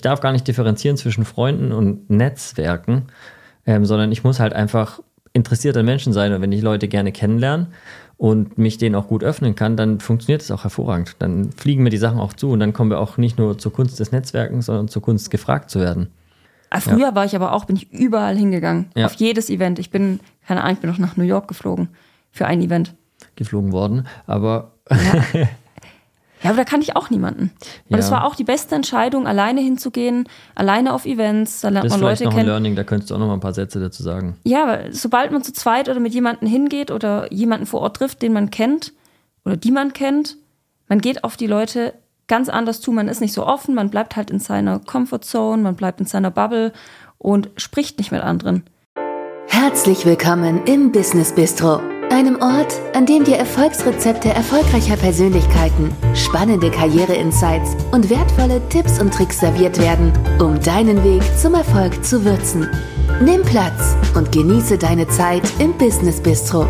ich 0.00 0.02
darf 0.02 0.22
gar 0.22 0.32
nicht 0.32 0.48
differenzieren 0.48 0.96
zwischen 0.96 1.26
Freunden 1.26 1.72
und 1.72 2.08
Netzwerken, 2.08 3.02
ähm, 3.66 3.84
sondern 3.84 4.10
ich 4.12 4.24
muss 4.24 4.40
halt 4.40 4.54
einfach 4.54 5.00
interessiert 5.34 5.76
an 5.76 5.84
Menschen 5.84 6.14
sein 6.14 6.32
und 6.32 6.40
wenn 6.40 6.52
ich 6.52 6.62
Leute 6.62 6.88
gerne 6.88 7.12
kennenlerne 7.12 7.66
und 8.16 8.56
mich 8.56 8.78
denen 8.78 8.94
auch 8.94 9.08
gut 9.08 9.22
öffnen 9.22 9.54
kann, 9.56 9.76
dann 9.76 10.00
funktioniert 10.00 10.40
es 10.40 10.50
auch 10.50 10.62
hervorragend. 10.64 11.16
Dann 11.18 11.52
fliegen 11.52 11.82
mir 11.82 11.90
die 11.90 11.98
Sachen 11.98 12.18
auch 12.18 12.32
zu 12.32 12.48
und 12.48 12.60
dann 12.60 12.72
kommen 12.72 12.88
wir 12.88 12.98
auch 12.98 13.18
nicht 13.18 13.36
nur 13.36 13.58
zur 13.58 13.74
Kunst 13.74 14.00
des 14.00 14.10
Netzwerkens, 14.10 14.64
sondern 14.66 14.88
zur 14.88 15.02
Kunst 15.02 15.30
gefragt 15.30 15.68
zu 15.68 15.80
werden. 15.80 16.08
Ah, 16.70 16.80
früher 16.80 17.08
ja. 17.08 17.14
war 17.14 17.26
ich 17.26 17.36
aber 17.36 17.52
auch, 17.52 17.66
bin 17.66 17.76
ich 17.76 17.92
überall 17.92 18.38
hingegangen. 18.38 18.86
Ja. 18.96 19.04
Auf 19.04 19.12
jedes 19.16 19.50
Event. 19.50 19.78
Ich 19.78 19.90
bin, 19.90 20.20
keine 20.46 20.62
Ahnung, 20.62 20.76
ich 20.76 20.80
bin 20.80 20.88
noch 20.88 20.98
nach 20.98 21.18
New 21.18 21.24
York 21.24 21.46
geflogen 21.46 21.88
für 22.30 22.46
ein 22.46 22.62
Event. 22.62 22.94
Geflogen 23.36 23.70
worden, 23.70 24.06
aber. 24.26 24.72
Ja. 24.90 25.46
Ja, 26.42 26.50
aber 26.50 26.56
da 26.56 26.64
kann 26.64 26.80
ich 26.80 26.96
auch 26.96 27.10
niemanden. 27.10 27.52
Und 27.88 27.98
es 27.98 28.10
war 28.10 28.24
auch 28.24 28.34
die 28.34 28.44
beste 28.44 28.74
Entscheidung, 28.74 29.26
alleine 29.26 29.60
hinzugehen, 29.60 30.26
alleine 30.54 30.94
auf 30.94 31.04
Events. 31.04 31.60
Da 31.60 31.68
lernt 31.68 31.84
das 31.84 31.92
man 31.92 32.00
ist 32.00 32.20
Leute 32.20 32.24
noch 32.24 32.38
ein 32.38 32.46
Learning, 32.46 32.76
da 32.76 32.84
könntest 32.84 33.10
du 33.10 33.14
auch 33.14 33.18
noch 33.18 33.26
mal 33.26 33.34
ein 33.34 33.40
paar 33.40 33.52
Sätze 33.52 33.78
dazu 33.78 34.02
sagen. 34.02 34.36
Ja, 34.44 34.62
aber 34.62 34.92
sobald 34.92 35.32
man 35.32 35.42
zu 35.42 35.52
zweit 35.52 35.88
oder 35.88 36.00
mit 36.00 36.14
jemandem 36.14 36.48
hingeht 36.48 36.90
oder 36.90 37.30
jemanden 37.32 37.66
vor 37.66 37.80
Ort 37.80 37.96
trifft, 37.98 38.22
den 38.22 38.32
man 38.32 38.50
kennt 38.50 38.94
oder 39.44 39.56
die 39.56 39.70
man 39.70 39.92
kennt, 39.92 40.38
man 40.88 41.00
geht 41.00 41.24
auf 41.24 41.36
die 41.36 41.46
Leute 41.46 41.92
ganz 42.26 42.48
anders 42.48 42.80
zu. 42.80 42.92
Man 42.92 43.08
ist 43.08 43.20
nicht 43.20 43.34
so 43.34 43.46
offen, 43.46 43.74
man 43.74 43.90
bleibt 43.90 44.16
halt 44.16 44.30
in 44.30 44.38
seiner 44.38 44.78
Comfortzone, 44.78 45.62
man 45.62 45.76
bleibt 45.76 46.00
in 46.00 46.06
seiner 46.06 46.30
Bubble 46.30 46.72
und 47.18 47.50
spricht 47.56 47.98
nicht 47.98 48.12
mit 48.12 48.22
anderen. 48.22 48.64
Herzlich 49.46 50.06
willkommen 50.06 50.64
im 50.64 50.90
Business 50.90 51.34
Bistro 51.34 51.80
einem 52.10 52.42
Ort, 52.42 52.74
an 52.94 53.06
dem 53.06 53.24
dir 53.24 53.36
Erfolgsrezepte 53.36 54.30
erfolgreicher 54.30 54.96
Persönlichkeiten, 54.96 55.94
spannende 56.14 56.70
Karriere-Insights 56.70 57.76
und 57.92 58.10
wertvolle 58.10 58.60
Tipps 58.68 59.00
und 59.00 59.14
Tricks 59.14 59.38
serviert 59.40 59.78
werden, 59.78 60.12
um 60.40 60.60
deinen 60.60 61.02
Weg 61.04 61.22
zum 61.38 61.54
Erfolg 61.54 62.04
zu 62.04 62.24
würzen. 62.24 62.68
Nimm 63.22 63.42
Platz 63.42 63.96
und 64.16 64.32
genieße 64.32 64.76
deine 64.76 65.06
Zeit 65.08 65.42
im 65.60 65.76
Business 65.78 66.20
Bistro. 66.20 66.66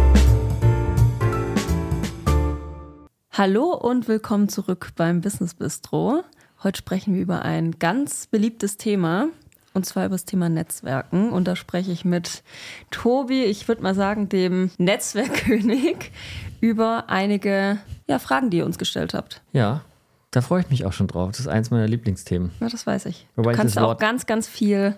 Hallo 3.32 3.75
und 3.75 4.08
willkommen 4.08 4.48
zurück 4.48 4.91
beim 4.97 5.22
Business 5.22 5.54
Bistro. 5.54 6.22
Heute 6.62 6.78
sprechen 6.78 7.14
wir 7.14 7.22
über 7.22 7.42
ein 7.42 7.78
ganz 7.78 8.27
beliebtes 8.27 8.77
Thema, 8.77 9.28
und 9.72 9.86
zwar 9.86 10.06
über 10.06 10.14
das 10.14 10.24
Thema 10.24 10.48
Netzwerken. 10.48 11.30
Und 11.30 11.46
da 11.46 11.56
spreche 11.56 11.92
ich 11.92 12.04
mit 12.04 12.42
Tobi, 12.90 13.44
ich 13.44 13.68
würde 13.68 13.82
mal 13.82 13.94
sagen, 13.94 14.28
dem 14.28 14.70
Netzwerkkönig, 14.78 16.10
über 16.60 17.04
einige 17.08 17.78
ja, 18.06 18.18
Fragen, 18.18 18.50
die 18.50 18.58
ihr 18.58 18.66
uns 18.66 18.78
gestellt 18.78 19.14
habt. 19.14 19.42
Ja, 19.52 19.82
da 20.30 20.41
freue 20.42 20.60
ich 20.60 20.70
mich 20.70 20.84
auch 20.84 20.92
schon 20.92 21.08
drauf. 21.08 21.30
Das 21.30 21.41
ist 21.41 21.48
eins 21.48 21.70
meiner 21.70 21.88
Lieblingsthemen. 21.88 22.50
Ja, 22.60 22.68
das 22.68 22.86
weiß 22.86 23.06
ich. 23.06 23.26
Wobei 23.36 23.52
du 23.52 23.56
kannst 23.56 23.78
auch 23.78 23.96
ganz, 23.98 24.26
ganz 24.26 24.46
viel 24.46 24.94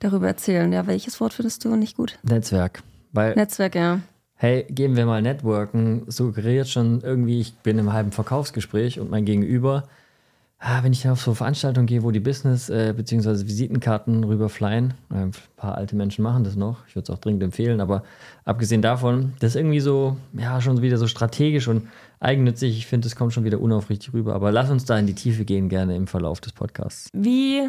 darüber 0.00 0.26
erzählen. 0.26 0.72
Ja, 0.72 0.86
welches 0.86 1.20
Wort 1.20 1.32
findest 1.32 1.64
du 1.64 1.76
nicht 1.76 1.96
gut? 1.96 2.18
Netzwerk. 2.22 2.82
Weil, 3.12 3.34
Netzwerk, 3.34 3.74
ja. 3.74 4.00
Hey, 4.34 4.64
geben 4.70 4.96
wir 4.96 5.04
mal 5.04 5.20
Networken, 5.20 6.04
suggeriert 6.06 6.66
schon 6.68 7.02
irgendwie, 7.02 7.40
ich 7.40 7.54
bin 7.58 7.78
im 7.78 7.92
halben 7.92 8.10
Verkaufsgespräch 8.10 8.98
und 8.98 9.10
mein 9.10 9.26
Gegenüber 9.26 9.84
wenn 10.82 10.92
ich 10.92 11.08
auf 11.08 11.20
so 11.22 11.34
Veranstaltungen 11.34 11.86
gehe, 11.86 12.02
wo 12.02 12.10
die 12.10 12.20
Business- 12.20 12.68
äh, 12.68 12.92
bzw. 12.96 13.46
Visitenkarten 13.46 14.24
rüberflyen, 14.24 14.94
äh, 15.10 15.14
ein 15.14 15.32
paar 15.56 15.76
alte 15.76 15.96
Menschen 15.96 16.22
machen 16.22 16.44
das 16.44 16.56
noch, 16.56 16.86
ich 16.86 16.94
würde 16.94 17.10
es 17.10 17.16
auch 17.16 17.20
dringend 17.20 17.42
empfehlen, 17.42 17.80
aber 17.80 18.02
abgesehen 18.44 18.82
davon, 18.82 19.32
das 19.40 19.50
ist 19.50 19.56
irgendwie 19.56 19.80
so, 19.80 20.16
ja, 20.34 20.60
schon 20.60 20.82
wieder 20.82 20.98
so 20.98 21.06
strategisch 21.06 21.66
und 21.68 21.88
eigennützig. 22.20 22.76
Ich 22.76 22.86
finde, 22.86 23.08
es 23.08 23.16
kommt 23.16 23.32
schon 23.32 23.44
wieder 23.44 23.60
unaufrichtig 23.60 24.12
rüber. 24.12 24.34
Aber 24.34 24.52
lass 24.52 24.70
uns 24.70 24.84
da 24.84 24.98
in 24.98 25.06
die 25.06 25.14
Tiefe 25.14 25.44
gehen, 25.44 25.68
gerne 25.68 25.96
im 25.96 26.06
Verlauf 26.06 26.40
des 26.40 26.52
Podcasts. 26.52 27.08
Wie 27.12 27.68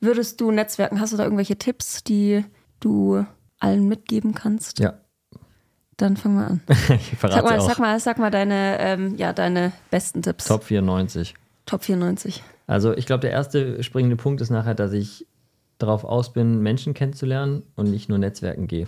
würdest 0.00 0.40
du 0.40 0.50
Netzwerken? 0.50 1.00
Hast 1.00 1.12
du 1.12 1.16
da 1.16 1.24
irgendwelche 1.24 1.56
Tipps, 1.56 2.02
die 2.02 2.44
du 2.80 3.24
allen 3.58 3.86
mitgeben 3.86 4.34
kannst? 4.34 4.78
Ja. 4.78 4.94
Dann 5.98 6.16
fangen 6.16 6.36
wir 6.36 6.46
an. 6.46 6.60
ich 6.96 7.18
verrate 7.18 7.42
sag 7.42 7.44
mal, 7.44 7.58
auch. 7.58 7.68
sag 7.68 7.78
mal, 7.78 8.00
sag 8.00 8.18
mal 8.18 8.30
deine, 8.30 8.78
ähm, 8.80 9.16
ja, 9.16 9.34
deine 9.34 9.72
besten 9.90 10.22
Tipps. 10.22 10.46
Top 10.46 10.64
94. 10.64 11.34
Top 11.66 11.84
94. 11.84 12.42
Also 12.66 12.96
ich 12.96 13.06
glaube, 13.06 13.20
der 13.20 13.30
erste 13.30 13.82
springende 13.82 14.16
Punkt 14.16 14.40
ist 14.40 14.50
nachher, 14.50 14.74
dass 14.74 14.92
ich 14.92 15.26
darauf 15.78 16.04
aus 16.04 16.32
bin, 16.32 16.60
Menschen 16.60 16.94
kennenzulernen 16.94 17.62
und 17.76 17.90
nicht 17.90 18.08
nur 18.08 18.18
Netzwerken 18.18 18.66
gehe. 18.66 18.86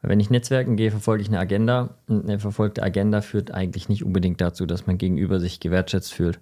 Weil 0.00 0.12
wenn 0.12 0.20
ich 0.20 0.30
Netzwerken 0.30 0.76
gehe, 0.76 0.90
verfolge 0.90 1.22
ich 1.22 1.28
eine 1.28 1.38
Agenda 1.38 1.96
und 2.08 2.24
eine 2.24 2.38
verfolgte 2.38 2.82
Agenda 2.82 3.20
führt 3.20 3.50
eigentlich 3.50 3.88
nicht 3.88 4.04
unbedingt 4.04 4.40
dazu, 4.40 4.64
dass 4.64 4.86
man 4.86 4.96
gegenüber 4.96 5.40
sich 5.40 5.60
gewertschätzt 5.60 6.14
fühlt. 6.14 6.40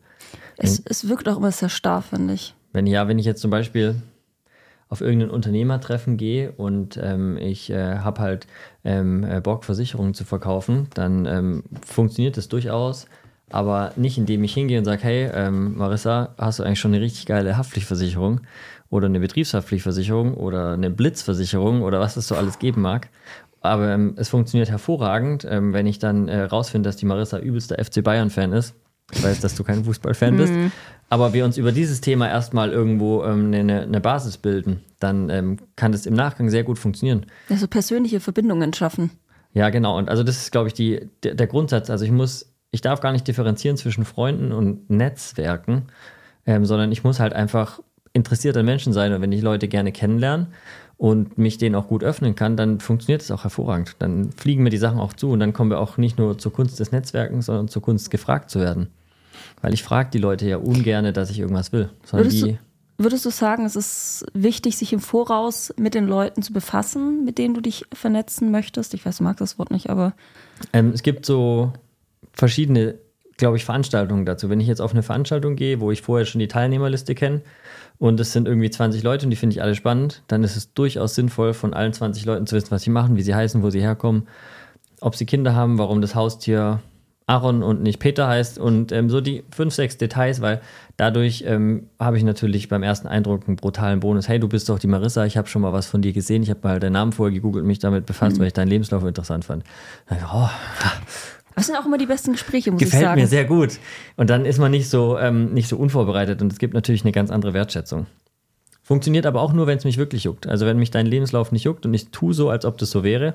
Es, 0.57 0.81
es 0.85 1.09
wirkt 1.09 1.29
auch 1.29 1.39
immer 1.39 1.51
sehr 1.51 1.69
starr, 1.69 2.03
finde 2.03 2.35
ich. 2.35 2.55
Wenn 2.73 2.87
ja, 2.87 3.09
wenn 3.09 3.19
ich 3.19 3.27
jetzt 3.27 3.41
zum 3.41 3.51
Beispiel 3.51 3.97
auf 4.89 5.01
irgendein 5.01 5.31
Unternehmertreffen 5.31 6.17
gehe 6.17 6.53
und 6.53 6.99
ähm, 7.03 7.37
ich 7.37 7.71
äh, 7.71 7.99
habe 7.99 8.21
halt 8.21 8.47
ähm, 8.85 9.25
äh, 9.25 9.41
Bock, 9.41 9.65
Versicherungen 9.65 10.15
zu 10.15 10.25
verkaufen, 10.25 10.89
dann 10.95 11.27
ähm, 11.27 11.65
funktioniert 11.85 12.37
das 12.37 12.49
durchaus 12.49 13.07
aber 13.51 13.93
nicht 13.97 14.19
indem 14.19 14.45
ich 14.45 14.55
hingehe 14.55 14.79
und 14.79 14.85
sage, 14.85 15.03
hey, 15.03 15.31
ähm, 15.33 15.77
Marissa, 15.77 16.35
hast 16.39 16.59
du 16.59 16.63
eigentlich 16.63 16.81
schon 16.81 16.95
eine 16.95 17.03
richtig 17.03 17.27
geile 17.27 17.57
Haftpflichtversicherung 17.57 18.41
oder 18.91 19.07
eine 19.07 19.21
Betriebshaftpflichtversicherung 19.21 20.35
oder 20.35 20.73
eine 20.73 20.91
Blitzversicherung 20.91 21.83
oder 21.83 22.01
was 22.01 22.17
es 22.17 22.29
so 22.29 22.35
alles 22.35 22.59
geben 22.59 22.83
mag. 22.83 23.09
Aber 23.61 23.89
ähm, 23.91 24.15
es 24.17 24.29
funktioniert 24.29 24.71
hervorragend, 24.71 25.47
ähm, 25.49 25.73
wenn 25.73 25.87
ich 25.87 25.99
dann 25.99 26.29
äh, 26.29 26.43
rausfinde, 26.43 26.89
dass 26.89 26.97
die 26.97 27.07
Marissa 27.07 27.39
übelster 27.39 27.83
FC 27.83 28.03
Bayern-Fan 28.03 28.53
ist. 28.53 28.75
Ich 29.13 29.23
weiß, 29.23 29.41
dass 29.41 29.55
du 29.55 29.65
kein 29.65 29.85
Fußballfan 29.85 30.37
bist. 30.37 30.53
Mhm. 30.53 30.71
Aber 31.09 31.33
wir 31.33 31.45
uns 31.45 31.57
über 31.57 31.73
dieses 31.73 32.01
Thema 32.01 32.29
erstmal 32.29 32.71
irgendwo 32.71 33.25
ähm, 33.25 33.53
eine, 33.53 33.83
eine, 33.83 34.01
Basis 34.01 34.37
bilden, 34.37 34.83
dann 35.01 35.31
ähm, 35.31 35.57
kann 35.77 35.93
das 35.93 36.05
im 36.05 36.15
Nachgang 36.15 36.51
sehr 36.51 36.63
gut 36.63 36.79
funktionieren. 36.79 37.25
Also 37.49 37.67
persönliche 37.67 38.21
Verbindungen 38.21 38.75
schaffen. 38.75 39.11
Ja, 39.55 39.71
genau. 39.71 39.97
Und 39.97 40.11
also 40.11 40.23
das 40.23 40.37
ist, 40.37 40.53
glaube 40.53 40.69
ich, 40.69 40.75
die, 40.75 41.09
der, 41.23 41.35
der 41.35 41.47
Grundsatz. 41.47 41.89
Also 41.89 42.05
ich 42.05 42.11
muss 42.11 42.53
ich 42.71 42.81
darf 42.81 43.01
gar 43.01 43.13
nicht 43.13 43.27
differenzieren 43.27 43.77
zwischen 43.77 44.05
Freunden 44.05 44.53
und 44.53 44.91
Netzwerken, 44.91 45.85
ähm, 46.47 46.65
sondern 46.65 46.93
ich 46.93 47.05
muss 47.05 47.21
halt 47.21 47.33
einfach 47.33 47.81
interessiert 48.13 48.57
an 48.57 48.67
Menschen 48.67 48.93
sein. 48.93 49.13
Und 49.13 49.23
wenn 49.23 49.33
ich 49.33 49.43
Leute 49.43 49.69
gerne 49.69 49.93
kennenlerne 49.93 50.49
und 50.97 51.39
mich 51.39 51.59
denen 51.59 51.75
auch 51.75 51.89
gut 51.89 52.05
öffnen 52.05 52.35
kann, 52.35 52.57
dann 52.57 52.81
funktioniert 52.81 53.23
es 53.23 53.31
auch 53.31 53.45
hervorragend. 53.45 53.97
Dann 53.99 54.33
fliegen 54.33 54.63
mir 54.63 54.71
die 54.71 54.79
Sachen 54.79 54.99
auch 54.99 55.13
zu 55.13 55.31
und 55.31 55.41
dann 55.41 55.53
kommen 55.53 55.71
wir 55.71 55.79
auch 55.79 55.97
nicht 55.97 56.19
nur 56.19 56.39
zur 56.39 56.53
Kunst 56.53 56.81
des 56.81 56.93
Netzwerkens, 56.93 57.47
sondern 57.47 57.69
zur 57.69 57.83
Kunst 57.83 58.11
gefragt 58.11 58.51
zu 58.51 58.61
werden. 58.61 58.89
Weil 59.63 59.73
ich 59.73 59.83
frage 59.83 60.11
die 60.11 60.19
Leute 60.19 60.49
ja 60.49 60.57
ungern, 60.57 61.13
dass 61.15 61.31
ich 61.31 61.39
irgendwas 61.39 61.73
will. 61.73 61.91
Würdest 62.11 62.43
du, 62.43 62.59
würdest 62.99 63.25
du 63.25 63.31
sagen, 63.31 63.65
es 63.65 63.77
ist 63.77 64.27
wichtig, 64.35 64.77
sich 64.77 64.93
im 64.93 65.01
Voraus 65.01 65.73
mit 65.77 65.95
den 65.95 66.07
Leuten 66.07 66.43
zu 66.43 66.53
befassen, 66.53 67.25
mit 67.25 67.39
denen 67.39 67.55
du 67.55 67.61
dich 67.61 67.85
vernetzen 67.93 68.51
möchtest? 68.51 68.95
Ich 68.95 69.07
weiß, 69.07 69.19
du 69.19 69.25
magst 69.25 69.41
das 69.41 69.59
Wort 69.59 69.71
nicht, 69.71 69.91
aber. 69.91 70.15
Ähm, 70.73 70.91
es 70.93 71.03
gibt 71.03 71.25
so 71.25 71.73
verschiedene, 72.39 72.95
glaube 73.37 73.57
ich, 73.57 73.65
Veranstaltungen 73.65 74.25
dazu. 74.25 74.49
Wenn 74.49 74.61
ich 74.61 74.69
jetzt 74.69 74.81
auf 74.81 74.93
eine 74.93 75.03
Veranstaltung 75.03 75.57
gehe, 75.57 75.81
wo 75.81 75.91
ich 75.91 76.03
vorher 76.03 76.25
schon 76.25 76.39
die 76.39 76.49
Teilnehmerliste 76.49 77.15
kenne 77.15 77.43
und 77.99 78.19
es 78.21 78.33
sind 78.33 78.47
irgendwie 78.49 78.71
20 78.71 79.03
Leute 79.03 79.27
und 79.27 79.31
die 79.31 79.37
finde 79.37 79.55
ich 79.55 79.63
alle 79.63 79.75
spannend, 79.75 80.23
dann 80.29 80.45
ist 80.45 80.57
es 80.57 80.73
durchaus 80.73 81.15
sinnvoll, 81.15 81.53
von 81.53 81.75
allen 81.75 81.93
20 81.93 82.25
Leuten 82.25 82.47
zu 82.47 82.57
wissen, 82.57 82.71
was 82.71 82.83
sie 82.83 82.91
machen, 82.91 83.17
wie 83.17 83.23
sie 83.23 83.35
heißen, 83.35 83.63
wo 83.63 83.71
sie 83.71 83.81
herkommen, 83.81 84.29
ob 85.01 85.17
sie 85.17 85.27
Kinder 85.27 85.55
haben, 85.55 85.79
warum 85.79 86.01
das 86.01 86.15
Haustier 86.15 86.81
Aaron 87.29 87.63
und 87.63 87.83
nicht 87.83 87.99
Peter 87.99 88.27
heißt 88.27 88.59
und 88.59 88.91
ähm, 88.91 89.11
so 89.11 89.21
die 89.21 89.45
fünf, 89.55 89.75
sechs 89.75 89.99
Details, 89.99 90.41
weil 90.41 90.63
dadurch 90.97 91.45
ähm, 91.47 91.91
habe 92.01 92.17
ich 92.17 92.25
natürlich 92.25 92.71
beim 92.71 92.83
ersten 92.83 93.07
Eindruck 93.07 93.47
einen 93.47 93.57
brutalen 93.57 94.01
Bonus. 94.01 94.29
Hey, 94.29 94.41
du 94.41 94.49
bist 94.49 94.67
doch 94.71 94.79
die 94.79 94.87
Marissa, 94.87 95.27
ich 95.27 95.37
habe 95.37 95.47
schon 95.47 95.61
mal 95.61 95.75
was 95.75 95.87
von 95.87 96.01
dir 96.01 96.15
gesehen, 96.15 96.43
ich 96.43 96.49
habe 96.49 96.61
mal 96.63 96.81
deinen 96.81 96.95
Namen 96.95 97.13
vorher 97.13 97.35
gegoogelt 97.35 97.65
und 97.65 97.69
mich 97.69 97.81
damit 97.81 98.07
befasst, 98.07 98.37
mhm. 98.37 98.41
weil 98.41 98.47
ich 98.47 98.55
deinen 98.55 98.69
Lebenslauf 98.69 99.05
interessant 99.05 99.45
fand. 99.45 99.63
Dann, 100.09 100.19
oh, 100.33 100.49
das 101.59 101.67
sind 101.67 101.77
auch 101.77 101.87
immer 101.87 101.99
die 101.99 102.07
besten 102.07 102.33
Gespräche, 102.33 102.71
muss 102.71 102.81
Gefällt 102.81 103.03
ich 103.03 103.09
sagen. 103.09 103.21
mir 103.21 103.27
sehr 103.27 103.45
gut. 103.45 103.79
Und 104.17 104.31
dann 104.31 104.45
ist 104.45 104.59
man 104.59 104.71
nicht 104.71 104.89
so, 104.89 105.19
ähm, 105.19 105.53
nicht 105.53 105.69
so 105.69 105.77
unvorbereitet 105.77 106.43
und 106.43 106.53
es 106.53 106.59
gibt 106.59 106.75
natürlich 106.75 107.03
eine 107.05 107.13
ganz 107.13 107.31
andere 107.31 107.55
Wertschätzung. 107.55 108.07
Funktioniert 108.83 109.27
aber 109.27 109.43
auch 109.43 109.53
nur, 109.53 109.67
wenn 109.67 109.77
es 109.77 109.85
mich 109.85 109.99
wirklich 109.99 110.25
juckt. 110.25 110.47
Also 110.47 110.65
wenn 110.65 110.79
mich 110.79 110.91
dein 110.91 111.07
Lebenslauf 111.07 111.53
nicht 111.53 111.65
juckt 111.65 111.85
und 111.85 111.93
ich 111.93 112.11
tue 112.11 112.33
so, 112.33 112.49
als 112.49 112.65
ob 112.65 112.79
das 112.79 112.91
so 112.91 113.05
wäre, 113.05 113.35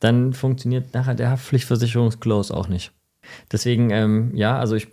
dann 0.00 0.32
funktioniert 0.32 0.92
nachher 0.94 1.14
der 1.14 1.30
Haftpflichtversicherungsclose 1.30 2.52
auch 2.52 2.66
nicht. 2.66 2.90
Deswegen, 3.52 3.90
ähm, 3.90 4.32
ja, 4.34 4.58
also 4.58 4.74
ich, 4.74 4.88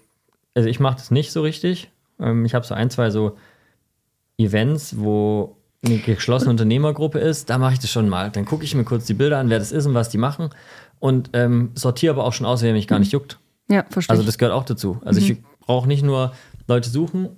also 0.54 0.70
ich 0.70 0.80
mache 0.80 0.98
das 0.98 1.10
nicht 1.10 1.32
so 1.32 1.42
richtig. 1.42 1.90
Ähm, 2.20 2.46
ich 2.46 2.54
habe 2.54 2.66
so 2.66 2.76
ein, 2.76 2.92
zwei 2.92 3.10
so 3.10 3.36
Events, 4.38 5.00
wo 5.00 5.56
eine 5.84 5.98
geschlossene 5.98 6.52
Unternehmergruppe 6.52 7.20
ist, 7.20 7.50
da 7.50 7.58
mache 7.58 7.74
ich 7.74 7.80
das 7.80 7.90
schon 7.90 8.10
mal. 8.10 8.30
Dann 8.30 8.46
gucke 8.46 8.64
ich 8.64 8.76
mir 8.76 8.84
kurz 8.84 9.06
die 9.06 9.14
Bilder 9.14 9.40
an, 9.40 9.50
wer 9.50 9.60
das 9.60 9.72
ist 9.72 9.86
und 9.86 9.94
was 9.94 10.10
die 10.10 10.18
machen 10.18 10.50
und 11.00 11.32
ähm, 11.34 11.72
sortiere 11.76 12.14
aber 12.14 12.26
auch 12.26 12.34
schon 12.34 12.46
aus, 12.46 12.62
wer 12.62 12.74
mich 12.74 12.88
gar 12.88 13.00
nicht 13.00 13.12
juckt. 13.12 13.40
Ja, 13.70 13.86
verstehe. 13.90 14.12
Also 14.12 14.24
das 14.24 14.38
gehört 14.38 14.56
auch 14.56 14.66
dazu. 14.66 15.00
Also 15.06 15.22
mhm. 15.22 15.28
ich 15.28 15.38
brauche 15.60 15.88
nicht 15.88 16.04
nur 16.04 16.34
Leute 16.68 16.90
suchen, 16.90 17.30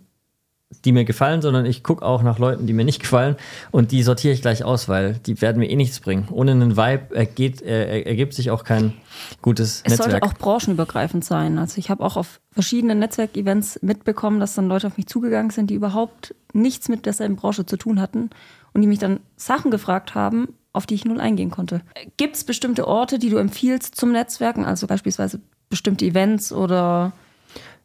die 0.86 0.92
mir 0.92 1.06
gefallen, 1.06 1.42
sondern 1.42 1.66
ich 1.66 1.84
gucke 1.84 2.04
auch 2.06 2.24
nach 2.24 2.40
Leuten, 2.40 2.66
die 2.66 2.74
mir 2.74 2.86
nicht 2.86 3.02
gefallen 3.02 3.36
und 3.72 3.92
die 3.92 4.04
sortiere 4.04 4.34
ich 4.34 4.42
gleich 4.42 4.64
aus, 4.64 4.88
weil 4.88 5.16
die 5.26 5.42
werden 5.42 5.60
mir 5.60 5.70
eh 5.70 5.76
nichts 5.76 6.00
bringen. 6.00 6.28
Ohne 6.32 6.52
einen 6.52 6.78
Vibe 6.78 7.16
ergeht, 7.16 7.62
äh, 7.62 8.02
ergibt 8.04 8.34
sich 8.34 8.52
auch 8.52 8.64
kein 8.64 8.94
gutes 9.42 9.82
Es 9.84 9.92
Netzwerk. 9.92 10.12
sollte 10.12 10.26
auch 10.26 10.34
branchenübergreifend 10.34 11.26
sein. 11.26 11.58
Also 11.58 11.78
ich 11.78 11.90
habe 11.90 12.04
auch 12.04 12.16
auf 12.16 12.40
verschiedenen 12.52 13.00
Netzwerkevents 13.00 13.80
mitbekommen, 13.82 14.40
dass 14.40 14.56
dann 14.56 14.68
Leute 14.68 14.88
auf 14.88 14.98
mich 14.98 15.08
zugegangen 15.08 15.52
sind, 15.52 15.70
die 15.70 15.76
überhaupt 15.76 16.34
nichts 16.54 16.88
mit 16.90 17.06
derselben 17.06 17.36
Branche 17.36 17.66
zu 17.66 17.78
tun 17.78 18.00
hatten 18.00 18.30
und 18.74 18.82
die 18.82 18.88
mich 18.88 19.00
dann 19.00 19.20
Sachen 19.36 19.72
gefragt 19.72 20.16
haben, 20.16 20.54
auf 20.74 20.86
die 20.86 20.96
ich 20.96 21.06
null 21.06 21.20
eingehen 21.20 21.52
konnte. 21.52 21.82
Gibt 22.18 22.36
es 22.36 22.44
bestimmte 22.44 22.88
Orte, 22.88 23.20
die 23.20 23.30
du 23.30 23.38
empfiehlst 23.38 23.96
zum 23.96 24.12
Netzwerken, 24.12 24.66
also 24.66 24.88
beispielsweise 24.88 25.42
bestimmte 25.70 26.06
Events 26.06 26.52
oder 26.52 27.12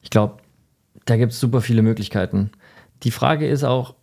Ich 0.02 0.10
glaube, 0.10 0.38
da 1.04 1.16
gibt 1.16 1.32
es 1.32 1.40
super 1.40 1.60
viele 1.60 1.82
Möglichkeiten. 1.82 2.50
Die 3.02 3.10
Frage 3.10 3.48
ist 3.48 3.64
auch, 3.64 3.94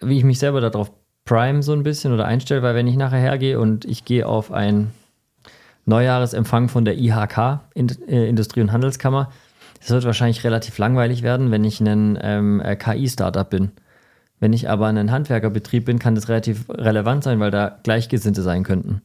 wie 0.00 0.18
ich 0.18 0.24
mich 0.24 0.38
selber 0.38 0.60
darauf 0.60 0.92
prime 1.24 1.62
so 1.62 1.72
ein 1.72 1.82
bisschen 1.82 2.12
oder 2.12 2.24
einstelle, 2.24 2.62
weil 2.62 2.74
wenn 2.74 2.86
ich 2.86 2.96
nachher 2.96 3.20
hergehe 3.20 3.60
und 3.60 3.84
ich 3.84 4.04
gehe 4.04 4.26
auf 4.26 4.52
einen 4.52 4.92
Neujahresempfang 5.86 6.68
von 6.68 6.84
der 6.84 6.98
IHK, 6.98 7.60
äh, 7.74 8.28
Industrie- 8.28 8.60
und 8.60 8.72
Handelskammer, 8.72 9.30
das 9.78 9.90
wird 9.90 10.04
wahrscheinlich 10.04 10.44
relativ 10.44 10.76
langweilig 10.78 11.22
werden, 11.22 11.50
wenn 11.50 11.64
ich 11.64 11.80
ein 11.80 12.18
ähm, 12.20 12.60
äh, 12.60 12.76
KI-Startup 12.76 13.48
bin. 13.48 13.72
Wenn 14.40 14.52
ich 14.52 14.68
aber 14.68 14.86
ein 14.86 15.10
Handwerkerbetrieb 15.10 15.84
bin, 15.84 15.98
kann 15.98 16.14
das 16.14 16.28
relativ 16.28 16.68
relevant 16.68 17.22
sein, 17.22 17.40
weil 17.40 17.50
da 17.50 17.78
Gleichgesinnte 17.82 18.42
sein 18.42 18.64
könnten. 18.64 19.02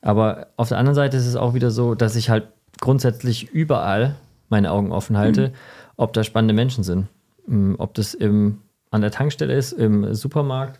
Aber 0.00 0.46
auf 0.56 0.68
der 0.68 0.78
anderen 0.78 0.94
Seite 0.94 1.16
ist 1.16 1.26
es 1.26 1.36
auch 1.36 1.54
wieder 1.54 1.70
so, 1.70 1.94
dass 1.96 2.14
ich 2.16 2.30
halt 2.30 2.44
grundsätzlich 2.80 3.50
überall 3.50 4.14
meine 4.48 4.70
Augen 4.70 4.92
offen 4.92 5.18
halte, 5.18 5.52
ob 5.96 6.12
da 6.12 6.22
spannende 6.22 6.54
Menschen 6.54 6.84
sind. 6.84 7.08
Mm, 7.48 7.74
Ob 7.78 7.94
das 7.94 8.14
im, 8.14 8.58
an 8.90 9.00
der 9.00 9.10
Tankstelle 9.10 9.54
ist, 9.54 9.72
im 9.72 10.14
Supermarkt 10.14 10.78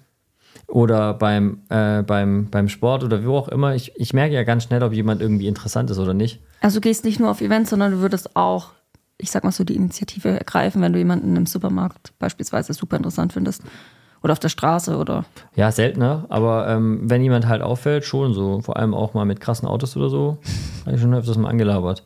oder 0.67 1.15
beim, 1.15 1.63
äh, 1.69 2.03
beim, 2.03 2.49
beim 2.51 2.69
Sport 2.69 3.03
oder 3.05 3.25
wo 3.25 3.37
auch 3.37 3.49
immer. 3.49 3.75
Ich, 3.75 3.93
ich 3.97 4.13
merke 4.13 4.35
ja 4.35 4.45
ganz 4.45 4.65
schnell, 4.65 4.83
ob 4.83 4.93
jemand 4.93 5.21
irgendwie 5.21 5.49
interessant 5.49 5.91
ist 5.91 5.99
oder 5.99 6.15
nicht. 6.15 6.41
also 6.61 6.79
du 6.79 6.83
gehst 6.83 7.05
nicht 7.05 7.19
nur 7.21 7.31
auf 7.31 7.41
Events, 7.41 7.71
sondern 7.71 7.93
du 7.93 7.99
würdest 7.99 8.37
auch, 8.37 8.71
ich 9.19 9.31
sag 9.31 9.45
mal 9.45 9.51
so, 9.53 9.65
die 9.65 9.77
Initiative 9.77 10.29
ergreifen, 10.29 10.81
wenn 10.81 10.93
du 10.93 10.99
jemanden 10.99 11.37
im 11.37 11.47
Supermarkt 11.47 12.13
beispielsweise 12.19 12.73
super 12.73 12.97
interessant 12.97 13.33
findest. 13.33 13.63
Oder 14.23 14.33
auf 14.33 14.39
der 14.41 14.49
Straße 14.49 14.97
oder 14.97 15.25
Ja, 15.55 15.71
seltener, 15.71 16.27
aber 16.29 16.69
ähm, 16.69 17.03
wenn 17.05 17.23
jemand 17.23 17.47
halt 17.47 17.63
auffällt, 17.63 18.05
schon 18.05 18.35
so. 18.35 18.61
Vor 18.61 18.77
allem 18.77 18.95
auch 18.95 19.15
mal 19.15 19.25
mit 19.25 19.41
krassen 19.41 19.69
Autos 19.69 19.97
oder 19.97 20.09
so, 20.09 20.39
habe 20.87 20.97
ich 20.97 21.03
schon 21.03 21.15
öfters 21.15 21.37
mal 21.37 21.49
angelabert. 21.49 22.05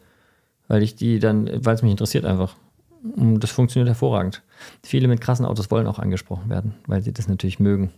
Weil 0.68 0.82
ich 0.82 0.94
die 0.94 1.18
dann, 1.18 1.48
weil 1.64 1.74
es 1.74 1.82
mich 1.82 1.90
interessiert 1.90 2.24
einfach. 2.24 2.54
Und 3.02 3.40
das 3.40 3.50
funktioniert 3.50 3.88
hervorragend. 3.88 4.42
Viele 4.82 5.08
mit 5.08 5.20
krassen 5.20 5.44
Autos 5.44 5.70
wollen 5.70 5.86
auch 5.86 5.98
angesprochen 5.98 6.48
werden, 6.50 6.74
weil 6.86 7.02
sie 7.02 7.12
das 7.12 7.28
natürlich 7.28 7.58
mögen. 7.58 7.90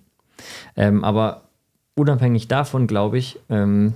Ähm, 0.77 1.05
aber 1.05 1.43
unabhängig 1.95 2.49
davon 2.49 2.87
glaube 2.87 3.19
ich, 3.19 3.39
ähm, 3.51 3.95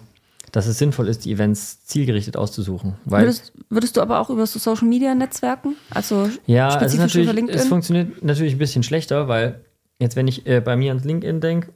dass 0.53 0.67
es 0.67 0.79
sinnvoll 0.79 1.09
ist, 1.09 1.25
die 1.25 1.33
Events 1.33 1.85
zielgerichtet 1.85 2.37
auszusuchen. 2.37 2.95
Würdest, 3.05 3.53
würdest 3.69 3.97
du 3.97 4.01
aber 4.01 4.21
auch 4.21 4.31
über 4.31 4.47
so 4.47 4.59
Social 4.59 4.89
Media 4.89 5.15
Netzwerken, 5.15 5.75
also 5.91 6.29
Ja, 6.47 6.77
es, 6.81 6.87
ist 6.89 6.95
über 6.95 7.03
natürlich, 7.05 7.33
LinkedIn? 7.33 7.61
es 7.61 7.67
funktioniert 7.69 8.23
natürlich 8.25 8.55
ein 8.55 8.59
bisschen 8.59 8.83
schlechter, 8.83 9.29
weil 9.29 9.65
jetzt, 9.99 10.17
wenn 10.17 10.29
ich 10.29 10.47
äh, 10.47 10.61
bei 10.61 10.77
mir 10.77 10.91
ans 10.93 11.05
LinkedIn 11.05 11.41
denke, 11.41 11.73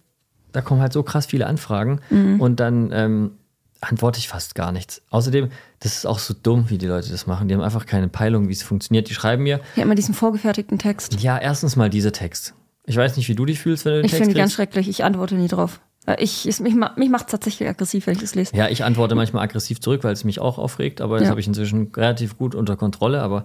da 0.52 0.60
kommen 0.60 0.80
halt 0.80 0.92
so 0.92 1.02
krass 1.02 1.26
viele 1.26 1.46
Anfragen 1.46 2.00
Mhm. 2.10 2.40
und 2.40 2.60
dann 2.60 2.90
ähm, 2.92 3.32
antworte 3.80 4.18
ich 4.18 4.28
fast 4.28 4.54
gar 4.54 4.70
nichts. 4.70 5.02
Außerdem, 5.10 5.48
das 5.80 5.96
ist 5.96 6.06
auch 6.06 6.18
so 6.20 6.34
dumm, 6.40 6.66
wie 6.68 6.78
die 6.78 6.86
Leute 6.86 7.10
das 7.10 7.26
machen. 7.26 7.48
Die 7.48 7.54
haben 7.54 7.62
einfach 7.62 7.84
keine 7.86 8.08
Peilung, 8.08 8.48
wie 8.48 8.52
es 8.52 8.62
funktioniert. 8.62 9.08
Die 9.08 9.14
schreiben 9.14 9.42
mir, 9.42 9.60
ja, 9.76 9.82
immer 9.82 9.94
diesen 9.96 10.14
vorgefertigten 10.14 10.78
Text. 10.78 11.20
ja, 11.20 11.36
erstens 11.38 11.74
mal 11.76 11.90
dieser 11.90 12.12
Text. 12.12 12.54
Ich 12.84 12.96
weiß 12.96 13.16
nicht, 13.16 13.28
wie 13.28 13.34
du 13.34 13.44
dich 13.44 13.58
fühlst, 13.60 13.84
wenn 13.84 13.92
du 13.94 13.98
den 14.00 14.04
Ich 14.06 14.10
Text 14.12 14.22
finde 14.22 14.34
die 14.34 14.40
ganz 14.40 14.52
schrecklich. 14.52 14.88
Ich 14.88 15.04
antworte 15.04 15.34
nie 15.36 15.48
drauf. 15.48 15.80
Äh, 16.06 16.16
Ich, 16.22 16.46
es, 16.46 16.60
mich 16.60 16.74
ma- 16.74 16.92
mich 16.96 17.08
macht 17.10 17.26
es 17.26 17.30
tatsächlich 17.32 17.68
aggressiv, 17.68 18.06
wenn 18.06 18.14
ich 18.14 18.20
das 18.20 18.34
lese. 18.34 18.56
Ja, 18.56 18.68
ich 18.68 18.84
antworte 18.84 19.14
manchmal 19.14 19.44
aggressiv 19.44 19.80
zurück, 19.80 20.04
weil 20.04 20.12
es 20.12 20.24
mich 20.24 20.40
auch 20.40 20.58
aufregt, 20.58 21.00
aber 21.00 21.18
das 21.18 21.24
Ja. 21.26 21.30
habe 21.30 21.40
ich 21.40 21.46
inzwischen 21.46 21.90
relativ 21.96 22.36
gut 22.38 22.54
unter 22.54 22.76
Kontrolle. 22.76 23.22
Aber 23.22 23.44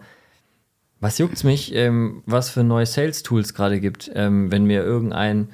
was 1.00 1.18
juckt's 1.19 1.44
mich, 1.44 1.74
ähm, 1.75 2.24
was 2.25 2.50
für 2.50 2.63
neue 2.63 2.86
Sales-Tools 2.86 3.54
gerade 3.54 3.80
gibt, 3.80 4.09
ähm, 4.15 4.51
wenn 4.51 4.65
mir 4.65 4.83
irgendein 4.83 5.50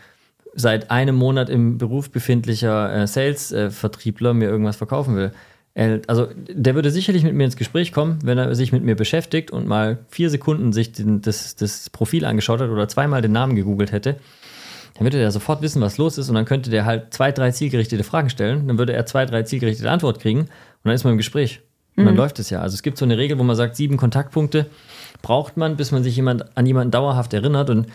seit 0.55 0.91
einem 0.91 1.15
Monat 1.15 1.49
im 1.49 1.77
Beruf 1.79 2.11
befindlicher 2.11 2.93
äh, 3.03 3.07
Sales-Vertriebler 3.07 4.33
mir 4.33 4.49
irgendwas 4.49 4.75
verkaufen 4.75 5.15
will. 5.15 5.31
Äh, 5.73 5.99
also 6.07 6.27
der 6.47 6.75
würde 6.75 6.91
sicherlich 6.91 7.23
mit 7.23 7.33
mir 7.33 7.45
ins 7.45 7.57
Gespräch 7.57 7.91
kommen, 7.91 8.19
wenn 8.23 8.37
er 8.37 8.53
sich 8.55 8.71
mit 8.71 8.83
mir 8.83 8.95
beschäftigt 8.95 9.49
und 9.51 9.67
mal 9.67 9.97
vier 10.09 10.29
Sekunden 10.29 10.71
sich 10.71 10.91
den, 10.91 11.21
das, 11.21 11.55
das 11.55 11.89
Profil 11.89 12.23
angeschaut 12.25 12.61
hat 12.61 12.69
oder 12.69 12.87
zweimal 12.87 13.21
den 13.23 13.31
Namen 13.31 13.55
gegoogelt 13.55 13.91
hätte. 13.91 14.17
Dann 14.95 15.05
würde 15.05 15.17
der 15.17 15.31
sofort 15.31 15.61
wissen, 15.61 15.81
was 15.81 15.97
los 15.97 16.17
ist 16.17 16.29
und 16.29 16.35
dann 16.35 16.45
könnte 16.45 16.69
der 16.69 16.85
halt 16.85 17.13
zwei, 17.13 17.31
drei 17.31 17.51
zielgerichtete 17.51 18.03
Fragen 18.03 18.29
stellen. 18.29 18.67
Dann 18.67 18.77
würde 18.77 18.93
er 18.93 19.05
zwei, 19.05 19.25
drei 19.25 19.43
zielgerichtete 19.43 19.89
Antworten 19.89 20.19
kriegen 20.19 20.39
und 20.41 20.49
dann 20.83 20.93
ist 20.93 21.03
man 21.03 21.11
im 21.11 21.17
Gespräch. 21.17 21.61
Und 21.95 22.05
dann 22.05 22.15
läuft 22.15 22.39
es 22.39 22.49
ja. 22.49 22.59
Also 22.61 22.73
es 22.73 22.81
gibt 22.81 22.97
so 22.97 23.05
eine 23.05 23.17
Regel, 23.17 23.37
wo 23.37 23.43
man 23.43 23.55
sagt, 23.55 23.75
sieben 23.75 23.97
Kontaktpunkte 23.97 24.65
braucht 25.21 25.57
man, 25.57 25.77
bis 25.77 25.91
man 25.91 26.03
sich 26.03 26.15
jemand, 26.15 26.57
an 26.57 26.65
jemanden 26.65 26.89
dauerhaft 26.89 27.33
erinnert. 27.33 27.69
Und 27.69 27.87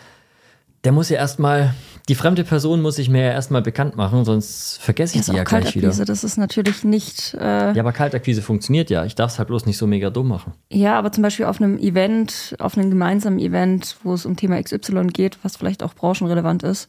der 0.85 0.93
muss 0.93 1.09
ja 1.09 1.17
erstmal, 1.17 1.75
die 2.09 2.15
fremde 2.15 2.45
Person 2.45 2.81
muss 2.83 2.97
sich 2.97 3.09
mir 3.11 3.23
ja 3.23 3.33
erstmal 3.33 3.63
bekannt 3.63 3.97
machen, 3.97 4.25
sonst 4.25 4.79
vergesse 4.81 5.15
ich 5.15 5.21
ist 5.21 5.29
die 5.29 5.37
ja 5.37 5.45
gleich 5.45 5.75
wieder. 5.75 5.89
Kaltakquise. 5.89 6.05
Das 6.05 6.25
ist 6.25 6.37
natürlich 6.39 6.85
nicht. 6.85 7.35
Äh, 7.35 7.73
Ja, 7.75 7.81
aber 7.83 7.93
Kaltakquise 7.93 8.43
funktioniert 8.43 8.89
ja. 8.91 9.05
Ich 9.05 9.15
darf 9.15 9.33
es 9.33 9.39
halt 9.39 9.49
bloß 9.49 9.67
nicht 9.67 9.77
so 9.79 9.87
mega 9.87 10.11
dumm 10.11 10.29
machen. 10.29 10.53
Ja, 10.71 10.99
aber 10.99 11.11
zum 11.13 11.23
Beispiel 11.23 11.47
auf 11.47 11.61
einem 11.61 11.79
Event, 11.79 12.55
auf 12.61 12.79
einem 12.79 12.91
gemeinsamen 12.91 13.39
Event, 13.39 13.97
wo 14.05 14.15
es 14.15 14.25
um 14.25 14.37
Thema 14.37 14.63
XY 14.63 15.09
geht, 15.09 15.39
was 15.43 15.57
vielleicht 15.57 15.83
auch 15.83 15.95
branchenrelevant 15.95 16.63
ist, 16.63 16.89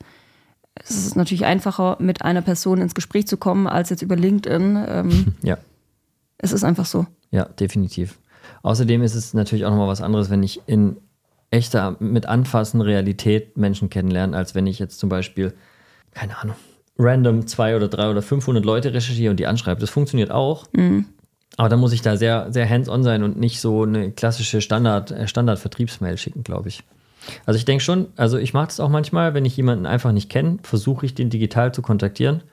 es 0.76 0.92
ist 0.92 1.16
natürlich 1.16 1.46
einfacher, 1.46 1.98
mit 2.00 2.22
einer 2.22 2.42
Person 2.42 2.80
ins 2.80 2.96
Gespräch 2.96 3.28
zu 3.28 3.36
kommen, 3.38 3.68
als 3.68 3.90
jetzt 3.90 4.02
über 4.04 4.16
LinkedIn. 4.16 4.86
Ähm, 4.88 5.36
Ja. 5.42 5.58
es 6.38 6.54
ist 6.54 6.64
einfach 6.64 6.86
so. 6.86 7.06
Ja, 7.32 7.46
definitiv. 7.46 8.20
Außerdem 8.62 9.02
ist 9.04 9.16
es 9.16 9.34
natürlich 9.34 9.66
auch 9.66 9.72
nochmal 9.72 9.88
was 9.88 10.02
anderes, 10.02 10.30
wenn 10.30 10.44
ich 10.44 10.62
in 10.68 10.98
echter, 11.52 11.96
mit 12.00 12.26
Anfassen 12.26 12.82
Realität 12.82 13.58
Menschen 13.58 13.90
kennenlerne, 13.90 14.36
als 14.36 14.56
wenn 14.56 14.68
ich 14.68 14.80
jetzt 14.80 15.00
zum 15.00 15.10
Beispiel, 15.10 15.54
keine 16.14 16.38
Ahnung, 16.38 16.56
random 16.98 17.48
zwei 17.48 17.76
oder 17.76 17.88
drei 17.88 18.10
oder 18.10 18.22
500 18.22 18.64
Leute 18.64 18.94
recherchiere 18.94 19.32
und 19.32 19.40
die 19.40 19.48
anschreibe. 19.48 19.82
Das 19.82 19.90
funktioniert 19.90 20.32
auch. 20.32 20.68
Aber 21.58 21.70
da 21.70 21.78
muss 21.78 21.94
ich 21.94 22.02
da 22.02 22.16
sehr, 22.18 22.52
sehr 22.52 22.70
hands-on 22.70 23.04
sein 23.04 23.24
und 23.24 23.38
nicht 23.38 23.60
so 23.60 23.84
eine 23.84 24.12
klassische 24.12 24.62
Standard, 24.62 25.12
äh, 25.12 25.28
Standard-Vertriebsmail 25.28 26.18
schicken, 26.18 26.44
glaube 26.44 26.70
ich. 26.70 26.84
Also 27.46 27.58
ich 27.58 27.66
denke 27.66 27.84
schon, 27.84 28.08
also 28.16 28.38
ich 28.38 28.54
mache 28.54 28.68
das 28.68 28.80
auch 28.80 28.90
manchmal, 28.90 29.34
wenn 29.34 29.46
ich 29.46 29.58
jemanden 29.58 29.86
einfach 29.86 30.12
nicht 30.12 30.30
kenne, 30.30 30.60
versuche 30.64 31.06
ich 31.06 31.16
den 31.16 31.30
digital 31.30 31.74
zu 31.74 31.82
kontaktieren. 31.82 32.44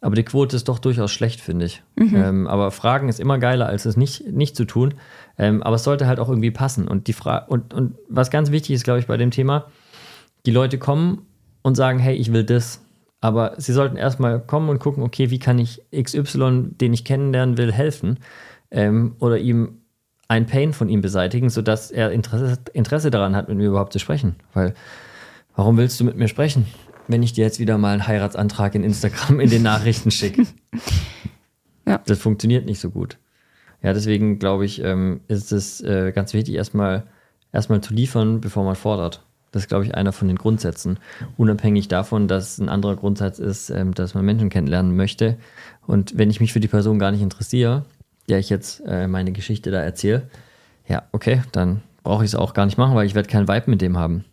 Aber 0.00 0.14
die 0.14 0.24
Quote 0.24 0.56
ist 0.56 0.68
doch 0.68 0.78
durchaus 0.78 1.10
schlecht, 1.10 1.40
finde 1.40 1.64
ich. 1.66 1.82
Ähm, 2.14 2.46
aber 2.46 2.70
Fragen 2.70 3.08
ist 3.08 3.18
immer 3.18 3.38
geiler, 3.38 3.66
als 3.66 3.86
es 3.86 3.96
nicht, 3.96 4.30
nicht 4.30 4.56
zu 4.56 4.66
tun. 4.66 4.94
Ähm, 5.38 5.62
aber 5.62 5.76
es 5.76 5.84
sollte 5.84 6.06
halt 6.06 6.20
auch 6.20 6.28
irgendwie 6.28 6.50
passen. 6.50 6.86
Und, 6.88 7.06
die 7.06 7.12
Fra 7.12 7.38
und, 7.38 7.74
und 7.74 7.96
was 8.08 8.30
ganz 8.30 8.50
wichtig 8.50 8.74
ist, 8.74 8.84
glaube 8.84 9.00
ich, 9.00 9.06
bei 9.06 9.16
dem 9.16 9.30
Thema, 9.30 9.66
die 10.46 10.50
Leute 10.50 10.78
kommen 10.78 11.26
und 11.62 11.74
sagen, 11.74 11.98
hey, 11.98 12.14
ich 12.14 12.32
will 12.32 12.44
das. 12.44 12.80
Aber 13.20 13.54
sie 13.56 13.72
sollten 13.72 13.96
erstmal 13.96 14.40
kommen 14.40 14.68
und 14.68 14.78
gucken, 14.78 15.02
okay, 15.02 15.30
wie 15.30 15.38
kann 15.38 15.58
ich 15.58 15.82
XY, 15.94 16.74
den 16.80 16.92
ich 16.92 17.04
kennenlernen 17.04 17.56
will, 17.56 17.72
helfen? 17.72 18.18
Ähm, 18.70 19.16
oder 19.18 19.38
ihm 19.38 19.78
ein 20.28 20.46
Pain 20.46 20.72
von 20.72 20.88
ihm 20.88 21.00
beseitigen, 21.00 21.50
sodass 21.50 21.90
er 21.90 22.10
Interesse, 22.12 22.58
Interesse 22.72 23.10
daran 23.10 23.34
hat, 23.34 23.48
mit 23.48 23.56
mir 23.56 23.68
überhaupt 23.68 23.92
zu 23.92 23.98
sprechen. 23.98 24.36
Weil, 24.52 24.74
warum 25.56 25.76
willst 25.78 25.98
du 26.00 26.04
mit 26.04 26.16
mir 26.16 26.28
sprechen, 26.28 26.66
wenn 27.08 27.22
ich 27.22 27.32
dir 27.32 27.44
jetzt 27.44 27.58
wieder 27.58 27.78
mal 27.78 27.92
einen 27.92 28.06
Heiratsantrag 28.06 28.74
in 28.74 28.84
Instagram 28.84 29.40
in 29.40 29.50
den 29.50 29.62
Nachrichten 29.62 30.10
schicke? 30.10 30.46
Ja. 31.86 32.00
Das 32.06 32.18
funktioniert 32.18 32.64
nicht 32.64 32.80
so 32.80 32.88
gut. 32.88 33.18
Ja, 33.84 33.92
deswegen 33.92 34.38
glaube 34.38 34.64
ich, 34.64 34.82
ähm, 34.82 35.20
ist 35.28 35.52
es 35.52 35.82
äh, 35.82 36.10
ganz 36.12 36.32
wichtig, 36.32 36.54
erstmal 36.54 37.04
erstmal 37.52 37.82
zu 37.82 37.92
liefern, 37.92 38.40
bevor 38.40 38.64
man 38.64 38.76
fordert. 38.76 39.22
Das 39.52 39.64
ist, 39.64 39.68
glaube 39.68 39.84
ich, 39.84 39.94
einer 39.94 40.12
von 40.12 40.26
den 40.26 40.38
Grundsätzen. 40.38 40.98
Unabhängig 41.36 41.86
davon, 41.86 42.26
dass 42.26 42.58
ein 42.58 42.70
anderer 42.70 42.96
Grundsatz 42.96 43.38
ist, 43.38 43.68
ähm, 43.68 43.92
dass 43.92 44.14
man 44.14 44.24
Menschen 44.24 44.48
kennenlernen 44.48 44.96
möchte. 44.96 45.36
Und 45.86 46.16
wenn 46.16 46.30
ich 46.30 46.40
mich 46.40 46.52
für 46.52 46.60
die 46.60 46.66
Person 46.66 46.98
gar 46.98 47.12
nicht 47.12 47.20
interessiere, 47.20 47.84
der 48.26 48.38
ich 48.38 48.48
jetzt 48.48 48.82
äh, 48.86 49.06
meine 49.06 49.32
Geschichte 49.32 49.70
da 49.70 49.82
erzähle, 49.82 50.28
ja, 50.88 51.02
okay, 51.12 51.42
dann 51.52 51.82
brauche 52.02 52.24
ich 52.24 52.30
es 52.30 52.34
auch 52.34 52.54
gar 52.54 52.64
nicht 52.64 52.78
machen, 52.78 52.96
weil 52.96 53.06
ich 53.06 53.14
werde 53.14 53.28
keinen 53.28 53.48
Vibe 53.48 53.70
mit 53.70 53.82
dem 53.82 53.98
haben. 53.98 54.24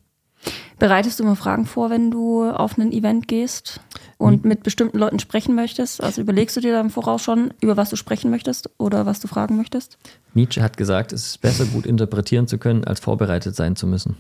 Bereitest 0.80 1.20
du 1.20 1.24
immer 1.24 1.36
Fragen 1.36 1.66
vor, 1.66 1.90
wenn 1.90 2.10
du 2.10 2.50
auf 2.50 2.78
ein 2.78 2.92
Event 2.92 3.28
gehst 3.28 3.80
und 4.18 4.46
mit 4.46 4.64
bestimmten 4.64 4.98
Leuten 4.98 5.20
sprechen 5.20 5.54
möchtest? 5.54 6.02
Also 6.02 6.22
überlegst 6.22 6.58
du 6.58 6.62
dir 6.62 6.74
da 6.74 6.82
im 6.82 6.90
Voraus 6.90 7.22
schon, 7.22 7.54
über 7.62 7.78
was 7.78 7.92
du 7.92 7.96
sprechen 7.96 8.32
möchtest 8.32 8.70
oder 8.80 9.06
was 9.06 9.20
du 9.20 9.28
fragen 9.28 9.58
möchtest? 9.58 9.98
Nietzsche 10.34 10.64
hat 10.64 10.78
gesagt, 10.78 11.14
es 11.14 11.28
ist 11.28 11.42
besser, 11.42 11.66
gut 11.66 11.86
interpretieren 11.86 12.48
zu 12.48 12.58
können, 12.58 12.84
als 12.84 13.00
vorbereitet 13.00 13.56
sein 13.56 13.76
zu 13.76 13.86
müssen. 13.86 14.18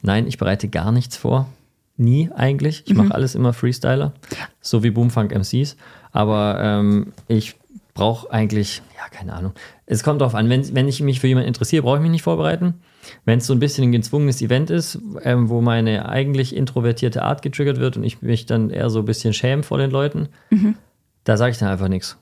Nein, 0.00 0.26
ich 0.26 0.38
bereite 0.38 0.68
gar 0.68 0.90
nichts 0.90 1.16
vor. 1.16 1.48
Nie 1.96 2.30
eigentlich. 2.34 2.84
Ich 2.86 2.94
mache 2.94 3.14
alles 3.14 3.34
immer 3.34 3.52
Freestyler, 3.52 4.12
so 4.60 4.82
wie 4.82 4.90
Boomfunk 4.90 5.32
MCs. 5.32 5.76
Aber 6.10 6.58
ähm, 6.60 7.12
ich 7.28 7.56
brauche 7.94 8.32
eigentlich, 8.32 8.82
ja, 8.96 9.08
keine 9.10 9.34
Ahnung. 9.34 9.52
Es 9.86 10.02
kommt 10.02 10.20
darauf 10.20 10.34
an, 10.34 10.48
wenn, 10.48 10.74
wenn 10.74 10.88
ich 10.88 11.00
mich 11.02 11.20
für 11.20 11.28
jemanden 11.28 11.48
interessiere, 11.48 11.82
brauche 11.82 11.96
ich 11.96 12.02
mich 12.02 12.10
nicht 12.10 12.22
vorbereiten. 12.22 12.80
Wenn 13.24 13.38
es 13.38 13.46
so 13.46 13.52
ein 13.52 13.58
bisschen 13.58 13.84
ein 13.84 13.92
gezwungenes 13.92 14.40
Event 14.42 14.70
ist, 14.70 14.98
ähm, 15.22 15.48
wo 15.48 15.60
meine 15.60 16.08
eigentlich 16.08 16.54
introvertierte 16.54 17.22
Art 17.22 17.42
getriggert 17.42 17.78
wird 17.78 17.96
und 17.96 18.04
ich 18.04 18.22
mich 18.22 18.46
dann 18.46 18.70
eher 18.70 18.90
so 18.90 19.00
ein 19.00 19.04
bisschen 19.04 19.32
schäme 19.32 19.62
vor 19.62 19.78
den 19.78 19.90
Leuten, 19.90 20.28
Mhm. 20.50 20.76
da 21.24 21.36
sage 21.36 21.52
ich 21.52 21.58
dann 21.58 21.68
einfach 21.68 21.88
nichts. 21.88 22.16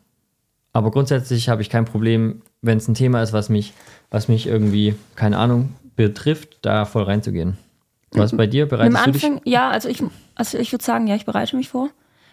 Aber 0.72 0.90
grundsätzlich 0.90 1.48
habe 1.48 1.62
ich 1.62 1.68
kein 1.70 1.84
Problem, 1.84 2.42
wenn 2.62 2.78
es 2.78 2.86
ein 2.88 2.94
Thema 2.94 3.22
ist, 3.22 3.32
was 3.32 3.48
mich, 3.48 3.72
was 4.10 4.28
mich 4.28 4.46
irgendwie, 4.46 4.94
keine 5.16 5.36
Ahnung, 5.38 5.74
betrifft, 5.96 6.58
da 6.62 6.84
voll 6.84 7.02
reinzugehen. 7.02 7.58
Was 8.12 8.36
bei 8.36 8.46
dir? 8.46 8.64
Im 8.64 8.68
Bereitest 8.70 9.06
du 9.06 9.10
dich? 9.12 9.24
Anfang, 9.24 9.40
ja, 9.44 9.68
also 9.70 9.88
ich, 9.88 10.02
also 10.34 10.58
ich 10.58 10.72
würde 10.72 10.84
sagen, 10.84 11.06
ja, 11.06 11.14
ich 11.14 11.26
bereite 11.26 11.56
mich 11.56 11.68
vor. 11.68 11.90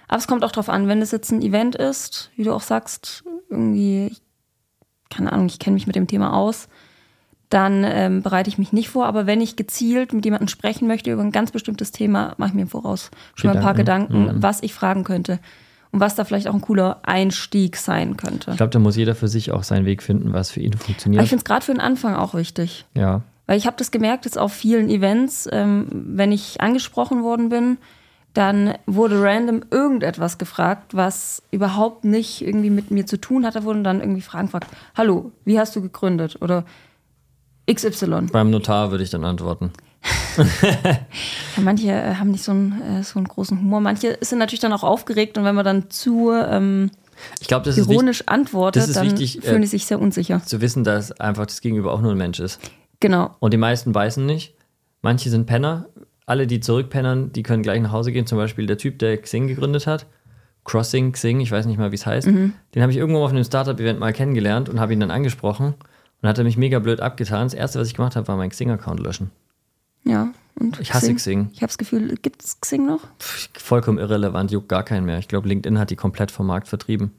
Aber 0.08 0.18
es 0.20 0.28
kommt 0.28 0.44
auch 0.46 0.52
drauf 0.52 0.70
an, 0.70 0.88
wenn 0.88 1.02
es 1.02 1.12
jetzt 1.12 1.32
ein 1.32 1.42
Event 1.42 1.76
ist, 1.76 2.32
wie 2.36 2.44
du 2.44 2.54
auch 2.54 2.62
sagst, 2.62 3.24
irgendwie, 3.50 4.08
ich- 4.08 4.22
keine 5.10 5.34
Ahnung, 5.34 5.48
ich 5.48 5.60
kenne 5.60 5.74
mich 5.76 5.86
mit 5.88 5.96
dem 5.96 6.08
Thema 6.08 6.34
aus, 6.34 6.68
dann 7.50 7.84
ähm, 7.86 8.22
bereite 8.22 8.50
ich 8.50 8.58
mich 8.58 8.74
nicht 8.74 8.90
vor. 8.90 9.06
Aber 9.06 9.26
wenn 9.26 9.42
ich 9.42 9.56
gezielt 9.56 10.14
mit 10.14 10.26
jemandem 10.26 10.48
sprechen 10.48 10.88
möchte 10.88 11.12
über 11.12 11.22
ein 11.22 11.32
ganz 11.32 11.52
bestimmtes 11.52 11.92
Thema, 11.92 12.34
mache 12.38 12.50
ich 12.50 12.56
mir 12.56 12.64
im 12.64 12.68
Voraus 12.68 13.12
schon 13.36 13.50
mal 13.50 13.58
ein 13.58 13.64
paar 13.64 13.74
Gedanken. 13.74 14.14
Gedanken, 14.14 14.44
was 14.44 14.62
ich 14.64 14.74
fragen 14.74 15.04
könnte. 15.04 15.40
Und 15.92 16.02
was 16.02 16.16
da 16.16 16.26
vielleicht 16.26 16.50
auch 16.50 16.54
ein 16.54 16.60
cooler 16.62 17.00
Einstieg 17.04 17.78
sein 17.78 18.18
könnte. 18.18 18.52
Ich 18.52 18.58
glaube, 18.58 18.72
da 18.72 18.80
muss 18.80 18.98
jeder 18.98 19.16
für 19.16 19.30
sich 19.30 19.52
auch 19.54 19.64
seinen 19.64 19.86
Weg 19.86 20.04
finden, 20.04 20.34
was 20.34 20.52
für 20.52 20.60
ihn 20.60 20.74
Aber 20.74 20.84
funktioniert. 20.84 21.24
ich 21.24 21.30
finde 21.30 21.40
es 21.42 21.46
gerade 21.46 21.66
für 21.66 21.72
den 21.72 21.80
Anfang 21.80 22.16
auch 22.16 22.34
wichtig. 22.34 22.86
ja. 22.94 23.22
Weil 23.50 23.58
ich 23.58 23.66
habe 23.66 23.78
das 23.78 23.92
gemerkt 23.92 24.26
jetzt 24.26 24.38
auf 24.38 24.52
vielen 24.52 24.90
Events, 24.90 25.48
ähm, 25.50 25.88
wenn 25.90 26.34
ich 26.34 26.60
angesprochen 26.60 27.24
worden 27.24 27.48
bin, 27.48 27.78
dann 28.34 28.74
wurde 28.86 29.24
random 29.24 29.62
irgendetwas 29.72 30.38
gefragt, 30.38 30.96
was 30.96 31.42
überhaupt 31.50 32.04
nicht 32.04 32.46
irgendwie 32.46 32.70
mit 32.70 32.92
mir 32.92 33.06
zu 33.06 33.16
tun 33.16 33.46
hatte, 33.46 33.64
wurden 33.64 33.86
dann 33.86 34.02
irgendwie 34.02 34.20
Fragen 34.22 34.48
gefragt. 34.48 34.68
Hallo, 34.98 35.32
wie 35.46 35.58
hast 35.58 35.76
du 35.78 35.82
gegründet? 35.82 36.38
Oder 36.42 36.66
XY. 37.72 38.28
Beim 38.32 38.50
Notar 38.50 38.92
würde 38.92 39.04
ich 39.04 39.10
dann 39.10 39.24
antworten. 39.24 39.72
Ja, 41.58 41.64
manche 41.64 41.92
äh, 41.92 42.16
haben 42.16 42.32
nicht 42.32 42.44
so 42.44 42.52
einen, 42.52 42.82
äh, 42.82 43.04
so 43.04 43.18
einen 43.18 43.28
großen 43.28 43.60
Humor. 43.60 43.82
Manche 43.82 44.18
sind 44.22 44.40
natürlich 44.40 44.60
dann 44.60 44.72
auch 44.74 44.84
aufgeregt 44.84 45.38
und 45.38 45.44
wenn 45.44 45.56
man 45.56 45.66
dann 45.66 45.90
zu 45.90 46.32
ähm, 46.32 46.92
Ich 47.42 47.48
glaube, 47.48 47.66
das 47.66 47.78
ist 47.78 47.90
ironisch 47.90 48.24
antwortet, 48.28 48.84
das 48.84 48.90
ist 48.90 48.96
dann 48.98 49.08
wichtig, 49.08 49.40
äh, 49.40 49.42
fühlen 49.42 49.62
die 49.62 49.68
sich 49.68 49.86
sehr 49.86 50.00
unsicher. 50.00 50.42
zu 50.46 50.62
wissen, 50.62 50.84
dass 50.84 51.12
einfach 51.20 51.48
das 51.48 51.62
Gegenüber 51.62 51.92
auch 51.92 52.02
nur 52.02 52.12
ein 52.12 52.18
Mensch 52.18 52.40
ist. 52.40 52.60
Genau. 53.00 53.36
Und 53.40 53.54
die 53.54 53.58
meisten 53.58 53.92
beißen 53.92 54.26
nicht. 54.26 54.54
Manche 55.02 55.30
sind 55.30 55.46
Penner. 55.46 55.88
Alle, 56.26 56.46
die 56.46 56.60
zurückpennern, 56.60 57.32
die 57.32 57.44
können 57.44 57.64
gleich 57.64 57.82
nach 57.82 57.92
Hause 57.92 58.12
gehen. 58.12 58.28
Zum 58.28 58.38
Beispiel 58.38 58.66
der 58.66 58.78
Typ, 58.78 59.00
der 59.00 59.18
Xing 59.18 59.48
gegründet 59.48 59.88
hat. 59.88 60.06
Crossing, 60.66 61.14
Xing, 61.14 61.40
ich 61.40 61.52
weiß 61.52 61.66
nicht 61.66 61.78
mal, 61.78 61.92
wie 61.92 61.96
es 61.96 62.06
heißt. 62.06 62.28
Mhm. 62.28 62.54
Den 62.76 62.82
habe 62.82 62.92
ich 62.92 62.98
irgendwo 62.98 63.24
auf 63.24 63.32
einem 63.32 63.44
Startup-Event 63.44 64.00
mal 64.00 64.12
kennengelernt 64.12 64.68
und 64.68 64.80
habe 64.80 64.94
ihn 64.94 65.00
dann 65.00 65.12
angesprochen. 65.12 65.76
Und 66.22 66.30
hat 66.30 66.38
er 66.38 66.44
mich 66.44 66.58
mega 66.58 66.80
blöd 66.80 67.00
abgetan. 67.00 67.44
Das 67.46 67.54
erste, 67.54 67.80
was 67.80 67.88
ich 67.88 67.94
gemacht 67.94 68.16
habe, 68.16 68.28
war 68.28 68.38
mein 68.38 68.50
Xing-Account 68.50 69.00
löschen. 69.00 69.30
Ja. 70.04 70.30
Und 70.60 70.80
Ich 70.80 70.94
hasse 70.94 71.14
Xing. 71.14 71.50
Ich 71.54 71.58
habe 71.62 71.68
das 71.68 71.78
Gefühl, 71.78 72.16
gibt 72.22 72.44
es 72.44 72.60
Xing 72.60 72.86
noch? 72.88 73.02
Pff, 73.20 73.50
vollkommen 73.60 74.00
irrelevant, 74.00 74.50
juckt 74.52 74.70
gar 74.70 74.84
keinen 74.84 75.06
mehr. 75.06 75.20
Ich 75.20 75.28
glaube, 75.28 75.48
LinkedIn 75.48 75.78
hat 75.78 75.92
die 75.92 75.96
komplett 75.96 76.32
vom 76.32 76.48
Markt 76.48 76.68
vertrieben. 76.68 77.12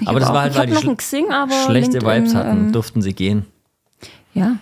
Ich 0.00 0.08
Aber 0.08 0.20
das 0.20 0.30
auch, 0.30 0.34
war 0.34 0.42
halt, 0.42 0.56
weil 0.56 0.66
die 0.68 0.74
schl- 0.74 0.96
Xing, 0.96 1.30
aber 1.32 1.52
Schlechte 1.66 1.98
LinkedIn, 1.98 2.08
Vibes 2.22 2.34
hatten, 2.34 2.66
Ähm, 2.66 2.72
durften 2.72 3.02
sie 3.02 3.12
gehen. 3.12 3.44
ja, 4.32 4.56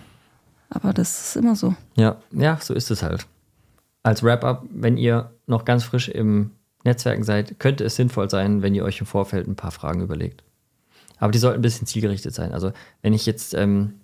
aber 0.69 0.91
das 0.91 1.27
ist 1.29 1.35
immer 1.37 1.55
so. 1.55 1.75
Ja, 1.95 2.17
ja, 2.31 2.57
so 2.59 2.73
ist 2.73 2.91
es 2.91 3.01
halt. 3.03 3.27
Als 4.03 4.23
Wrap-up, 4.23 4.65
wenn 4.71 4.97
ihr 4.97 5.31
noch 5.47 5.63
ganz 5.63 5.83
frisch 5.85 6.09
im 6.09 6.51
Netzwerken 6.83 7.23
seid, 7.23 7.59
könnte 7.59 7.83
es 7.85 7.95
sinnvoll 7.95 8.29
sein, 8.29 8.61
wenn 8.63 8.73
ihr 8.75 8.83
euch 8.83 8.99
im 8.99 9.05
Vorfeld 9.05 9.47
ein 9.47 9.55
paar 9.55 9.71
Fragen 9.71 10.01
überlegt. 10.01 10.43
Aber 11.19 11.31
die 11.31 11.39
sollten 11.39 11.59
ein 11.59 11.61
bisschen 11.61 11.87
zielgerichtet 11.87 12.33
sein. 12.33 12.53
Also, 12.53 12.71
wenn 13.01 13.13
ich 13.13 13.25
jetzt 13.25 13.53
ähm, 13.53 13.95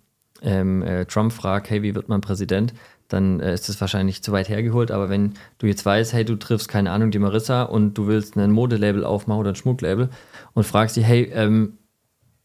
ähm, 0.42 0.84
äh, 0.84 1.06
Trump 1.06 1.34
frage, 1.34 1.70
hey, 1.70 1.82
wie 1.84 1.96
wird 1.96 2.10
man 2.10 2.22
Präsident, 2.22 2.74
dann 3.08 3.40
äh, 3.40 3.54
ist 3.54 3.70
das 3.70 3.80
wahrscheinlich 3.82 4.24
zu 4.24 4.32
weit 4.32 4.50
hergeholt. 4.50 4.92
Aber 4.92 5.10
wenn 5.10 5.34
du 5.58 5.68
jetzt 5.68 5.86
weißt, 5.86 6.14
hey, 6.14 6.26
du 6.26 6.36
triffst, 6.36 6.68
keine 6.68 6.92
Ahnung, 6.92 7.12
die 7.12 7.20
Marissa 7.20 7.64
und 7.64 7.94
du 7.96 8.08
willst 8.08 8.36
ein 8.38 8.52
Modelabel 8.52 9.04
aufmachen 9.04 9.40
oder 9.40 9.52
ein 9.52 9.56
Schmucklabel 9.56 10.10
und 10.54 10.64
fragst 10.64 10.96
sie, 10.96 11.04
hey, 11.04 11.32
ähm, 11.34 11.78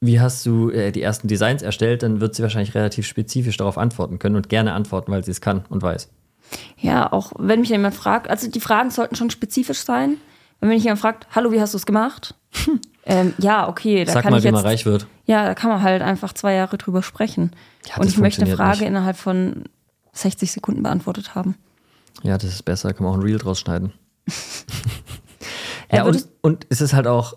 wie 0.01 0.21
hast 0.21 0.47
du 0.47 0.71
äh, 0.71 0.93
die 0.93 1.03
ersten 1.03 1.29
Designs 1.29 1.63
erstellt, 1.63 2.03
dann 2.03 2.21
wird 2.21 2.35
sie 2.35 2.43
wahrscheinlich 2.43 2.75
relativ 2.75 3.07
spezifisch 3.07 3.57
darauf 3.57 3.77
antworten 3.77 4.19
können 4.19 4.37
und 4.37 4.49
gerne 4.49 4.73
antworten, 4.73 5.13
weil 5.13 5.25
sie 5.25 5.31
es 5.31 5.41
kann 5.41 5.65
und 5.69 5.83
weiß. 5.83 6.09
Ja, 6.79 7.13
auch 7.13 7.33
wenn 7.39 7.61
mich 7.61 7.69
jemand 7.69 7.95
fragt, 7.95 8.29
also 8.29 8.51
die 8.51 8.61
Fragen 8.61 8.91
sollten 8.91 9.15
schon 9.15 9.31
spezifisch 9.31 9.81
sein. 9.81 10.17
Wenn 10.59 10.71
mich 10.71 10.83
jemand 10.85 11.01
fragt, 11.01 11.27
hallo, 11.35 11.53
wie 11.53 11.61
hast 11.61 11.75
du 11.75 11.79
es 11.79 11.87
gemacht? 11.87 12.35
Ähm, 13.07 13.35
ja, 13.39 13.69
okay, 13.69 14.05
da 14.05 14.13
Sag 14.13 14.23
kann 14.23 14.33
mal, 14.33 14.39
ich 14.39 14.45
wie 14.45 14.49
jetzt, 14.49 14.55
man 14.55 14.65
reich 14.65 14.87
wird. 14.87 15.07
ja, 15.27 15.45
da 15.45 15.55
kann 15.55 15.71
man 15.71 15.83
halt 15.83 16.03
einfach 16.03 16.33
zwei 16.33 16.55
Jahre 16.55 16.79
drüber 16.79 17.03
sprechen. 17.03 17.53
Ja, 17.87 17.97
und 17.99 18.09
ich 18.09 18.19
möchte 18.19 18.43
eine 18.43 18.55
Frage 18.55 18.81
nicht. 18.81 18.89
innerhalb 18.89 19.17
von 19.17 19.65
60 20.13 20.53
Sekunden 20.53 20.83
beantwortet 20.83 21.35
haben. 21.35 21.57
Ja, 22.23 22.37
das 22.37 22.51
ist 22.51 22.63
besser, 22.65 22.93
kann 22.93 23.05
man 23.05 23.13
auch 23.13 23.19
ein 23.19 23.23
Reel 23.23 23.39
draus 23.39 23.61
schneiden. 23.61 23.93
Ja, 25.93 26.05
und, 26.05 26.29
und 26.41 26.67
es 26.69 26.81
ist 26.81 26.93
halt 26.93 27.07
auch 27.07 27.35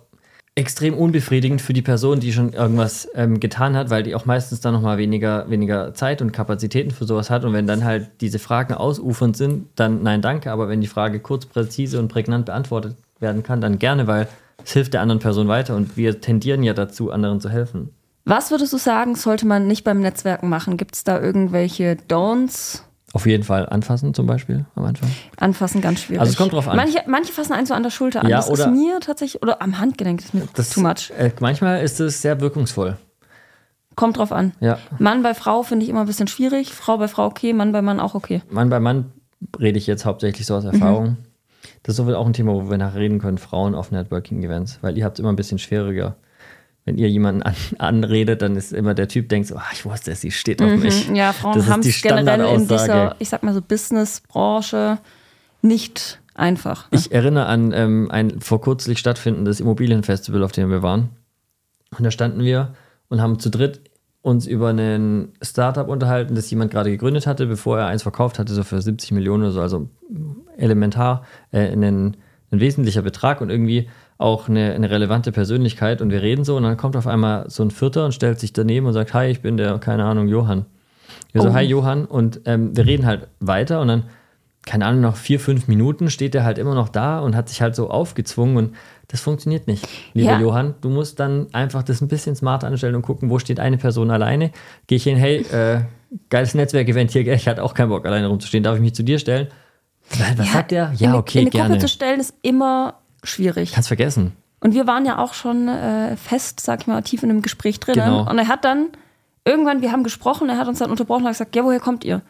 extrem 0.55 0.93
unbefriedigend 0.93 1.62
für 1.62 1.74
die 1.74 1.82
Person, 1.82 2.20
die 2.20 2.32
schon 2.32 2.53
irgendwas 2.53 3.08
ähm, 3.15 3.39
getan 3.39 3.75
hat, 3.75 3.89
weil 3.89 4.03
die 4.03 4.13
auch 4.13 4.25
meistens 4.25 4.62
dann 4.62 4.74
nochmal 4.74 5.00
weniger, 5.00 5.50
weniger 5.50 5.96
Zeit 5.96 6.22
und 6.22 6.32
Kapazitäten 6.32 6.91
für 6.91 7.05
sowas 7.05 7.32
hat. 7.32 7.43
Und 7.43 7.53
wenn 7.53 7.65
dann 7.65 7.84
halt 7.84 8.22
diese 8.22 8.38
Fragen 8.38 8.75
ausufernd 8.75 9.36
sind, 9.36 9.67
dann 9.75 10.03
nein, 10.03 10.22
danke. 10.22 10.51
Aber 10.51 10.70
wenn 10.70 10.82
die 10.82 10.88
Frage 10.88 11.20
kurz, 11.20 11.48
präzise 11.48 12.00
und 12.00 12.10
prägnant 12.10 12.46
beantwortet 12.46 12.96
werden 13.20 13.41
kann, 13.41 13.62
dann 13.62 13.79
gerne, 13.79 14.05
weil 14.05 14.27
es 14.64 14.72
hilft 14.74 14.94
der 14.94 15.02
anderen 15.02 15.20
Person 15.20 15.48
weiter 15.48 15.76
und 15.76 15.98
wir 15.98 16.22
tendieren 16.22 16.64
ja 16.64 16.74
dazu, 16.74 17.12
anderen 17.12 17.40
zu 17.40 17.50
helfen. 17.50 17.90
Was 18.26 18.52
würdest 18.52 18.72
du 18.74 18.78
sagen, 18.78 19.16
sollte 19.16 19.46
man 19.46 19.68
nicht 19.68 19.84
beim 19.84 20.00
Netzwerken 20.00 20.48
machen? 20.50 20.78
Gibt 20.78 20.96
es 20.96 21.04
da 21.04 21.20
irgendwelche 21.20 21.98
Don'ts? 22.10 22.82
Auf 23.12 23.28
jeden 23.28 23.44
Fall 23.44 23.68
anfassen 23.70 24.14
zum 24.14 24.26
Beispiel 24.26 24.66
am 24.76 24.86
Anfang. 24.86 25.10
Anfassen 25.38 25.82
ganz 25.82 26.00
schwierig. 26.02 26.22
Also 26.22 26.32
es 26.32 26.38
kommt 26.38 26.54
drauf 26.54 26.68
an. 26.68 26.76
Manche, 26.78 27.00
manche 27.06 27.32
fassen 27.32 27.54
einen 27.54 27.68
so 27.68 27.74
an 27.76 27.84
der 27.84 27.92
Schulter 27.92 28.22
an. 28.22 28.30
Ja, 28.30 28.38
das 28.38 28.50
oder- 28.50 28.66
ist 28.66 28.72
mir 28.72 29.00
tatsächlich, 29.02 29.44
oder 29.44 29.62
am 29.62 29.78
Handgelenk 29.80 30.22
ist 30.22 30.34
mir 30.34 30.48
Das, 30.56 30.70
too 30.72 30.82
much. 30.82 31.12
Äh, 31.18 31.32
manchmal 31.40 31.84
ist 31.84 32.00
es 32.00 32.22
sehr 32.22 32.40
wirkungsvoll. 32.42 32.98
Kommt 33.96 34.18
drauf 34.18 34.32
an. 34.32 34.54
Ja. 34.60 34.80
Mann 34.98 35.22
bei 35.22 35.36
Frau 35.36 35.62
finde 35.62 35.84
ich 35.84 35.90
immer 35.90 36.00
ein 36.02 36.08
bisschen 36.08 36.28
schwierig. 36.28 36.74
Frau 36.74 36.98
bei 36.98 37.08
Frau 37.08 37.28
okay, 37.28 37.54
Mann 37.54 37.72
bei 37.72 37.84
Mann 37.84 38.00
auch 38.00 38.16
okay. 38.16 38.42
Mann 38.50 38.70
bei 38.70 38.80
Mann 38.80 39.12
rede 39.60 39.78
ich 39.78 39.86
jetzt 39.86 40.06
hauptsächlich 40.06 40.48
so 40.48 40.56
aus 40.56 40.64
Mhm. 40.64 41.18
Das 41.84 41.98
ist 41.98 42.00
auch 42.00 42.25
ein 42.25 42.34
Thema, 42.34 42.53
wo 42.53 42.70
wir 42.70 42.77
nachher 42.77 43.00
reden 43.00 43.20
können, 43.20 43.38
Frauen 43.38 43.75
auf 43.75 43.91
Networking-Events, 43.91 44.79
weil 44.82 44.98
ihr 44.98 45.05
habt 45.05 45.17
es 45.17 45.20
immer 45.20 45.32
ein 45.32 45.36
bisschen 45.36 45.60
schwieriger. 45.60 46.15
Wenn 46.86 46.98
ihr 46.98 47.10
jemanden 47.10 47.43
an, 47.43 47.55
anredet, 47.77 48.41
dann 48.41 48.55
ist 48.55 48.74
immer 48.74 48.93
der 48.93 49.08
Typ, 49.08 49.29
denkt 49.29 49.48
so, 49.48 49.55
ah, 49.55 49.63
ich 49.74 49.86
wusste 49.86 50.12
es, 50.12 50.22
sie 50.22 50.32
steht 50.32 50.62
auf 50.62 50.75
mich. 50.75 51.10
Mhm. 51.10 51.15
Ja, 51.15 51.34
Frauen 51.34 51.67
haben 51.67 51.82
es 51.82 52.01
generell 52.01 52.55
in 52.55 52.67
dieser, 52.67 53.15
ich 53.20 53.29
sag 53.29 53.43
mal 53.43 53.53
so, 53.53 53.62
Business-Branche 53.62 54.98
nicht 55.62 56.20
einfach. 56.36 56.91
ne? 56.91 56.98
Ich 56.98 57.12
erinnere 57.12 57.46
an 57.46 57.72
ähm, 57.74 58.12
ein 58.12 58.41
vor 58.41 58.62
kurzlich 58.62 59.00
stattfindendes 59.00 59.60
Immobilienfestival, 59.60 60.43
auf 60.43 60.51
dem 60.51 60.70
wir 60.70 60.82
waren. 60.82 61.10
Und 61.98 62.03
da 62.03 62.12
standen 62.12 62.41
wir 62.41 62.74
und 63.10 63.22
haben 63.22 63.39
zu 63.39 63.50
dritt 63.50 63.82
uns 64.24 64.48
über 64.48 64.70
ein 64.70 65.34
Startup 65.42 65.88
unterhalten, 65.88 66.34
das 66.34 66.50
jemand 66.50 66.72
gerade 66.72 66.89
gegründet 66.89 67.27
hatte, 67.27 67.46
bevor 67.46 67.77
er 67.77 67.88
eins 67.88 68.03
verkauft 68.03 68.39
hatte, 68.39 68.53
so 68.53 68.63
für 68.63 68.82
70 68.82 69.12
Millionen 69.12 69.44
oder 69.44 69.51
so, 69.51 69.62
also 69.62 69.89
elementar, 70.58 71.24
äh, 71.51 71.68
ein, 71.74 71.84
ein 71.84 72.60
wesentlicher 72.60 73.01
Betrag 73.01 73.42
und 73.42 73.50
irgendwie 73.50 73.89
auch 74.18 74.48
eine, 74.48 74.74
eine 74.74 74.89
relevante 74.89 75.34
Persönlichkeit. 75.34 76.01
Und 76.01 76.10
wir 76.10 76.22
reden 76.22 76.46
so 76.46 76.56
und 76.56 76.63
dann 76.63 76.77
kommt 76.77 76.96
auf 76.96 77.06
einmal 77.06 77.50
so 77.50 77.63
ein 77.63 77.72
Vierter 77.72 78.06
und 78.06 78.13
stellt 78.13 78.39
sich 78.39 78.53
daneben 78.53 78.86
und 78.88 78.94
sagt, 78.94 79.13
hi, 79.13 79.27
ich 79.27 79.42
bin 79.42 79.58
der, 79.58 79.77
keine 79.80 80.06
Ahnung, 80.06 80.30
Johann. 80.30 80.65
Wir 81.34 81.42
so, 81.42 81.50
Oh. 81.50 81.53
hi 81.53 81.63
Johann. 81.63 82.06
Und 82.06 82.42
ähm, 82.46 82.75
wir 82.77 82.86
reden 82.86 83.06
halt 83.06 83.27
weiter 83.42 83.82
und 83.82 83.89
dann, 83.89 84.03
keine 84.65 84.86
Ahnung, 84.86 85.01
nach 85.01 85.18
vier, 85.18 85.42
fünf 85.42 85.68
Minuten 85.68 86.10
steht 86.10 86.34
er 86.34 86.46
halt 86.46 86.58
immer 86.58 86.75
noch 86.75 86.88
da 86.88 87.20
und 87.20 87.36
hat 87.36 87.50
sich 87.50 87.62
halt 87.62 87.75
so 87.75 87.89
aufgezwungen 87.89 88.56
und 88.56 88.75
das 89.13 89.22
funktioniert 89.22 89.67
nicht. 89.67 89.88
Lieber 90.15 90.32
Ja. 90.32 90.39
Johann, 90.39 90.74
du 90.82 90.89
musst 90.89 91.20
dann 91.20 91.46
einfach 91.53 91.84
das 91.84 92.01
ein 92.01 92.08
bisschen 92.08 92.36
smarter 92.36 92.65
anstellen 92.65 92.96
und 92.96 93.03
gucken, 93.03 93.29
wo 93.29 93.38
steht 93.38 93.60
eine 93.60 93.77
Person 93.77 94.10
alleine. 94.10 94.50
Gehe 94.88 94.96
ich 94.96 95.03
hin, 95.03 95.17
hey, 95.17 95.41
äh, 95.51 95.82
geiles 96.32 96.55
Netzwerkevent 96.55 97.12
hier, 97.12 97.27
ich 97.32 97.48
hatte 97.48 97.62
auch 97.62 97.75
keinen 97.75 97.89
Bock, 97.89 98.08
alleine 98.08 98.25
rumzustehen. 98.25 98.63
Darf 98.63 98.74
ich 98.74 98.82
mich 98.82 98.96
zu 98.96 99.03
dir 99.03 99.20
stellen? 99.20 99.50
Was 100.10 100.51
sagt 100.51 100.72
der? 100.72 100.89
in 100.93 100.98
Ja, 100.98 101.15
okay, 101.15 101.38
in 101.38 101.43
eine 101.43 101.51
gerne. 101.51 101.70
Gruppe 101.70 101.82
zu 101.82 101.89
stellen 101.89 102.20
ist 102.20 102.34
immer 102.41 102.96
schwierig. 103.24 103.74
Kannst 103.74 103.88
vergessen. 103.88 104.32
Und 104.62 104.74
wir 104.74 104.88
waren 104.88 105.05
ja 105.05 105.20
auch 105.20 105.36
schon 105.36 105.67
äh, 105.67 106.17
fest, 106.17 106.60
sag 106.60 106.82
ich 106.82 106.88
mal, 106.88 107.00
tief 107.03 107.22
in 107.22 107.29
einem 107.29 107.43
Gespräch 107.43 107.79
drin. 107.79 107.93
Genau. 107.93 108.27
Und 108.27 108.39
er 108.39 108.48
hat 108.48 108.65
dann 108.65 108.88
irgendwann, 109.46 109.84
wir 109.84 109.91
haben 109.91 110.03
gesprochen, 110.03 110.50
er 110.50 110.58
hat 110.58 110.67
uns 110.67 110.79
dann 110.79 110.89
unterbrochen 110.89 111.22
und 111.22 111.27
hat 111.27 111.34
gesagt, 111.34 111.55
ja, 111.55 111.63
woher 111.63 111.79
kommt 111.79 112.03
ihr? 112.03 112.24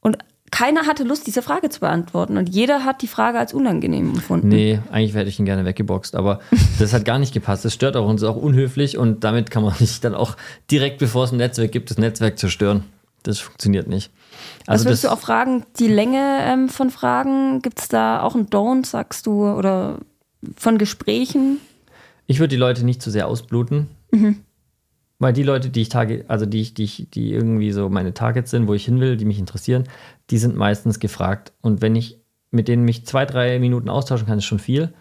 Und 0.00 0.18
keiner 0.50 0.86
hatte 0.86 1.04
Lust, 1.04 1.26
diese 1.26 1.42
Frage 1.42 1.68
zu 1.68 1.80
beantworten. 1.80 2.36
Und 2.36 2.48
jeder 2.48 2.84
hat 2.84 3.02
die 3.02 3.08
Frage 3.08 3.38
als 3.38 3.52
unangenehm 3.52 4.10
empfunden. 4.14 4.48
Nee, 4.48 4.80
eigentlich 4.90 5.14
hätte 5.14 5.28
ich 5.28 5.38
ihn 5.38 5.44
gerne 5.44 5.64
weggeboxt, 5.64 6.14
aber 6.14 6.40
das 6.78 6.92
hat 6.92 7.04
gar 7.04 7.18
nicht 7.18 7.34
gepasst. 7.34 7.64
Das 7.64 7.74
stört 7.74 7.96
auch 7.96 8.08
und 8.08 8.16
ist 8.16 8.24
auch 8.24 8.36
unhöflich 8.36 8.96
und 8.98 9.24
damit 9.24 9.50
kann 9.50 9.62
man 9.62 9.74
nicht 9.80 10.04
dann 10.04 10.14
auch 10.14 10.36
direkt, 10.70 10.98
bevor 10.98 11.24
es 11.24 11.32
ein 11.32 11.38
Netzwerk 11.38 11.72
gibt, 11.72 11.90
das 11.90 11.98
Netzwerk 11.98 12.38
zerstören. 12.38 12.84
Das 13.22 13.40
funktioniert 13.40 13.88
nicht. 13.88 14.12
Was 14.60 14.68
Also 14.68 14.84
würdest 14.86 15.04
das, 15.04 15.10
du 15.10 15.16
auch 15.16 15.20
fragen, 15.20 15.64
die 15.78 15.88
Länge 15.88 16.38
ähm, 16.42 16.68
von 16.68 16.90
Fragen? 16.90 17.60
Gibt 17.60 17.80
es 17.80 17.88
da 17.88 18.22
auch 18.22 18.36
ein 18.36 18.46
Don't, 18.46 18.86
sagst 18.86 19.26
du, 19.26 19.46
oder 19.46 19.98
von 20.56 20.78
Gesprächen? 20.78 21.58
ich 22.28 22.40
würde 22.40 22.48
die 22.48 22.56
Leute 22.56 22.84
nicht 22.84 23.02
zu 23.02 23.10
sehr 23.10 23.28
ausbluten. 23.28 23.88
Weil 25.18 25.32
die 25.32 25.42
Leute, 25.42 25.70
die 25.70 25.82
ich 25.82 25.88
tage, 25.88 26.24
also 26.28 26.46
die 26.46 26.60
ich, 26.60 26.74
die 26.74 26.84
ich, 26.84 27.08
die 27.12 27.32
irgendwie 27.32 27.72
so 27.72 27.88
meine 27.88 28.14
Targets 28.14 28.50
sind, 28.50 28.68
wo 28.68 28.74
ich 28.74 28.84
hin 28.84 29.00
will, 29.00 29.16
die 29.16 29.24
mich 29.24 29.38
interessieren, 29.38 29.84
die 30.30 30.38
sind 30.38 30.56
meistens 30.56 31.00
gefragt. 31.00 31.52
Und 31.62 31.82
wenn 31.82 31.96
ich 31.96 32.20
mit 32.50 32.68
denen 32.68 32.84
mich 32.84 33.06
zwei, 33.06 33.24
drei 33.24 33.58
Minuten 33.58 33.88
austauschen 33.88 34.26
kann, 34.26 34.38
ist 34.38 34.44
schon 34.44 34.58
viel. 34.58 34.92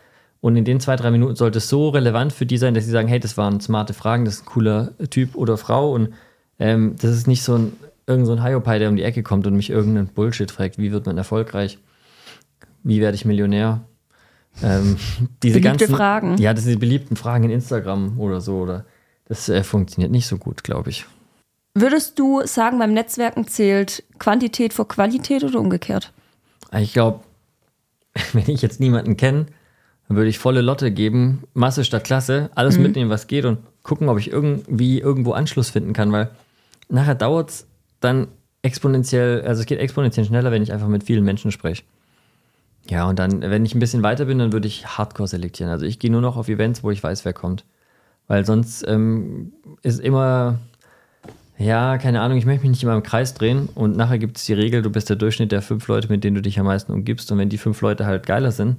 Und 0.42 0.56
in 0.58 0.66
den 0.66 0.80
zwei, 0.80 0.96
drei 0.96 1.12
Minuten 1.12 1.36
sollte 1.36 1.58
es 1.58 1.70
so 1.70 1.90
relevant 1.90 2.32
für 2.34 2.46
die 2.46 2.58
sein, 2.58 2.74
dass 2.74 2.86
sie 2.86 2.92
sagen, 2.92 3.08
hey, 3.08 3.20
das 3.20 3.38
waren 3.38 3.60
smarte 3.60 3.94
Fragen, 3.94 4.26
das 4.26 4.36
ist 4.36 4.42
ein 4.44 4.46
cooler 4.46 4.92
Typ 5.10 5.36
oder 5.36 5.58
Frau 5.58 5.92
und 5.94 6.10
ähm, 6.60 6.96
das 7.02 7.12
ist 7.12 7.28
nicht 7.28 7.44
so 7.44 7.58
ein 7.58 7.74
irgend 8.08 8.28
so 8.28 8.34
ein 8.34 8.44
Hiopai, 8.44 8.80
der 8.80 8.90
um 8.90 8.96
die 8.96 9.04
Ecke 9.04 9.24
kommt 9.24 9.48
und 9.48 9.56
mich 9.56 9.70
irgendeinen 9.70 10.08
Bullshit 10.08 10.52
fragt, 10.52 10.78
wie 10.78 10.92
wird 10.92 11.06
man 11.06 11.18
erfolgreich, 11.18 11.80
wie 12.84 13.02
werde 13.02 13.16
ich 13.16 13.26
Millionär. 13.26 13.82
Ähm, 14.64 14.98
diese 15.44 15.60
Beliebte 15.60 15.86
ganzen, 15.86 15.96
Fragen. 15.96 16.38
Ja, 16.38 16.54
diese 16.54 16.78
beliebten 16.78 17.16
Fragen 17.16 17.46
in 17.46 17.52
Instagram 17.52 18.20
oder 18.20 18.42
so, 18.42 18.60
oder 18.60 18.86
das 19.26 19.50
äh, 19.50 19.64
funktioniert 19.64 20.12
nicht 20.12 20.28
so 20.28 20.38
gut, 20.38 20.64
glaube 20.64 20.90
ich. 20.90 21.06
Würdest 21.74 22.18
du 22.20 22.42
sagen, 22.46 22.80
beim 22.80 22.94
Netzwerken 22.94 23.48
zählt 23.48 24.04
Quantität 24.18 24.74
vor 24.74 24.88
Qualität 24.88 25.44
oder 25.44 25.60
umgekehrt? 25.60 26.14
Ich 26.78 26.94
glaube, 26.94 27.22
wenn 28.34 28.50
ich 28.50 28.62
jetzt 28.62 28.80
niemanden 28.80 29.18
kenne, 29.18 29.48
dann 30.08 30.18
würde 30.18 30.30
ich 30.30 30.40
volle 30.40 30.62
Lotte 30.62 30.92
geben, 30.92 31.44
Masse 31.54 31.84
statt 31.84 32.04
Klasse, 32.04 32.50
alles 32.56 32.78
mitnehmen, 32.78 33.10
was 33.10 33.28
geht 33.28 33.46
und 33.46 33.60
gucken, 33.84 34.08
ob 34.08 34.20
ich 34.20 34.32
irgendwie 34.32 35.00
irgendwo 35.00 35.34
Anschluss 35.34 35.72
finden 35.72 35.94
kann, 35.94 36.12
weil 36.12 36.30
nachher 36.90 37.16
dauert 37.16 37.50
es 37.50 37.68
dann 38.00 38.28
exponentiell, 38.62 39.42
also 39.42 39.62
es 39.62 39.66
geht 39.66 39.80
exponentiell 39.80 40.26
schneller, 40.26 40.52
wenn 40.52 40.62
ich 40.62 40.72
einfach 40.72 40.88
mit 40.88 41.04
vielen 41.04 41.24
Menschen 41.24 41.52
spreche. 41.52 41.84
Ja, 42.88 43.10
und 43.10 43.18
dann, 43.18 43.42
wenn 43.42 43.66
ich 43.66 43.74
ein 43.74 43.80
bisschen 43.80 44.04
weiter 44.04 44.26
bin, 44.26 44.38
dann 44.38 44.54
würde 44.54 44.68
ich 44.68 44.86
Hardcore 44.86 45.28
selektieren. 45.28 45.72
Also 45.72 45.86
ich 45.86 45.98
gehe 45.98 46.12
nur 46.12 46.22
noch 46.22 46.38
auf 46.38 46.50
Events, 46.50 46.84
wo 46.84 46.92
ich 46.92 47.04
weiß, 47.04 47.26
wer 47.26 47.34
kommt. 47.34 47.66
Weil 48.28 48.46
sonst 48.46 48.86
ähm, 48.88 49.54
ist 49.84 50.00
immer, 50.00 50.60
ja, 51.58 51.98
keine 51.98 52.22
Ahnung, 52.22 52.38
ich 52.38 52.46
möchte 52.46 52.64
mich 52.64 52.72
nicht 52.72 52.84
immer 52.84 52.96
im 52.96 53.04
Kreis 53.04 53.34
drehen 53.34 53.70
und 53.76 53.96
nachher 53.96 54.18
gibt 54.18 54.38
es 54.38 54.46
die 54.46 54.54
Regel, 54.54 54.82
du 54.82 54.90
bist 54.90 55.10
der 55.10 55.16
Durchschnitt 55.16 55.52
der 55.52 55.62
fünf 55.62 55.88
Leute, 55.88 56.10
mit 56.10 56.24
denen 56.24 56.36
du 56.36 56.42
dich 56.42 56.60
am 56.60 56.66
meisten 56.66 56.92
umgibst. 56.92 57.32
Und 57.32 57.38
wenn 57.38 57.50
die 57.50 57.58
fünf 57.58 57.82
Leute 57.82 58.06
halt 58.06 58.26
geiler 58.26 58.52
sind 58.52 58.78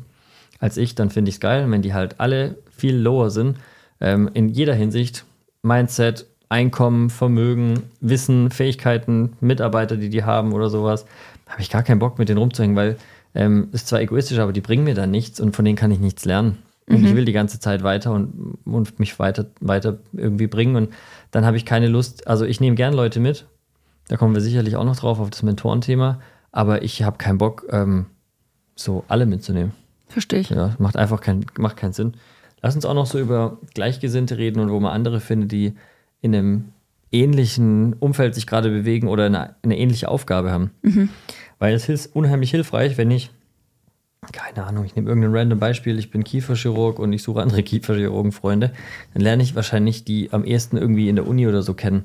als 0.59 0.76
ich, 0.76 0.95
dann 0.95 1.11
finde 1.11 1.29
ich 1.29 1.37
es 1.37 1.41
geil. 1.41 1.65
Und 1.65 1.71
wenn 1.71 1.83
die 1.83 1.95
halt 1.95 2.19
alle 2.19 2.57
viel 2.71 2.97
lower 2.97 3.31
sind, 3.31 3.59
ähm, 4.00 4.31
in 4.35 4.49
jeder 4.49 4.75
Hinsicht, 4.75 5.25
Mindset, 5.62 6.26
Einkommen, 6.49 7.11
Vermögen, 7.11 7.83
Wissen, 8.00 8.50
Fähigkeiten, 8.50 9.33
Mitarbeiter, 9.41 9.97
die 9.97 10.11
die 10.11 10.25
haben 10.25 10.53
oder 10.53 10.71
sowas, 10.71 11.05
habe 11.49 11.61
ich 11.61 11.71
gar 11.71 11.83
keinen 11.83 11.99
Bock 11.99 12.19
mit 12.19 12.29
denen 12.29 12.38
rumzuhängen, 12.38 12.76
weil 12.76 12.97
ähm, 13.35 13.69
ist 13.73 13.88
zwar 13.88 14.00
egoistisch, 14.00 14.38
aber 14.38 14.53
die 14.53 14.61
bringen 14.61 14.85
mir 14.85 14.95
dann 14.95 15.11
nichts 15.11 15.41
und 15.41 15.57
von 15.57 15.65
denen 15.65 15.76
kann 15.76 15.91
ich 15.91 15.99
nichts 15.99 16.25
lernen. 16.25 16.59
Und 16.88 17.05
ich 17.05 17.14
will 17.16 17.25
die 17.25 17.33
ganze 17.33 17.59
Zeit 17.59 17.83
weiter 17.83 18.12
und, 18.12 18.59
und 18.64 19.00
mich 19.00 19.19
weiter, 19.19 19.47
weiter 19.61 19.99
irgendwie 20.12 20.47
bringen. 20.47 20.76
Und 20.76 20.90
dann 21.33 21.45
habe 21.45 21.57
ich 21.57 21.64
keine 21.64 21.88
Lust. 21.88 22.28
Also 22.28 22.45
ich 22.45 22.61
nehme 22.61 22.76
gern 22.76 22.95
Leute 22.95 23.19
mit. 23.19 23.47
Da 24.07 24.16
kommen 24.16 24.35
wir 24.35 24.40
sicherlich 24.40 24.76
auch 24.76 24.85
noch 24.85 24.97
drauf 24.97 25.19
auf 25.19 25.31
das 25.31 25.43
Mentorenthema. 25.43 26.21
Aber 26.52 26.83
ich 26.83 27.02
habe 27.02 27.19
keinen 27.19 27.38
Bock, 27.38 27.66
ähm, 27.71 28.07
so 28.76 29.05
alle 29.09 29.26
mitzunehmen. 29.26 29.73
Verstehe 30.07 30.40
ich. 30.40 30.50
Ja, 30.50 30.76
macht 30.78 30.97
einfach 30.97 31.21
keinen, 31.21 31.47
macht 31.59 31.76
keinen 31.76 31.93
Sinn. 31.93 32.14
Lass 32.62 32.76
uns 32.76 32.85
auch 32.85 32.95
noch 32.95 33.07
so 33.07 33.19
über 33.19 33.59
Gleichgesinnte 33.75 34.38
reden 34.38 34.61
und 34.61 34.71
wo 34.71 34.78
man 34.78 34.93
andere 34.93 35.21
findet, 35.21 35.50
die 35.52 35.75
in 36.21 36.35
einem 36.35 36.64
ähnlichen 37.12 37.95
Umfeld 37.95 38.35
sich 38.35 38.47
gerade 38.47 38.71
bewegen 38.71 39.09
oder 39.09 39.26
eine, 39.26 39.57
eine 39.62 39.78
ähnliche 39.78 40.09
Aufgabe 40.09 40.50
haben. 40.50 40.71
Weil 41.59 41.75
es 41.75 41.88
ist 41.88 42.14
unheimlich 42.14 42.50
hilfreich, 42.50 42.97
wenn 42.97 43.11
ich, 43.11 43.31
keine 44.33 44.66
Ahnung, 44.66 44.85
ich 44.85 44.97
nehme 44.97 45.09
irgendein 45.09 45.35
random 45.35 45.59
Beispiel, 45.59 45.99
ich 45.99 46.11
bin 46.11 46.25
Kieferchirurg 46.25 46.99
und 46.99 47.12
ich 47.12 47.23
suche 47.23 47.42
andere 47.42 47.62
Kieferchirurgenfreunde, 47.64 48.73
dann 49.14 49.23
lerne 49.23 49.42
ich 49.42 49.54
wahrscheinlich 49.54 50.04
die 50.04 50.33
am 50.33 50.45
ehesten 50.45 50.76
irgendwie 50.76 51.09
in 51.09 51.16
der 51.16 51.26
Uni 51.26 51.47
oder 51.47 51.62
so 51.62 51.75
kennen. 51.75 52.04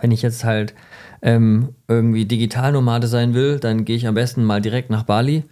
Wenn 0.00 0.12
ich 0.12 0.22
jetzt 0.22 0.44
halt 0.44 0.74
ähm, 1.22 1.70
irgendwie 1.88 2.24
Digitalnomade 2.24 3.08
sein 3.08 3.34
will, 3.34 3.58
dann 3.58 3.84
gehe 3.84 3.96
ich 3.96 4.06
am 4.06 4.14
besten 4.14 4.44
mal 4.44 4.60
direkt 4.60 4.90
nach 4.90 5.02
Bali. 5.02 5.44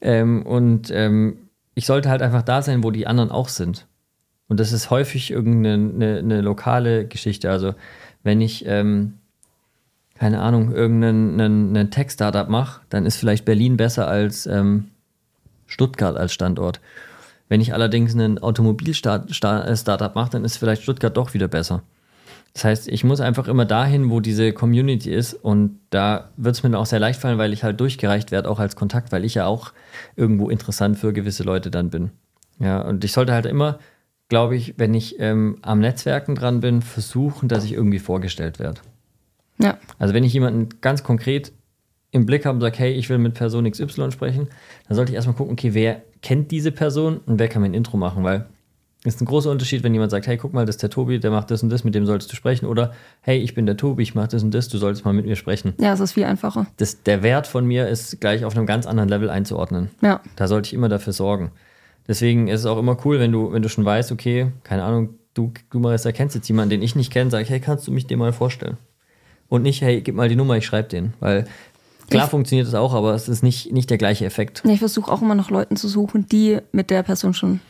Ähm, 0.00 0.44
und 0.44 0.90
ähm, 0.90 1.36
ich 1.74 1.86
sollte 1.86 2.08
halt 2.08 2.22
einfach 2.22 2.42
da 2.42 2.62
sein, 2.62 2.82
wo 2.82 2.90
die 2.90 3.06
anderen 3.06 3.30
auch 3.30 3.48
sind. 3.48 3.86
Und 4.48 4.60
das 4.60 4.72
ist 4.72 4.90
häufig 4.90 5.30
irgendeine 5.30 5.74
eine, 5.74 6.18
eine 6.18 6.40
lokale 6.40 7.06
Geschichte. 7.06 7.50
Also 7.50 7.74
wenn 8.22 8.40
ich, 8.40 8.64
ähm, 8.66 9.14
keine 10.14 10.40
Ahnung, 10.40 10.72
irgendeinen 10.72 11.40
einen, 11.40 11.76
einen 11.76 11.90
Tech-Startup 11.90 12.48
mache, 12.48 12.80
dann 12.88 13.06
ist 13.06 13.16
vielleicht 13.16 13.44
Berlin 13.44 13.76
besser 13.76 14.08
als 14.08 14.46
ähm, 14.46 14.88
Stuttgart 15.66 16.16
als 16.16 16.32
Standort. 16.32 16.80
Wenn 17.48 17.60
ich 17.60 17.72
allerdings 17.72 18.14
ein 18.14 18.38
Automobil-Startup 18.38 20.14
mache, 20.14 20.30
dann 20.30 20.44
ist 20.44 20.56
vielleicht 20.56 20.82
Stuttgart 20.82 21.16
doch 21.16 21.34
wieder 21.34 21.48
besser. 21.48 21.82
Das 22.56 22.64
heißt, 22.64 22.88
ich 22.88 23.04
muss 23.04 23.20
einfach 23.20 23.48
immer 23.48 23.66
dahin, 23.66 24.08
wo 24.10 24.20
diese 24.20 24.52
Community 24.54 25.12
ist 25.12 25.34
und 25.34 25.78
da 25.90 26.30
wird 26.38 26.56
es 26.56 26.62
mir 26.62 26.70
dann 26.70 26.80
auch 26.80 26.86
sehr 26.86 26.98
leicht 26.98 27.20
fallen, 27.20 27.36
weil 27.36 27.52
ich 27.52 27.62
halt 27.62 27.78
durchgereicht 27.80 28.30
werde, 28.30 28.48
auch 28.48 28.58
als 28.58 28.76
Kontakt, 28.76 29.12
weil 29.12 29.26
ich 29.26 29.34
ja 29.34 29.44
auch 29.44 29.74
irgendwo 30.16 30.48
interessant 30.48 30.98
für 30.98 31.12
gewisse 31.12 31.42
Leute 31.42 31.70
dann 31.70 31.90
bin. 31.90 32.12
Ja, 32.58 32.80
und 32.80 33.04
ich 33.04 33.12
sollte 33.12 33.34
halt 33.34 33.44
immer, 33.44 33.78
glaube 34.30 34.56
ich, 34.56 34.78
wenn 34.78 34.94
ich 34.94 35.20
ähm, 35.20 35.58
am 35.60 35.80
Netzwerken 35.80 36.34
dran 36.34 36.60
bin, 36.60 36.80
versuchen, 36.80 37.48
dass 37.48 37.62
ich 37.62 37.74
irgendwie 37.74 37.98
vorgestellt 37.98 38.58
werde. 38.58 38.80
Ja. 39.58 39.76
Also 39.98 40.14
wenn 40.14 40.24
ich 40.24 40.32
jemanden 40.32 40.80
ganz 40.80 41.02
konkret 41.02 41.52
im 42.16 42.26
Blick 42.26 42.44
habe 42.44 42.56
und 42.56 42.60
sage, 42.60 42.78
hey, 42.78 42.92
ich 42.92 43.08
will 43.08 43.18
mit 43.18 43.34
Person 43.34 43.70
XY 43.70 44.10
sprechen, 44.10 44.48
dann 44.88 44.96
sollte 44.96 45.12
ich 45.12 45.16
erstmal 45.16 45.36
gucken, 45.36 45.52
okay, 45.52 45.74
wer 45.74 46.02
kennt 46.22 46.50
diese 46.50 46.72
Person 46.72 47.20
und 47.26 47.38
wer 47.38 47.48
kann 47.48 47.62
mir 47.62 47.68
ein 47.68 47.74
Intro 47.74 47.96
machen, 47.96 48.24
weil 48.24 48.46
es 49.04 49.14
ist 49.14 49.20
ein 49.20 49.26
großer 49.26 49.50
Unterschied, 49.50 49.84
wenn 49.84 49.92
jemand 49.92 50.10
sagt, 50.10 50.26
hey, 50.26 50.36
guck 50.36 50.52
mal, 50.52 50.66
das 50.66 50.76
ist 50.76 50.82
der 50.82 50.90
Tobi, 50.90 51.20
der 51.20 51.30
macht 51.30 51.50
das 51.52 51.62
und 51.62 51.70
das, 51.70 51.84
mit 51.84 51.94
dem 51.94 52.06
solltest 52.06 52.32
du 52.32 52.36
sprechen. 52.36 52.66
Oder, 52.66 52.92
hey, 53.20 53.38
ich 53.38 53.54
bin 53.54 53.64
der 53.64 53.76
Tobi, 53.76 54.02
ich 54.02 54.16
mache 54.16 54.28
das 54.28 54.42
und 54.42 54.52
das, 54.52 54.68
du 54.68 54.78
solltest 54.78 55.04
mal 55.04 55.12
mit 55.12 55.26
mir 55.26 55.36
sprechen. 55.36 55.74
Ja, 55.78 55.92
es 55.92 56.00
ist 56.00 56.12
viel 56.12 56.24
einfacher. 56.24 56.66
Das, 56.78 57.04
der 57.04 57.22
Wert 57.22 57.46
von 57.46 57.64
mir 57.64 57.86
ist 57.88 58.20
gleich 58.20 58.44
auf 58.44 58.56
einem 58.56 58.66
ganz 58.66 58.84
anderen 58.84 59.08
Level 59.08 59.30
einzuordnen. 59.30 59.90
Ja. 60.02 60.20
Da 60.34 60.48
sollte 60.48 60.66
ich 60.66 60.74
immer 60.74 60.88
dafür 60.88 61.12
sorgen. 61.12 61.52
Deswegen 62.08 62.48
ist 62.48 62.60
es 62.60 62.66
auch 62.66 62.78
immer 62.78 62.96
cool, 63.04 63.20
wenn 63.20 63.30
du, 63.30 63.52
wenn 63.52 63.62
du 63.62 63.68
schon 63.68 63.84
weißt, 63.84 64.10
okay, 64.10 64.50
keine 64.64 64.82
Ahnung, 64.82 65.10
du, 65.34 65.52
du 65.70 65.78
Marissa, 65.78 66.10
kennst 66.10 66.34
jetzt 66.34 66.48
jemanden, 66.48 66.70
den 66.70 66.82
ich 66.82 66.96
nicht 66.96 67.12
kenne, 67.12 67.30
sag 67.30 67.42
ich, 67.42 67.50
hey, 67.50 67.60
kannst 67.60 67.86
du 67.86 67.92
mich 67.92 68.08
dir 68.08 68.16
mal 68.16 68.32
vorstellen? 68.32 68.76
Und 69.48 69.62
nicht, 69.62 69.82
hey, 69.82 70.00
gib 70.00 70.16
mal 70.16 70.28
die 70.28 70.36
Nummer, 70.36 70.56
ich 70.56 70.66
schreibe 70.66 70.88
den. 70.88 71.14
Weil 71.20 71.46
klar 72.08 72.24
Ich- 72.24 72.30
funktioniert 72.30 72.66
es 72.68 72.74
auch, 72.74 72.94
aber 72.94 73.14
es 73.14 73.28
ist 73.28 73.42
nicht, 73.42 73.72
nicht 73.72 73.90
der 73.90 73.98
gleiche 73.98 74.24
Effekt. 74.24 74.62
Ich 74.64 74.78
versuche 74.78 75.10
auch 75.10 75.22
immer 75.22 75.34
nach 75.34 75.50
Leuten 75.50 75.76
zu 75.76 75.88
suchen, 75.88 76.26
die 76.26 76.58
mit 76.72 76.90
der 76.90 77.02
Person 77.02 77.34
schon 77.34 77.60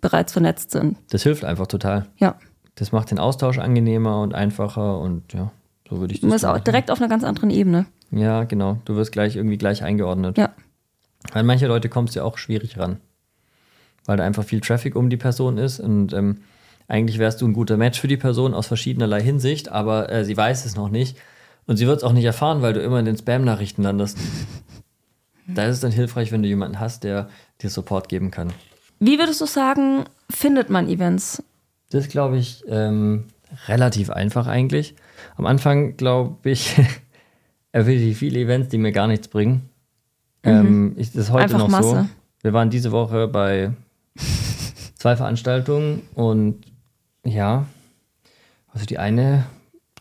bereits 0.00 0.32
vernetzt 0.32 0.70
sind. 0.70 0.96
Das 1.10 1.22
hilft 1.22 1.44
einfach 1.44 1.66
total. 1.66 2.06
Ja. 2.18 2.36
Das 2.76 2.92
macht 2.92 3.10
den 3.10 3.18
Austausch 3.18 3.58
angenehmer 3.58 4.20
und 4.22 4.34
einfacher 4.34 4.98
und 5.00 5.32
ja, 5.34 5.50
so 5.88 5.98
würde 6.00 6.14
ich 6.14 6.20
Du 6.20 6.26
das 6.28 6.34
bist 6.36 6.46
auch 6.46 6.58
direkt 6.58 6.90
auf 6.90 7.00
einer 7.00 7.08
ganz 7.08 7.24
anderen 7.24 7.50
Ebene. 7.50 7.86
Ja, 8.10 8.44
genau. 8.44 8.78
Du 8.86 8.96
wirst 8.96 9.12
gleich 9.12 9.36
irgendwie 9.36 9.58
gleich 9.58 9.82
eingeordnet. 9.82 10.38
Ja. 10.38 10.50
An 11.32 11.44
manche 11.46 11.66
Leute 11.66 11.88
kommst 11.88 12.14
du 12.14 12.20
ja 12.20 12.24
auch 12.24 12.38
schwierig 12.38 12.78
ran. 12.78 12.96
Weil 14.06 14.16
da 14.16 14.24
einfach 14.24 14.44
viel 14.44 14.60
Traffic 14.60 14.96
um 14.96 15.10
die 15.10 15.18
Person 15.18 15.58
ist 15.58 15.78
und 15.80 16.12
ähm, 16.14 16.38
eigentlich 16.88 17.18
wärst 17.18 17.40
du 17.42 17.46
ein 17.46 17.52
guter 17.52 17.76
Match 17.76 18.00
für 18.00 18.08
die 18.08 18.16
Person 18.16 18.54
aus 18.54 18.66
verschiedenerlei 18.66 19.20
Hinsicht, 19.22 19.68
aber 19.68 20.10
äh, 20.10 20.24
sie 20.24 20.36
weiß 20.36 20.64
es 20.64 20.74
noch 20.74 20.88
nicht. 20.88 21.16
Und 21.70 21.76
sie 21.76 21.86
wird 21.86 21.98
es 21.98 22.02
auch 22.02 22.12
nicht 22.12 22.24
erfahren, 22.24 22.62
weil 22.62 22.72
du 22.72 22.80
immer 22.80 22.98
in 22.98 23.04
den 23.04 23.16
Spam-Nachrichten 23.16 23.84
landest. 23.84 24.18
Da 25.46 25.64
ist 25.64 25.76
es 25.76 25.80
dann 25.80 25.90
hilfreich, 25.90 26.30
wenn 26.30 26.42
du 26.42 26.48
jemanden 26.48 26.78
hast, 26.78 27.02
der 27.02 27.28
dir 27.60 27.70
Support 27.70 28.08
geben 28.08 28.30
kann. 28.30 28.52
Wie 29.00 29.18
würdest 29.18 29.40
du 29.40 29.46
sagen, 29.46 30.04
findet 30.30 30.70
man 30.70 30.88
Events? 30.88 31.42
Das 31.90 32.06
glaube 32.06 32.38
ich, 32.38 32.62
ähm, 32.68 33.24
relativ 33.66 34.10
einfach 34.10 34.46
eigentlich. 34.46 34.94
Am 35.36 35.46
Anfang, 35.46 35.96
glaube 35.96 36.50
ich, 36.50 36.76
erwähne 37.72 38.02
ich 38.02 38.16
viele 38.16 38.38
Events, 38.38 38.68
die 38.68 38.78
mir 38.78 38.92
gar 38.92 39.08
nichts 39.08 39.26
bringen. 39.26 39.68
Ähm, 40.44 40.94
ich, 40.96 41.10
das 41.10 41.24
ist 41.24 41.30
heute 41.32 41.44
Einfach 41.44 41.58
noch 41.58 41.68
Masse. 41.68 41.88
so. 41.88 42.08
Wir 42.42 42.52
waren 42.52 42.70
diese 42.70 42.92
Woche 42.92 43.26
bei 43.26 43.72
zwei 44.94 45.16
Veranstaltungen 45.16 46.02
und 46.14 46.64
ja, 47.24 47.66
also 48.72 48.86
die 48.86 48.98
eine, 48.98 49.46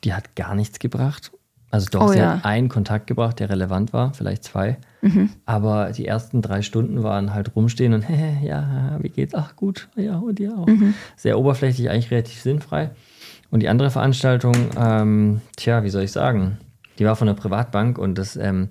die 0.04 0.14
hat 0.14 0.36
gar 0.36 0.54
nichts 0.54 0.78
gebracht. 0.78 1.32
Also 1.72 1.88
doch, 1.92 2.06
Oh 2.06 2.08
sie 2.08 2.18
ja. 2.18 2.38
hat 2.38 2.46
einen 2.46 2.68
Kontakt 2.68 3.08
gebracht, 3.08 3.40
der 3.40 3.50
relevant 3.50 3.94
war, 3.94 4.14
vielleicht 4.14 4.44
zwei. 4.44 4.78
Mhm. 5.02 5.30
Aber 5.46 5.92
die 5.92 6.06
ersten 6.06 6.42
drei 6.42 6.62
Stunden 6.62 7.04
waren 7.04 7.34
halt 7.34 7.56
rumstehen 7.56 7.94
und 7.94 8.06
ja, 8.44 8.98
wie 9.02 9.10
geht's? 9.10 9.36
Ach 9.36 9.56
gut, 9.56 9.88
ja, 9.96 10.18
und 10.18 10.40
dir 10.40 10.58
auch. 10.58 10.68
Mhm. 10.68 10.96
Sehr 11.16 11.38
oberflächlich, 11.38 11.90
eigentlich 11.90 12.12
relativ 12.12 12.42
sinnfrei. 12.42 12.92
Und 13.52 13.62
die 13.62 13.70
andere 13.70 13.92
Veranstaltung, 13.92 14.56
ähm, 14.78 15.42
tja, 15.56 15.84
wie 15.84 15.90
soll 15.90 16.04
ich 16.04 16.12
sagen, 16.12 16.58
die 16.98 17.06
war 17.06 17.16
von 17.16 17.28
der 17.28 17.34
Privatbank 17.34 17.98
und 17.98 18.18
das 18.18 18.36
ähm, 18.36 18.70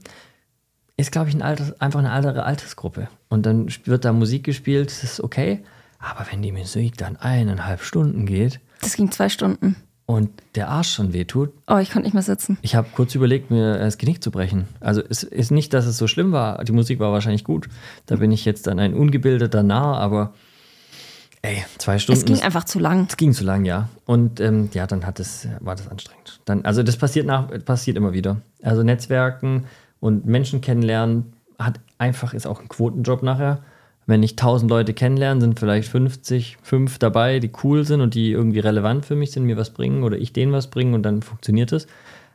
ist, 0.96 1.12
glaube 1.12 1.28
ich, 1.28 1.34
ein 1.34 1.42
Alters, 1.42 1.80
einfach 1.80 2.00
eine 2.00 2.11
andere 2.11 2.44
Altersgruppe. 2.44 3.08
Und 3.28 3.46
dann 3.46 3.68
wird 3.84 4.04
da 4.04 4.12
Musik 4.12 4.44
gespielt, 4.44 4.90
das 4.90 5.04
ist 5.04 5.20
okay. 5.20 5.62
Aber 5.98 6.26
wenn 6.30 6.42
die 6.42 6.52
Musik 6.52 6.96
dann 6.96 7.16
eineinhalb 7.16 7.82
Stunden 7.82 8.26
geht 8.26 8.61
Das 8.80 8.94
ging 8.94 9.11
zwei 9.11 9.28
Stunden. 9.28 9.76
Und 10.11 10.31
der 10.55 10.71
Arsch 10.71 10.88
schon 10.94 11.12
wehtut, 11.12 11.51
Oh, 11.66 11.77
ich 11.77 11.90
konnte 11.90 12.07
nicht 12.07 12.14
mehr 12.14 12.23
sitzen. 12.23 12.57
ich 12.62 12.75
habe 12.75 12.88
kurz 12.97 13.14
überlegt, 13.14 13.51
mir 13.51 13.79
das 13.79 13.99
Genick 13.99 14.23
zu 14.23 14.31
brechen. 14.31 14.66
Also 14.81 15.03
es 15.07 15.23
ist 15.23 15.51
nicht, 15.51 15.75
dass 15.75 15.85
es 15.85 15.99
so 15.99 16.07
schlimm 16.07 16.33
war. 16.33 16.64
Die 16.64 16.73
Musik 16.73 16.99
war 16.99 17.12
wahrscheinlich 17.12 17.44
gut. 17.44 17.68
Da 18.07 18.16
bin 18.16 18.33
ich 18.33 18.47
jetzt 18.47 18.66
dann 18.66 18.79
ein 18.79 18.94
ungebildeter 18.94 19.62
Narr, 19.62 19.99
aber 19.99 20.33
Ey, 21.42 21.62
zwei 21.77 21.99
Stunden. 21.99 22.18
Es 22.18 22.25
ging 22.25 22.40
einfach 22.40 22.64
zu 22.64 22.79
lang. 22.79 23.07
Es 23.09 23.18
ging 23.18 23.33
zu 23.35 23.44
lang, 23.44 23.66
ja. 23.66 23.90
Und 24.07 24.40
ähm, 24.40 24.71
ja, 24.73 24.87
dann 24.87 25.05
hat 25.07 25.21
es, 25.21 25.47
war 25.61 25.77
das 25.77 25.87
anstrengend. 25.88 26.40
Dann, 26.47 26.64
also 26.64 26.83
das 26.83 26.97
passiert 26.97 27.27
nach, 27.27 27.49
passiert 27.66 27.97
immer 27.99 28.12
wieder. 28.14 28.38
Also 28.62 28.83
Netzwerken 28.83 29.66
und 30.01 30.25
Menschen 30.25 30.62
kennenlernen 30.62 31.35
hat 31.59 31.81
einfach, 31.99 32.33
ist 32.33 32.47
auch 32.47 32.61
ein 32.61 32.68
Quotenjob 32.68 33.23
nachher. 33.23 33.59
Wenn 34.09 34.23
ich 34.23 34.33
1000 34.33 34.71
Leute 34.71 34.94
kennenlerne, 34.94 35.38
sind 35.38 35.61
vielleicht 35.61 35.90
50, 35.90 36.57
fünf 36.62 36.99
dabei, 36.99 37.40
die 37.40 37.51
cool 37.62 37.85
sind 37.85 38.01
und 38.01 38.14
die 38.14 38.33
irgendwie 38.33 38.61
relevant 38.61 39.05
für 39.05 39.14
mich 39.14 39.33
sind, 39.33 39.44
mir 39.44 39.59
was 39.59 39.68
bringen 39.68 40.03
oder 40.03 40.16
ich 40.16 40.33
denen 40.33 40.51
was 40.51 40.68
bringen 40.68 40.94
und 40.94 41.03
dann 41.03 41.21
funktioniert 41.21 41.73
es. 41.73 41.87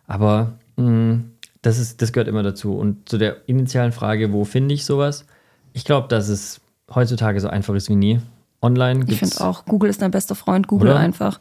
Aber 0.06 0.54
mh, 0.76 1.22
das, 1.64 1.80
ist, 1.80 2.00
das 2.04 2.14
gehört 2.14 2.28
immer 2.28 2.44
dazu. 2.44 2.76
Und 2.76 3.10
zu 3.10 3.18
der 3.18 3.38
initialen 3.48 3.92
Frage, 3.92 4.32
wo 4.32 4.46
finde 4.46 4.76
ich 4.76 4.86
sowas? 4.86 5.26
Ich 5.74 5.84
glaube, 5.84 6.08
dass 6.10 6.30
es 6.30 6.62
heutzutage 6.94 7.40
so 7.40 7.48
einfach 7.48 7.74
ist 7.74 7.90
wie 7.90 7.96
nie. 7.96 8.20
Online 8.62 9.00
Ich 9.02 9.08
gibt's 9.08 9.38
finde 9.38 9.44
auch, 9.44 9.66
Google 9.66 9.90
ist 9.90 10.04
dein 10.04 10.12
bester 10.12 10.36
Freund, 10.36 10.68
Google 10.68 10.92
Oder? 10.92 11.00
einfach. 11.00 11.40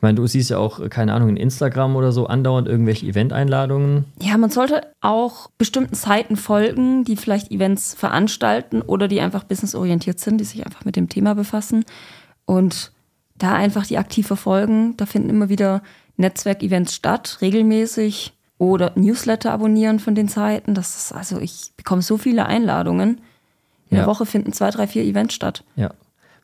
Ich 0.00 0.02
meine, 0.02 0.14
du 0.16 0.26
siehst 0.26 0.48
ja 0.48 0.56
auch, 0.56 0.88
keine 0.88 1.12
Ahnung, 1.12 1.28
in 1.28 1.36
Instagram 1.36 1.94
oder 1.94 2.10
so 2.10 2.26
andauernd 2.26 2.66
irgendwelche 2.66 3.04
Event-Einladungen. 3.04 4.06
Ja, 4.18 4.38
man 4.38 4.48
sollte 4.48 4.86
auch 5.02 5.50
bestimmten 5.58 5.94
Seiten 5.94 6.36
folgen, 6.36 7.04
die 7.04 7.16
vielleicht 7.16 7.50
Events 7.50 7.92
veranstalten 7.92 8.80
oder 8.80 9.08
die 9.08 9.20
einfach 9.20 9.44
businessorientiert 9.44 10.18
sind, 10.18 10.38
die 10.38 10.44
sich 10.46 10.64
einfach 10.64 10.86
mit 10.86 10.96
dem 10.96 11.10
Thema 11.10 11.34
befassen. 11.34 11.84
Und 12.46 12.92
da 13.36 13.52
einfach 13.52 13.84
die 13.84 13.98
aktiv 13.98 14.26
verfolgen. 14.26 14.96
Da 14.96 15.04
finden 15.04 15.28
immer 15.28 15.50
wieder 15.50 15.82
Netzwerkevents 16.16 16.94
statt, 16.94 17.36
regelmäßig. 17.42 18.32
Oder 18.56 18.92
Newsletter 18.94 19.52
abonnieren 19.52 19.98
von 20.00 20.14
den 20.14 20.28
Seiten. 20.28 20.72
Das 20.74 20.96
ist, 20.96 21.12
also 21.12 21.38
ich 21.40 21.72
bekomme 21.76 22.00
so 22.00 22.16
viele 22.16 22.46
Einladungen. 22.46 23.20
In 23.90 23.96
Ja. 23.98 24.04
der 24.04 24.06
Woche 24.06 24.24
finden 24.24 24.54
zwei, 24.54 24.70
drei, 24.70 24.86
vier 24.86 25.02
Events 25.04 25.34
statt. 25.34 25.62
Ja. 25.76 25.90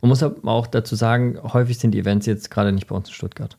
Man 0.06 0.10
muss 0.10 0.22
aber 0.22 0.52
auch 0.52 0.68
dazu 0.68 0.94
sagen, 0.94 1.36
häufig 1.52 1.78
sind 1.80 1.90
die 1.90 1.98
Events 1.98 2.26
jetzt 2.26 2.48
gerade 2.48 2.70
nicht 2.70 2.86
bei 2.86 2.94
uns 2.94 3.08
in 3.08 3.14
Stuttgart. 3.14 3.58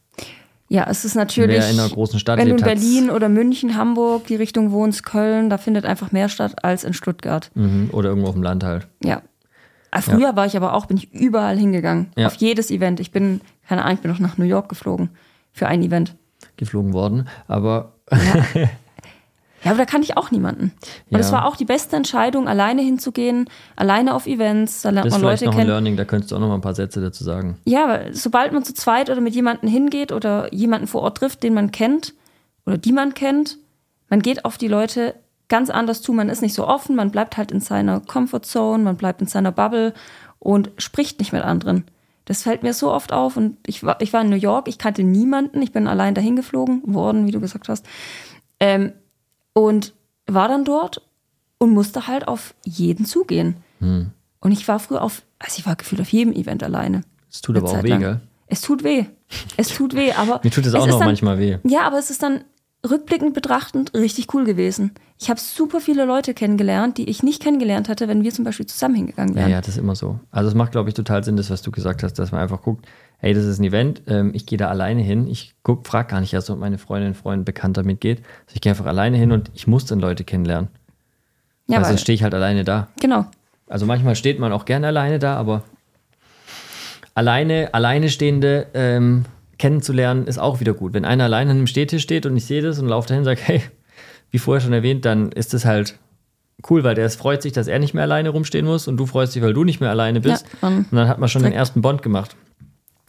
Ja, 0.69 0.87
es 0.89 1.03
ist 1.03 1.15
natürlich. 1.15 1.57
Wer 1.57 1.69
in 1.69 1.77
einer 1.77 1.89
großen 1.89 2.19
Stadt 2.21 2.39
wenn 2.39 2.47
du 2.47 2.55
in 2.55 2.63
Berlin 2.63 3.09
oder 3.09 3.27
München, 3.27 3.75
Hamburg 3.75 4.27
die 4.27 4.35
Richtung 4.35 4.71
wohnst, 4.71 5.05
Köln, 5.05 5.49
da 5.49 5.57
findet 5.57 5.83
einfach 5.83 6.13
mehr 6.13 6.29
statt 6.29 6.63
als 6.63 6.85
in 6.85 6.93
Stuttgart. 6.93 7.51
Mhm. 7.53 7.89
Oder 7.91 8.09
irgendwo 8.09 8.29
auf 8.29 8.35
dem 8.35 8.43
Land 8.43 8.63
halt. 8.63 8.87
Ja. 9.03 9.23
Ah, 9.91 9.99
Früher 9.99 10.37
war 10.37 10.45
ich 10.45 10.55
aber 10.55 10.73
auch, 10.73 10.85
bin 10.85 10.95
ich 10.95 11.13
überall 11.13 11.57
hingegangen. 11.57 12.11
Ja. 12.15 12.27
Auf 12.27 12.35
jedes 12.35 12.71
Event. 12.71 13.01
Ich 13.01 13.11
bin, 13.11 13.41
keine 13.67 13.83
Ahnung, 13.83 13.95
ich 13.95 14.01
bin 14.01 14.11
noch 14.11 14.19
nach 14.19 14.37
New 14.37 14.45
York 14.45 14.69
geflogen 14.69 15.09
für 15.51 15.67
ein 15.67 15.83
Event. 15.83 16.15
geflogen 16.55 16.93
worden. 16.93 17.27
Aber 17.49 17.91
Ja, 18.09 18.69
aber 19.69 19.79
da 19.79 19.85
kann 19.85 20.01
ich 20.01 20.17
auch 20.17 20.31
niemanden. 20.31 20.73
Und 21.09 21.17
Ja. 21.17 21.19
es 21.19 21.31
war 21.31 21.45
auch 21.45 21.55
die 21.55 21.65
beste 21.65 21.95
Entscheidung, 21.95 22.47
alleine 22.47 22.81
hinzugehen, 22.81 23.49
alleine 23.75 24.13
auf 24.13 24.25
Events, 24.27 24.81
da 24.81 24.89
lernt 24.89 25.05
das 25.05 25.13
ist 25.13 25.21
man 25.21 25.21
vielleicht 25.29 25.41
Leute 25.41 25.45
noch 25.45 25.53
ein 25.53 25.57
kennen. 25.59 25.69
Learning, 25.69 25.97
da 25.97 26.05
könntest 26.05 26.31
du 26.31 26.35
auch 26.35 26.39
noch 26.39 26.47
mal 26.49 26.55
ein 26.55 26.61
paar 26.61 26.75
Sätze 26.75 27.01
dazu 27.01 27.23
sagen. 27.23 27.57
Ja, 27.65 27.83
aber 27.85 28.13
sobald 28.13 28.53
man 28.53 28.63
zu 28.63 28.73
zweit 28.73 29.09
oder 29.09 29.21
mit 29.21 29.35
jemandem 29.35 29.69
hingeht 29.69 30.11
oder 30.11 30.53
jemanden 30.53 30.87
vor 30.87 31.01
Ort 31.01 31.17
trifft, 31.17 31.43
den 31.43 31.53
man 31.53 31.71
kennt 31.71 32.13
oder 32.65 32.77
die 32.77 32.91
man 32.91 33.13
kennt, 33.13 33.57
man 34.09 34.21
geht 34.21 34.45
auf 34.45 34.57
die 34.57 34.67
Leute 34.67 35.15
ganz 35.49 35.69
anders 35.69 36.01
zu. 36.01 36.11
Man 36.13 36.29
ist 36.29 36.41
nicht 36.41 36.53
so 36.53 36.67
offen, 36.67 36.95
man 36.95 37.11
bleibt 37.11 37.37
halt 37.37 37.51
in 37.51 37.59
seiner 37.61 37.99
Comfortzone, 38.01 38.83
man 38.83 38.97
bleibt 38.97 39.21
in 39.21 39.27
seiner 39.27 39.51
Bubble 39.51 39.93
und 40.39 40.71
spricht 40.77 41.19
nicht 41.19 41.31
mit 41.33 41.41
anderen. 41.43 41.85
Das 42.25 42.43
fällt 42.43 42.61
mir 42.63 42.73
so 42.73 42.91
oft 42.91 43.13
auf. 43.13 43.37
Und 43.37 43.55
ich 43.65 43.83
war, 43.83 44.01
ich 44.01 44.11
war 44.11 44.21
in 44.21 44.29
New 44.29 44.35
York, 44.35 44.67
ich 44.67 44.77
kannte 44.77 45.03
niemanden, 45.03 45.61
ich 45.61 45.71
bin 45.71 45.87
allein 45.87 46.13
dahin 46.13 46.35
geflogen 46.35 46.81
worden, 46.85 47.25
wie 47.25 47.31
du 47.31 47.39
gesagt 47.39 47.69
hast. 47.69 47.85
Ähm, 48.59 48.91
und 49.57 49.95
war 50.27 50.47
dann 50.47 50.65
dort 50.65 51.01
und 51.57 51.71
musste 51.71 52.05
halt 52.05 52.27
auf 52.27 52.53
jeden 52.63 53.05
zugehen. 53.05 53.55
Hm. 53.79 54.11
Und 54.39 54.51
ich 54.51 54.67
war 54.67 54.77
früher 54.79 55.01
auf, 55.01 55.23
also 55.39 55.57
ich 55.57 55.65
war 55.65 55.75
gefühlt 55.75 55.99
auf 55.99 56.09
jedem 56.09 56.31
Event 56.31 56.61
alleine. 56.61 57.01
Es 57.31 57.41
tut 57.41 57.57
aber 57.57 57.67
auch 57.67 57.73
Zeit 57.73 57.83
weh, 57.83 57.89
lang. 57.89 57.99
gell? 57.99 58.21
Es 58.45 58.61
tut 58.61 58.83
weh. 58.83 59.05
Es 59.57 59.69
tut 59.69 59.95
weh, 59.95 60.11
aber. 60.11 60.41
Mir 60.43 60.51
tut 60.51 60.63
es 60.63 60.75
auch 60.75 60.85
ist 60.85 60.91
noch 60.91 60.99
dann, 60.99 61.07
manchmal 61.07 61.39
weh. 61.39 61.57
Ja, 61.63 61.87
aber 61.87 61.97
es 61.97 62.11
ist 62.11 62.21
dann 62.21 62.43
rückblickend 62.89 63.33
betrachtend 63.33 63.93
richtig 63.93 64.33
cool 64.33 64.43
gewesen. 64.45 64.91
Ich 65.19 65.29
habe 65.29 65.39
super 65.39 65.79
viele 65.79 66.05
Leute 66.05 66.33
kennengelernt, 66.33 66.97
die 66.97 67.09
ich 67.09 67.23
nicht 67.23 67.41
kennengelernt 67.41 67.87
hätte, 67.89 68.07
wenn 68.07 68.23
wir 68.23 68.31
zum 68.33 68.45
Beispiel 68.45 68.65
zusammen 68.65 68.95
hingegangen 68.95 69.33
Ja, 69.35 69.41
wären. 69.41 69.51
ja, 69.51 69.57
das 69.61 69.69
ist 69.69 69.77
immer 69.77 69.95
so. 69.95 70.19
Also 70.31 70.49
es 70.49 70.55
macht, 70.55 70.71
glaube 70.71 70.89
ich, 70.89 70.95
total 70.95 71.23
Sinn, 71.23 71.37
das, 71.37 71.49
was 71.49 71.61
du 71.61 71.71
gesagt 71.71 72.03
hast, 72.03 72.13
dass 72.19 72.31
man 72.31 72.41
einfach 72.41 72.61
guckt, 72.61 72.85
hey, 73.19 73.33
das 73.33 73.45
ist 73.45 73.59
ein 73.59 73.63
Event, 73.63 74.03
ähm, 74.07 74.31
ich 74.33 74.45
gehe 74.45 74.57
da 74.57 74.67
alleine 74.69 75.01
hin. 75.01 75.27
Ich 75.27 75.55
guck, 75.63 75.87
frag 75.87 76.09
gar 76.09 76.19
nicht 76.19 76.33
erst, 76.33 76.49
ob 76.49 76.59
meine 76.59 76.77
Freundin, 76.77 77.15
Freund, 77.15 77.45
Bekannter 77.45 77.83
mitgeht. 77.83 78.19
Also 78.45 78.55
ich 78.55 78.61
gehe 78.61 78.71
einfach 78.71 78.85
alleine 78.85 79.17
hin 79.17 79.31
und 79.31 79.49
ich 79.55 79.65
muss 79.67 79.85
dann 79.85 79.99
Leute 79.99 80.23
kennenlernen. 80.23 80.69
Ja, 81.67 81.83
sonst 81.83 82.01
stehe 82.01 82.13
ich 82.15 82.23
halt 82.23 82.33
alleine 82.33 82.63
da. 82.63 82.87
genau. 82.99 83.25
Also 83.69 83.85
manchmal 83.85 84.15
steht 84.15 84.39
man 84.39 84.53
auch 84.53 84.63
gerne 84.63 84.87
alleine 84.87 85.19
da, 85.19 85.35
aber 85.35 85.63
alleine, 87.15 87.73
alleine 87.73 88.09
stehende 88.09 88.67
ähm, 88.73 89.25
kennenzulernen 89.57 90.27
ist 90.27 90.37
auch 90.37 90.59
wieder 90.59 90.73
gut. 90.73 90.93
Wenn 90.93 91.05
einer 91.05 91.25
alleine 91.25 91.51
an 91.51 91.57
einem 91.57 91.67
Stehtisch 91.67 92.03
steht 92.03 92.25
und 92.25 92.35
ich 92.37 92.45
sehe 92.45 92.61
das 92.61 92.79
und 92.79 92.87
laufe 92.87 93.07
dahin 93.07 93.19
und 93.21 93.25
sage, 93.25 93.41
hey, 93.43 93.61
wie 94.31 94.39
vorher 94.39 94.61
schon 94.61 94.73
erwähnt, 94.73 95.05
dann 95.05 95.31
ist 95.31 95.53
das 95.53 95.65
halt 95.65 95.97
cool, 96.69 96.83
weil 96.83 96.95
der 96.95 97.05
es 97.05 97.15
freut 97.15 97.41
sich, 97.41 97.53
dass 97.53 97.67
er 97.67 97.79
nicht 97.79 97.93
mehr 97.93 98.03
alleine 98.03 98.29
rumstehen 98.29 98.65
muss 98.65 98.87
und 98.87 98.97
du 98.97 99.05
freust 99.05 99.35
dich, 99.35 99.41
weil 99.43 99.53
du 99.53 99.63
nicht 99.63 99.79
mehr 99.79 99.89
alleine 99.89 100.21
bist. 100.21 100.45
Ja, 100.61 100.67
und 100.67 100.87
dann 100.91 101.07
hat 101.07 101.19
man 101.19 101.29
schon 101.29 101.41
den 101.41 101.51
direkt- 101.51 101.59
ersten 101.59 101.81
Bond 101.81 102.01
gemacht. 102.01 102.35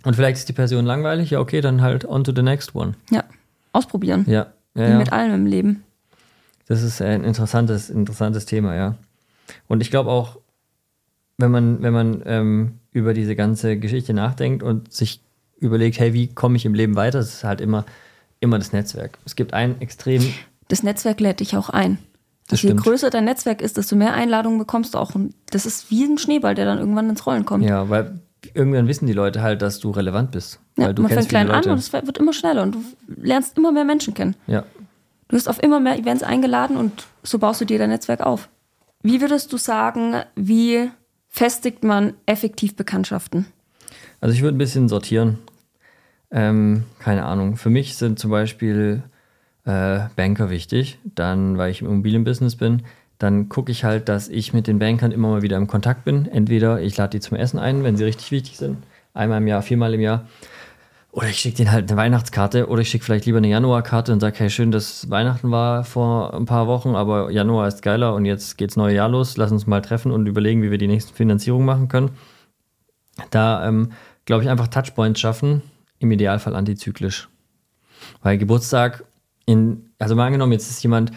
Und 0.05 0.15
vielleicht 0.15 0.39
ist 0.39 0.49
die 0.49 0.53
Person 0.53 0.85
langweilig, 0.87 1.31
ja 1.31 1.41
okay, 1.41 1.61
dann 1.61 1.83
halt 1.83 2.05
on 2.05 2.25
to 2.25 2.33
the 2.35 2.43
next 2.43 2.75
one. 2.75 2.95
Ja. 3.11 3.25
Ausprobieren. 3.73 4.25
Ja, 4.29 4.47
ja, 4.75 4.87
Wie 4.87 4.91
ja. 4.93 4.99
mit 4.99 5.13
allem 5.13 5.35
im 5.35 5.47
Leben. 5.47 5.83
Das 6.67 6.83
ist 6.83 7.01
ein 7.03 7.25
interessantes, 7.25 7.91
interessantes 7.91 8.47
Thema, 8.47 8.75
ja. 8.75 8.95
Und 9.67 9.81
ich 9.81 9.91
glaube 9.91 10.11
auch, 10.11 10.39
wenn 11.39 11.51
man, 11.51 11.83
wenn 11.83 11.93
man 11.93 12.23
ähm, 12.27 12.75
über 12.93 13.15
diese 13.15 13.35
ganze 13.35 13.79
Geschichte 13.79 14.13
nachdenkt 14.13 14.63
und 14.63 14.93
sich 14.93 15.21
überlegt, 15.61 15.99
hey, 15.99 16.13
wie 16.13 16.29
komme 16.29 16.57
ich 16.57 16.65
im 16.65 16.75
Leben 16.75 16.97
weiter, 16.97 17.19
das 17.19 17.35
ist 17.35 17.45
halt 17.45 17.61
immer, 17.61 17.85
immer 18.41 18.59
das 18.59 18.73
Netzwerk. 18.73 19.19
Es 19.25 19.37
gibt 19.37 19.55
ein 19.55 19.81
extrem, 19.81 20.23
Das 20.69 20.83
Netzwerk 20.83 21.21
lädt 21.21 21.41
dich 21.41 21.57
auch 21.57 21.71
ein. 21.71 21.99
Das 22.49 22.61
Also 22.61 22.69
je 22.69 22.75
größer 22.75 23.11
dein 23.11 23.25
Netzwerk 23.25 23.61
ist, 23.61 23.77
desto 23.77 23.95
mehr 23.97 24.15
Einladungen 24.15 24.59
bekommst 24.59 24.95
du 24.95 24.99
auch. 24.99 25.15
Und 25.15 25.35
das 25.51 25.67
ist 25.67 25.91
wie 25.91 26.05
ein 26.05 26.19
Schneeball, 26.19 26.55
der 26.55 26.65
dann 26.65 26.79
irgendwann 26.79 27.11
ins 27.11 27.27
Rollen 27.27 27.45
kommt. 27.45 27.65
ja, 27.65 27.89
weil 27.91 28.21
irgendwann 28.55 28.89
wissen 28.89 29.07
die 29.07 29.13
Leute 29.13 29.43
halt, 29.43 29.61
dass 29.63 29.81
du 29.81 29.91
relevant 29.91 30.31
bist. 30.31 30.61
Ja, 30.77 30.87
weil 30.87 30.95
du 30.95 31.03
man 31.03 31.11
fängt 31.11 31.29
klein 31.29 31.51
an 31.51 31.65
und 31.65 31.79
es 31.79 31.93
wird 31.93 32.19
immer 32.19 32.33
schneller 32.33 32.63
und 32.63 32.75
du 32.75 32.85
lernst 33.17 33.59
immer 33.59 33.73
mehr 33.73 33.85
Menschen 33.85 34.15
kennen. 34.15 34.35
ja. 34.47 34.65
Du 35.31 35.37
wirst 35.37 35.47
auf 35.47 35.63
immer 35.63 35.79
mehr 35.79 35.99
Events 35.99 36.23
eingeladen 36.23 36.79
und 36.79 37.07
so 37.23 37.39
baust 37.39 37.61
du 37.61 37.67
dir 37.67 37.79
dein 37.79 37.91
Netzwerk 37.91 38.23
auf. 38.23 38.49
Wie 39.03 39.21
würdest 39.21 39.53
du 39.53 39.59
sagen, 39.59 40.23
wie 40.37 40.91
festigt 41.29 41.85
man 41.85 42.15
effektiv 42.25 42.77
Bekanntschaften? 42.77 43.45
Also 44.21 44.35
ich 44.35 44.43
würde 44.43 44.57
ein 44.57 44.59
bisschen 44.59 44.89
sortieren. 44.89 45.39
Ähm, 46.31 46.85
keine 46.99 47.25
Ahnung. 47.25 47.57
Für 47.57 47.71
mich 47.71 47.97
sind 47.97 48.19
zum 48.19 48.31
Beispiel 48.31 49.03
äh, 49.65 50.01
Banker 50.17 50.51
wichtig. 50.51 50.99
Dann, 51.05 51.59
weil 51.59 51.71
ich 51.71 51.81
im 51.81 51.89
Immobilienbusiness 51.89 52.57
bin, 52.57 52.83
dann 53.19 53.49
gucke 53.49 53.73
ich 53.73 53.85
halt, 53.85 54.09
dass 54.09 54.29
ich 54.29 54.53
mit 54.53 54.67
den 54.67 54.79
Bankern 54.79 55.13
immer 55.13 55.29
mal 55.29 55.43
wieder 55.43 55.57
im 55.57 55.67
Kontakt 55.67 56.05
bin. 56.05 56.27
Entweder 56.27 56.81
ich 56.81 56.97
lade 56.97 57.11
die 57.11 57.21
zum 57.21 57.37
Essen 57.37 57.59
ein, 57.59 57.85
wenn 57.85 57.97
sie 57.97 58.05
richtig 58.05 58.31
wichtig 58.31 58.57
sind. 58.57 58.79
Einmal 59.15 59.39
im 59.39 59.47
Jahr, 59.47 59.63
viermal 59.63 59.95
im 59.95 60.01
Jahr. 60.01 60.27
Oder 61.11 61.29
ich 61.29 61.39
schicke 61.39 61.57
denen 61.57 61.73
halt 61.73 61.91
eine 61.91 61.99
Weihnachtskarte 61.99 62.69
oder 62.69 62.83
ich 62.83 62.91
schicke 62.91 63.05
vielleicht 63.05 63.27
lieber 63.27 63.39
eine 63.39 63.49
Januarkarte 63.49 64.13
und 64.13 64.21
sage, 64.21 64.39
hey, 64.39 64.51
schön, 64.51 64.71
dass 64.71 65.11
Weihnachten 65.11 65.51
war 65.51 65.83
vor 65.83 66.35
ein 66.35 66.45
paar 66.45 66.67
Wochen, 66.67 66.95
aber 66.95 67.31
Januar 67.31 67.67
ist 67.67 67.83
geiler 67.83 68.15
und 68.15 68.25
jetzt 68.27 68.59
geht's 68.59 68.77
neue 68.77 68.95
Jahr 68.95 69.09
los. 69.09 69.37
Lass 69.37 69.51
uns 69.51 69.67
mal 69.67 69.81
treffen 69.81 70.13
und 70.13 70.27
überlegen, 70.27 70.63
wie 70.63 70.71
wir 70.71 70.79
die 70.79 70.87
nächste 70.87 71.15
Finanzierung 71.15 71.65
machen 71.65 71.89
können. 71.89 72.11
Da, 73.31 73.67
ähm, 73.67 73.93
glaube 74.25 74.43
ich, 74.45 74.51
einfach 74.51 74.69
Touchpoints 74.69 75.21
schaffen, 75.21 75.63
im 75.99 76.11
Idealfall 76.11 76.55
antizyklisch. 76.55 77.29
Weil 78.23 78.39
Geburtstag, 78.39 79.05
in, 79.47 79.91
also 79.99 80.15
mal 80.15 80.27
angenommen, 80.27 80.53
jetzt 80.53 80.71
ist 80.71 80.83
jemand 80.83 81.11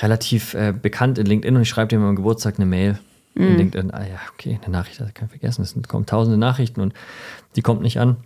relativ 0.00 0.54
äh, 0.54 0.72
bekannt 0.72 1.18
in 1.18 1.26
LinkedIn 1.26 1.54
und 1.56 1.62
ich 1.62 1.68
schreibe 1.68 1.88
dem 1.88 2.02
am 2.02 2.16
Geburtstag 2.16 2.56
eine 2.56 2.66
Mail. 2.66 2.98
In 3.36 3.56
LinkedIn, 3.56 3.90
ah 3.90 4.06
ja, 4.06 4.20
okay, 4.32 4.60
eine 4.62 4.70
Nachricht, 4.70 5.00
das 5.00 5.12
kann 5.12 5.26
ich 5.26 5.30
vergessen, 5.32 5.62
es 5.62 5.74
kommen 5.88 6.06
tausende 6.06 6.38
Nachrichten 6.38 6.80
und 6.80 6.94
die 7.56 7.62
kommt 7.62 7.82
nicht 7.82 7.98
an. 7.98 8.16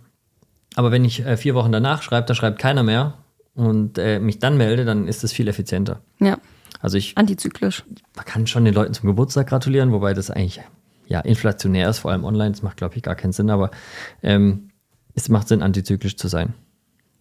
Aber 0.75 0.91
wenn 0.91 1.03
ich 1.03 1.25
äh, 1.25 1.35
vier 1.35 1.55
Wochen 1.55 1.71
danach 1.71 2.03
schreibe, 2.03 2.27
da 2.27 2.35
schreibt 2.35 2.59
keiner 2.59 2.83
mehr 2.83 3.15
und 3.55 3.97
äh, 3.97 4.19
mich 4.19 4.37
dann 4.37 4.55
melde, 4.55 4.85
dann 4.85 5.07
ist 5.07 5.23
es 5.23 5.33
viel 5.33 5.47
effizienter. 5.47 5.99
Ja, 6.19 6.37
Also 6.79 6.97
ich 6.97 7.17
antizyklisch. 7.17 7.83
man 8.15 8.25
kann 8.25 8.45
schon 8.45 8.65
den 8.65 8.75
Leuten 8.75 8.93
zum 8.93 9.07
Geburtstag 9.07 9.47
gratulieren, 9.47 9.91
wobei 9.91 10.13
das 10.13 10.29
eigentlich 10.29 10.61
ja 11.09 11.19
inflationär 11.19 11.89
ist, 11.89 11.99
vor 11.99 12.11
allem 12.11 12.23
online. 12.23 12.51
Das 12.51 12.61
macht, 12.61 12.77
glaube 12.77 12.95
ich, 12.95 13.03
gar 13.03 13.15
keinen 13.15 13.33
Sinn, 13.33 13.49
aber 13.49 13.71
ähm, 14.23 14.69
es 15.15 15.27
macht 15.27 15.49
Sinn, 15.49 15.61
antizyklisch 15.61 16.15
zu 16.15 16.29
sein. 16.29 16.53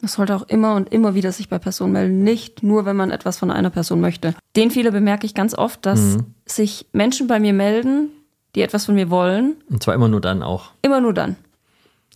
Das 0.01 0.13
sollte 0.13 0.37
auch 0.37 0.43
immer 0.43 0.77
und 0.77 0.93
immer 0.93 1.17
wieder 1.17 1.33
sich 1.33 1.49
bei 1.49 1.59
Personen 1.59 1.93
melden, 1.95 2.23
nicht 2.23 2.63
nur, 2.63 2.85
wenn 2.85 2.95
man 2.95 3.11
etwas 3.11 3.37
von 3.39 3.51
einer 3.51 3.71
Person 3.71 4.01
möchte. 4.01 4.35
Den 4.55 4.71
Fehler 4.71 4.93
bemerke 4.93 5.27
ich 5.27 5.35
ganz 5.35 5.55
oft, 5.59 5.85
dass 5.85 6.19
sich 6.47 6.87
Menschen 6.93 7.27
bei 7.27 7.41
mir 7.41 7.53
melden, 7.53 8.11
die 8.55 8.63
etwas 8.63 8.85
von 8.85 8.95
mir 8.95 9.11
wollen, 9.11 9.57
Und 9.69 9.83
zwar 9.83 9.95
immer 9.95 10.07
nur 10.09 10.21
dann 10.21 10.45
auch. 10.45 10.71
immer 10.83 11.01
nur 11.01 11.15
dann. 11.15 11.35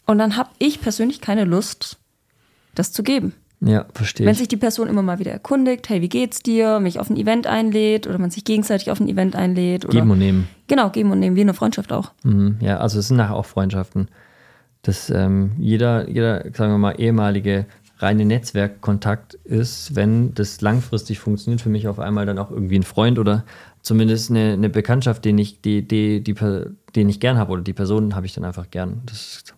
Und 0.07 0.19
dann 0.19 0.37
habe 0.37 0.51
ich 0.59 0.81
persönlich 0.81 1.21
keine 1.21 1.45
Lust, 1.45 1.99
das 2.77 2.93
zu 2.93 3.03
geben. 3.03 3.35
Ja, 3.65 3.87
verstehe 3.95 4.27
Wenn 4.27 4.33
ich. 4.33 4.39
sich 4.39 4.49
die 4.49 4.57
Person 4.57 4.89
immer 4.89 5.03
mal 5.03 5.19
wieder 5.21 5.31
erkundigt, 5.31 5.89
hey, 5.89 6.01
wie 6.03 6.09
geht's 6.09 6.43
dir, 6.43 6.81
mich 6.81 6.99
auf 6.99 7.11
ein 7.11 7.17
Event 7.17 7.47
einlädt 7.47 8.07
oder 8.09 8.19
man 8.19 8.31
sich 8.31 8.45
gegenseitig 8.45 8.91
auf 8.91 8.99
ein 9.01 9.09
Event 9.09 9.37
einlädt. 9.37 9.85
Oder 9.85 9.95
Geben 9.95 10.11
und 10.11 10.19
nehmen. 10.19 10.49
Genau, 10.67 10.91
geben 10.91 11.13
und 11.13 11.21
nehmen, 11.21 11.37
wie 11.37 11.43
eine 11.43 11.55
Freundschaft 11.55 11.93
auch. 11.93 12.11
Mhm, 12.25 12.57
ja, 12.61 12.79
also 12.79 12.99
es 12.99 13.09
sind 13.09 13.19
nachher 13.19 13.37
auch 13.37 13.47
Freundschaften. 13.47 14.09
dass 14.83 15.11
ähm, 15.11 15.53
jeder, 15.59 16.09
jeder, 16.09 16.43
sagen 16.55 16.73
wir 16.73 16.79
mal, 16.79 16.93
ehemalige 16.99 17.67
reine 17.99 18.25
Netzwerkkontakt 18.25 19.35
ist, 19.45 19.95
wenn 19.95 20.35
das 20.35 20.61
langfristig 20.61 21.21
funktioniert, 21.21 21.61
für 21.61 21.69
mich 21.69 21.87
auf 21.87 22.01
einmal 22.01 22.27
dann 22.27 22.39
auch 22.39 22.51
irgendwie 22.51 22.77
ein 22.81 22.83
Freund 22.83 23.17
oder 23.21 23.45
zumindest 23.81 24.31
eine, 24.31 24.55
eine 24.55 24.69
Bekanntschaft, 24.71 25.25
den 25.25 25.39
ich, 25.39 25.61
die, 25.61 25.87
die, 25.87 26.21
die, 26.21 26.35
den 26.97 27.09
ich 27.09 27.21
gern 27.21 27.39
habe 27.39 27.53
oder 27.53 27.63
die 27.63 27.73
Person 27.73 28.17
habe 28.17 28.27
ich 28.27 28.35
dann 28.35 28.45
einfach 28.45 28.71
gern. 28.71 29.03
Das 29.07 29.17
ist, 29.17 29.55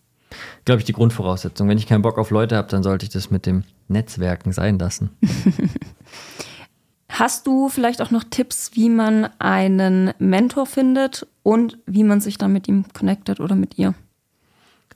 glaube 0.65 0.79
ich, 0.79 0.85
die 0.85 0.93
Grundvoraussetzung. 0.93 1.67
Wenn 1.67 1.77
ich 1.77 1.87
keinen 1.87 2.01
Bock 2.01 2.17
auf 2.17 2.31
Leute 2.31 2.55
habe, 2.55 2.67
dann 2.69 2.83
sollte 2.83 3.05
ich 3.05 3.11
das 3.11 3.31
mit 3.31 3.45
dem 3.45 3.63
Netzwerken 3.87 4.51
sein 4.51 4.79
lassen. 4.79 5.09
Hast 7.09 7.47
du 7.47 7.69
vielleicht 7.69 8.01
auch 8.01 8.11
noch 8.11 8.23
Tipps, 8.29 8.71
wie 8.73 8.89
man 8.89 9.29
einen 9.39 10.11
Mentor 10.19 10.65
findet 10.65 11.25
und 11.43 11.77
wie 11.85 12.03
man 12.03 12.19
sich 12.19 12.37
dann 12.37 12.51
mit 12.51 12.67
ihm 12.67 12.85
connectet 12.93 13.39
oder 13.39 13.55
mit 13.55 13.77
ihr? 13.77 13.93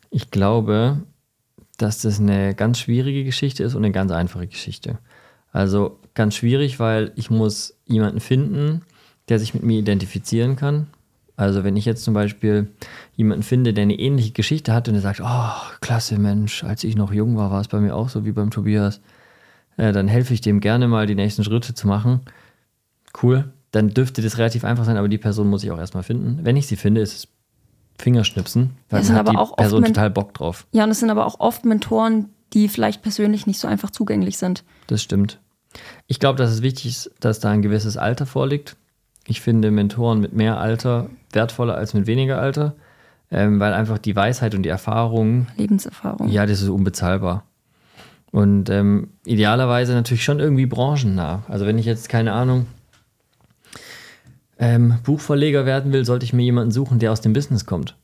Ich 0.10 0.32
glaube, 0.32 1.04
dass 1.78 2.02
das 2.02 2.20
eine 2.20 2.56
ganz 2.56 2.80
schwierige 2.80 3.24
Geschichte 3.24 3.64
ist 3.64 3.76
und 3.76 3.86
eine 3.86 3.94
ganz 3.94 4.12
einfache 4.12 4.48
Geschichte. 4.48 4.98
Also 5.52 6.00
ganz 6.14 6.36
schwierig, 6.36 6.80
weil 6.80 7.12
ich 7.16 7.30
muss 7.30 7.76
jemanden 7.86 8.20
finden, 8.20 8.82
der 9.30 9.40
sich 9.40 9.54
mit 9.54 9.64
mir 9.64 9.80
identifizieren 9.80 10.56
kann. 10.56 10.88
Also 11.40 11.64
wenn 11.64 11.78
ich 11.78 11.86
jetzt 11.86 12.04
zum 12.04 12.14
Beispiel 12.14 12.68
jemanden 13.16 13.44
finde, 13.44 13.74
der 13.74 13.84
eine 13.84 13.98
ähnliche 13.98 14.32
Geschichte 14.32 14.74
hat 14.74 14.90
und 14.90 14.96
der 14.96 15.02
sagt, 15.02 15.22
oh, 15.24 15.78
klasse 15.80 16.20
Mensch, 16.20 16.66
als 16.66 16.84
ich 16.84 16.98
noch 16.98 17.14
jung 17.14 17.38
war, 17.38 17.50
war 17.50 17.62
es 17.62 17.70
bei 17.70 17.80
mir 17.80 17.96
auch 17.96 18.10
so 18.10 18.26
wie 18.26 18.34
beim 18.34 18.52
Tobias, 18.52 19.00
äh, 19.78 19.94
dann 19.94 20.10
helfe 20.10 20.34
ich 20.34 20.42
dem 20.42 20.60
gerne 20.60 20.90
mal 20.90 21.08
die 21.08 21.16
nächsten 21.16 21.46
Schritte 21.46 21.74
zu 21.74 21.88
machen. 21.88 22.20
Cool, 23.24 23.54
dann 23.72 23.94
dürfte 23.94 24.22
das 24.22 24.38
relativ 24.38 24.66
einfach 24.66 24.84
sein, 24.84 24.98
aber 24.98 25.08
die 25.08 25.18
Person 25.18 25.50
muss 25.50 25.64
ich 25.64 25.72
auch 25.72 25.78
erstmal 25.78 26.04
finden. 26.04 26.40
Wenn 26.44 26.58
ich 26.58 26.68
sie 26.68 26.76
finde, 26.76 27.00
ist 27.00 27.14
es 27.14 27.28
Fingerschnipsen, 27.98 28.72
weil 28.90 29.02
dann 29.02 29.16
hat 29.16 29.30
die 29.30 29.38
Person 29.56 29.86
total 29.86 30.10
Bock 30.10 30.34
drauf. 30.34 30.68
Ja, 30.74 30.84
und 30.84 30.90
es 30.90 31.00
sind 31.00 31.10
aber 31.10 31.26
auch 31.26 31.40
oft 31.40 31.64
Mentoren, 31.64 32.28
die 32.52 32.68
vielleicht 32.68 33.02
persönlich 33.02 33.48
nicht 33.48 33.62
so 33.62 33.68
einfach 33.70 33.92
zugänglich 33.92 34.38
sind. 34.38 34.66
Das 34.88 35.02
stimmt. 35.02 35.40
Ich 36.08 36.20
glaube, 36.20 36.38
dass 36.38 36.52
es 36.52 36.62
wichtig 36.62 36.88
ist, 36.88 37.12
dass 37.22 37.40
da 37.40 37.50
ein 37.50 37.62
gewisses 37.62 37.96
Alter 37.96 38.26
vorliegt. 38.26 38.76
Ich 39.30 39.42
finde 39.42 39.70
Mentoren 39.70 40.20
mit 40.20 40.34
mehr 40.34 40.60
Alter 40.60 41.08
wertvoller 41.32 41.76
als 41.76 41.94
mit 41.94 42.08
weniger 42.08 42.40
Alter, 42.40 42.74
ähm, 43.30 43.60
weil 43.60 43.74
einfach 43.74 44.00
die 44.00 44.16
Weisheit 44.16 44.56
und 44.56 44.64
die 44.64 44.70
Erfahrung. 44.70 45.46
Lebenserfahrung. 45.56 46.30
Ja, 46.30 46.48
das 46.48 46.64
ist 46.64 46.70
unbezahlbar. 46.70 47.44
Und 48.32 48.72
ähm, 48.72 49.10
idealerweise 49.26 49.94
natürlich 49.94 50.24
schon 50.24 50.40
irgendwie 50.40 50.66
branchennah. 50.66 51.44
Also 51.48 51.68
wenn 51.68 51.78
ich 51.78 51.86
jetzt, 51.86 52.10
keine 52.10 52.34
Ahnung, 52.34 52.66
ähm, 54.58 54.96
Buchverleger 55.04 55.68
werden 55.68 55.94
will, 55.94 56.06
sollte 56.06 56.26
ich 56.26 56.34
mir 56.34 56.44
jemanden 56.44 56.72
suchen, 56.72 56.98
der 56.98 57.12
aus 57.12 57.22
dem 57.22 57.34
Business 57.34 57.68
kommt. 57.68 57.96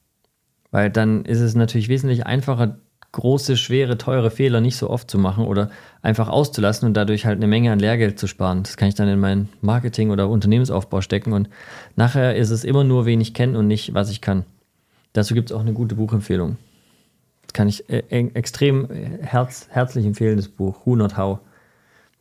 Weil 0.69 0.91
dann 0.91 1.25
ist 1.25 1.39
es 1.39 1.55
natürlich 1.55 1.89
wesentlich 1.89 2.27
einfacher, 2.27 2.77
große, 3.15 3.58
schwere, 3.58 3.97
teure 3.97 4.30
Fehler 4.30 4.62
nicht 4.62 4.75
so 4.75 4.89
oft 4.89 5.10
zu 5.10 5.17
machen 5.17 5.45
oder 5.45 5.69
einfach 6.01 6.30
auszulassen 6.30 6.88
und 6.88 6.93
dadurch 6.95 7.25
halt 7.25 7.38
eine 7.38 7.47
Menge 7.47 7.71
an 7.71 7.80
Lehrgeld 7.80 8.19
zu 8.19 8.28
sparen. 8.28 8.63
Das 8.63 8.78
kann 8.78 8.89
ich 8.89 8.95
dann 8.95 9.08
in 9.08 9.19
mein 9.19 9.49
Marketing 9.62 10.12
oder 10.12 10.30
Unternehmensaufbau 10.30 11.01
stecken 11.01 11.34
und 11.34 11.49
nachher 11.95 12.36
ist 12.36 12.51
es 12.51 12.63
immer 12.63 12.84
nur, 12.84 13.06
wen 13.06 13.21
ich 13.21 13.34
kenne 13.34 13.58
und 13.58 13.67
nicht, 13.67 13.93
was 13.93 14.12
ich 14.12 14.21
kann. 14.21 14.43
Dazu 15.13 15.34
gibt 15.34 15.49
es 15.49 15.56
auch 15.56 15.62
eine 15.62 15.73
gute 15.73 15.95
Buchempfehlung. 15.95 16.58
Das 17.43 17.54
kann 17.54 17.69
ich 17.69 17.89
äh, 17.89 18.04
extrem 18.10 18.89
herz, 19.21 19.67
herzlich 19.69 20.06
empfehlen, 20.06 20.36
das 20.36 20.49
Buch 20.49 20.86
Who 20.86 20.95
Not 20.95 21.17
How. 21.17 21.39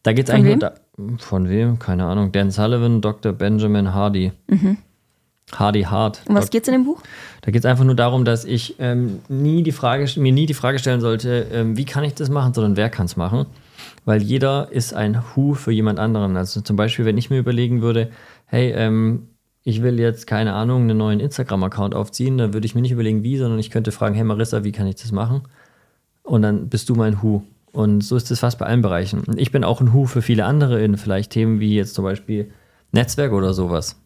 Da 0.05 0.13
geht 0.13 0.29
es 0.29 0.35
eigentlich 0.35 0.53
wem? 0.53 0.59
nur 0.61 1.17
da, 1.17 1.19
von 1.19 1.49
wem? 1.49 1.79
Keine 1.79 2.05
Ahnung. 2.05 2.31
Dan 2.31 2.51
Sullivan, 2.51 3.01
Dr. 3.01 3.33
Benjamin 3.33 3.93
Hardy. 3.93 4.33
Mhm. 4.47 4.79
Hardy 5.53 5.83
Hart. 5.83 6.23
Um 6.27 6.35
was 6.35 6.51
geht 6.51 6.63
es 6.63 6.69
in 6.69 6.75
dem 6.75 6.85
Buch? 6.85 7.03
Da 7.43 7.51
geht 7.51 7.61
es 7.61 7.67
einfach 7.67 7.85
nur 7.85 7.95
darum, 7.95 8.25
dass 8.25 8.45
ich 8.45 8.77
ähm, 8.79 9.21
nie 9.29 9.63
die 9.63 9.73
Frage, 9.73 10.09
mir 10.19 10.33
nie 10.33 10.47
die 10.47 10.55
Frage 10.55 10.79
stellen 10.79 11.01
sollte, 11.01 11.47
ähm, 11.53 11.77
wie 11.77 11.85
kann 11.85 12.05
ich 12.05 12.15
das 12.15 12.31
machen, 12.31 12.55
sondern 12.55 12.77
wer 12.77 12.91
kann 12.91 13.07
es 13.07 13.17
machen. 13.17 13.47
Weil 14.05 14.23
jeder 14.23 14.71
ist 14.71 14.95
ein 14.95 15.23
Who 15.35 15.55
für 15.55 15.73
jemand 15.73 15.99
anderen. 15.99 16.37
Also 16.37 16.61
zum 16.61 16.77
Beispiel, 16.77 17.05
wenn 17.05 17.19
ich 17.19 17.31
mir 17.31 17.39
überlegen 17.39 17.83
würde, 17.83 18.11
hey, 18.47 18.73
ähm, 18.73 19.29
ich 19.63 19.83
will 19.83 19.99
jetzt, 19.99 20.27
keine 20.27 20.53
Ahnung, 20.53 20.83
einen 20.83 20.99
neuen 20.99 21.21
Instagram-Account 21.21 21.95
aufziehen, 21.95 22.37
dann 22.37 22.53
würde 22.53 22.67
ich 22.67 22.75
mir 22.75 22.83
nicht 22.83 22.93
überlegen, 22.93 23.23
wie, 23.23 23.39
sondern 23.39 23.59
ich 23.59 23.71
könnte 23.71 23.93
fragen, 23.93 24.15
hey 24.15 24.25
Marissa, 24.25 24.63
wie 24.63 24.73
kann 24.73 24.87
ich 24.87 24.97
das 24.97 25.11
machen? 25.11 25.43
Und 26.23 26.43
dann 26.43 26.69
bist 26.69 26.89
du 26.89 26.95
mein 26.95 27.23
Who. 27.23 27.43
Und 27.73 28.03
so 28.03 28.17
ist 28.17 28.31
es 28.31 28.41
fast 28.41 28.59
bei 28.59 28.67
allen 28.67 28.83
Bereichen. 28.83 29.21
Und 29.25 29.39
ich 29.39 29.53
bin 29.53 29.65
auch 29.65 29.81
ein 29.81 29.93
Who 29.93 30.05
für 30.05 30.23
viele 30.23 30.45
andere 30.45 30.83
in 30.83 30.97
vielleicht 30.97 31.33
Themen 31.33 31.61
wie 31.61 31.75
jetzt 31.75 31.95
zum 31.95 32.05
Beispiel 32.05 32.51
Netzwerk 32.93 33.33
oder 33.33 33.53
sowas. 33.53 33.97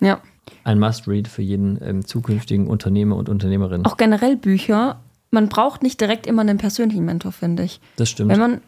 Ja. 0.00 0.20
Ein 0.64 0.78
Must-Read 0.78 1.28
für 1.28 1.42
jeden 1.42 1.78
ähm, 1.82 2.04
zukünftigen 2.04 2.68
Unternehmer 2.68 3.16
und 3.16 3.28
Unternehmerin. 3.28 3.84
Auch 3.84 3.96
generell 3.96 4.36
Bücher. 4.36 5.00
Man 5.30 5.48
braucht 5.48 5.82
nicht 5.82 6.00
direkt 6.00 6.26
immer 6.26 6.42
einen 6.42 6.58
persönlichen 6.58 7.04
Mentor, 7.04 7.32
finde 7.32 7.64
ich. 7.64 7.80
Das 7.96 8.10
stimmt. 8.10 8.30
Wenn 8.30 8.38
man 8.38 8.60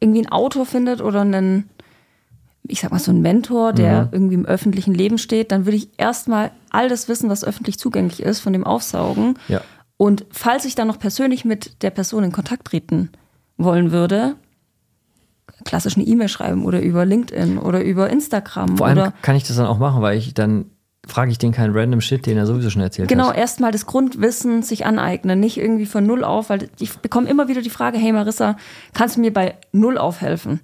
irgendwie 0.00 0.20
einen 0.20 0.32
Autor 0.32 0.66
findet 0.66 1.00
oder 1.00 1.22
einen, 1.22 1.68
ich 2.66 2.80
sag 2.80 2.90
mal 2.90 2.98
so 2.98 3.10
einen 3.10 3.22
Mentor, 3.22 3.72
der 3.72 4.02
mhm. 4.02 4.08
irgendwie 4.12 4.34
im 4.34 4.46
öffentlichen 4.46 4.94
Leben 4.94 5.18
steht, 5.18 5.50
dann 5.52 5.66
würde 5.66 5.76
ich 5.76 5.88
erstmal 5.96 6.50
all 6.70 6.88
das 6.88 7.08
Wissen, 7.08 7.30
was 7.30 7.44
öffentlich 7.44 7.78
zugänglich 7.78 8.22
ist, 8.22 8.40
von 8.40 8.52
dem 8.52 8.64
aufsaugen. 8.64 9.38
Ja. 9.48 9.60
Und 9.96 10.24
falls 10.30 10.64
ich 10.64 10.74
dann 10.74 10.88
noch 10.88 10.98
persönlich 10.98 11.44
mit 11.44 11.82
der 11.82 11.90
Person 11.90 12.24
in 12.24 12.32
Kontakt 12.32 12.66
treten 12.66 13.10
wollen 13.56 13.92
würde, 13.92 14.36
klassisch 15.64 15.96
eine 15.96 16.06
E-Mail 16.06 16.28
schreiben 16.28 16.64
oder 16.64 16.80
über 16.80 17.04
LinkedIn 17.04 17.58
oder 17.58 17.82
über 17.82 18.08
Instagram. 18.08 18.78
Vor 18.78 18.86
allem 18.86 19.12
kann 19.22 19.36
ich 19.36 19.44
das 19.44 19.56
dann 19.56 19.66
auch 19.66 19.78
machen, 19.78 20.00
weil 20.00 20.16
ich 20.16 20.32
dann 20.32 20.66
frage 21.06 21.30
ich 21.30 21.38
den 21.38 21.52
keinen 21.52 21.76
random 21.76 22.00
Shit, 22.00 22.26
den 22.26 22.36
er 22.36 22.46
sowieso 22.46 22.70
schon 22.70 22.82
erzählt 22.82 23.08
genau, 23.08 23.28
hat. 23.28 23.34
Genau, 23.34 23.40
erstmal 23.40 23.72
das 23.72 23.86
Grundwissen 23.86 24.62
sich 24.62 24.86
aneignen, 24.86 25.40
nicht 25.40 25.56
irgendwie 25.56 25.86
von 25.86 26.04
null 26.06 26.24
auf, 26.24 26.50
weil 26.50 26.68
ich 26.78 26.98
bekomme 26.98 27.28
immer 27.28 27.48
wieder 27.48 27.62
die 27.62 27.70
Frage, 27.70 27.98
hey 27.98 28.12
Marissa, 28.12 28.56
kannst 28.92 29.16
du 29.16 29.20
mir 29.20 29.32
bei 29.32 29.56
null 29.72 29.98
aufhelfen? 29.98 30.60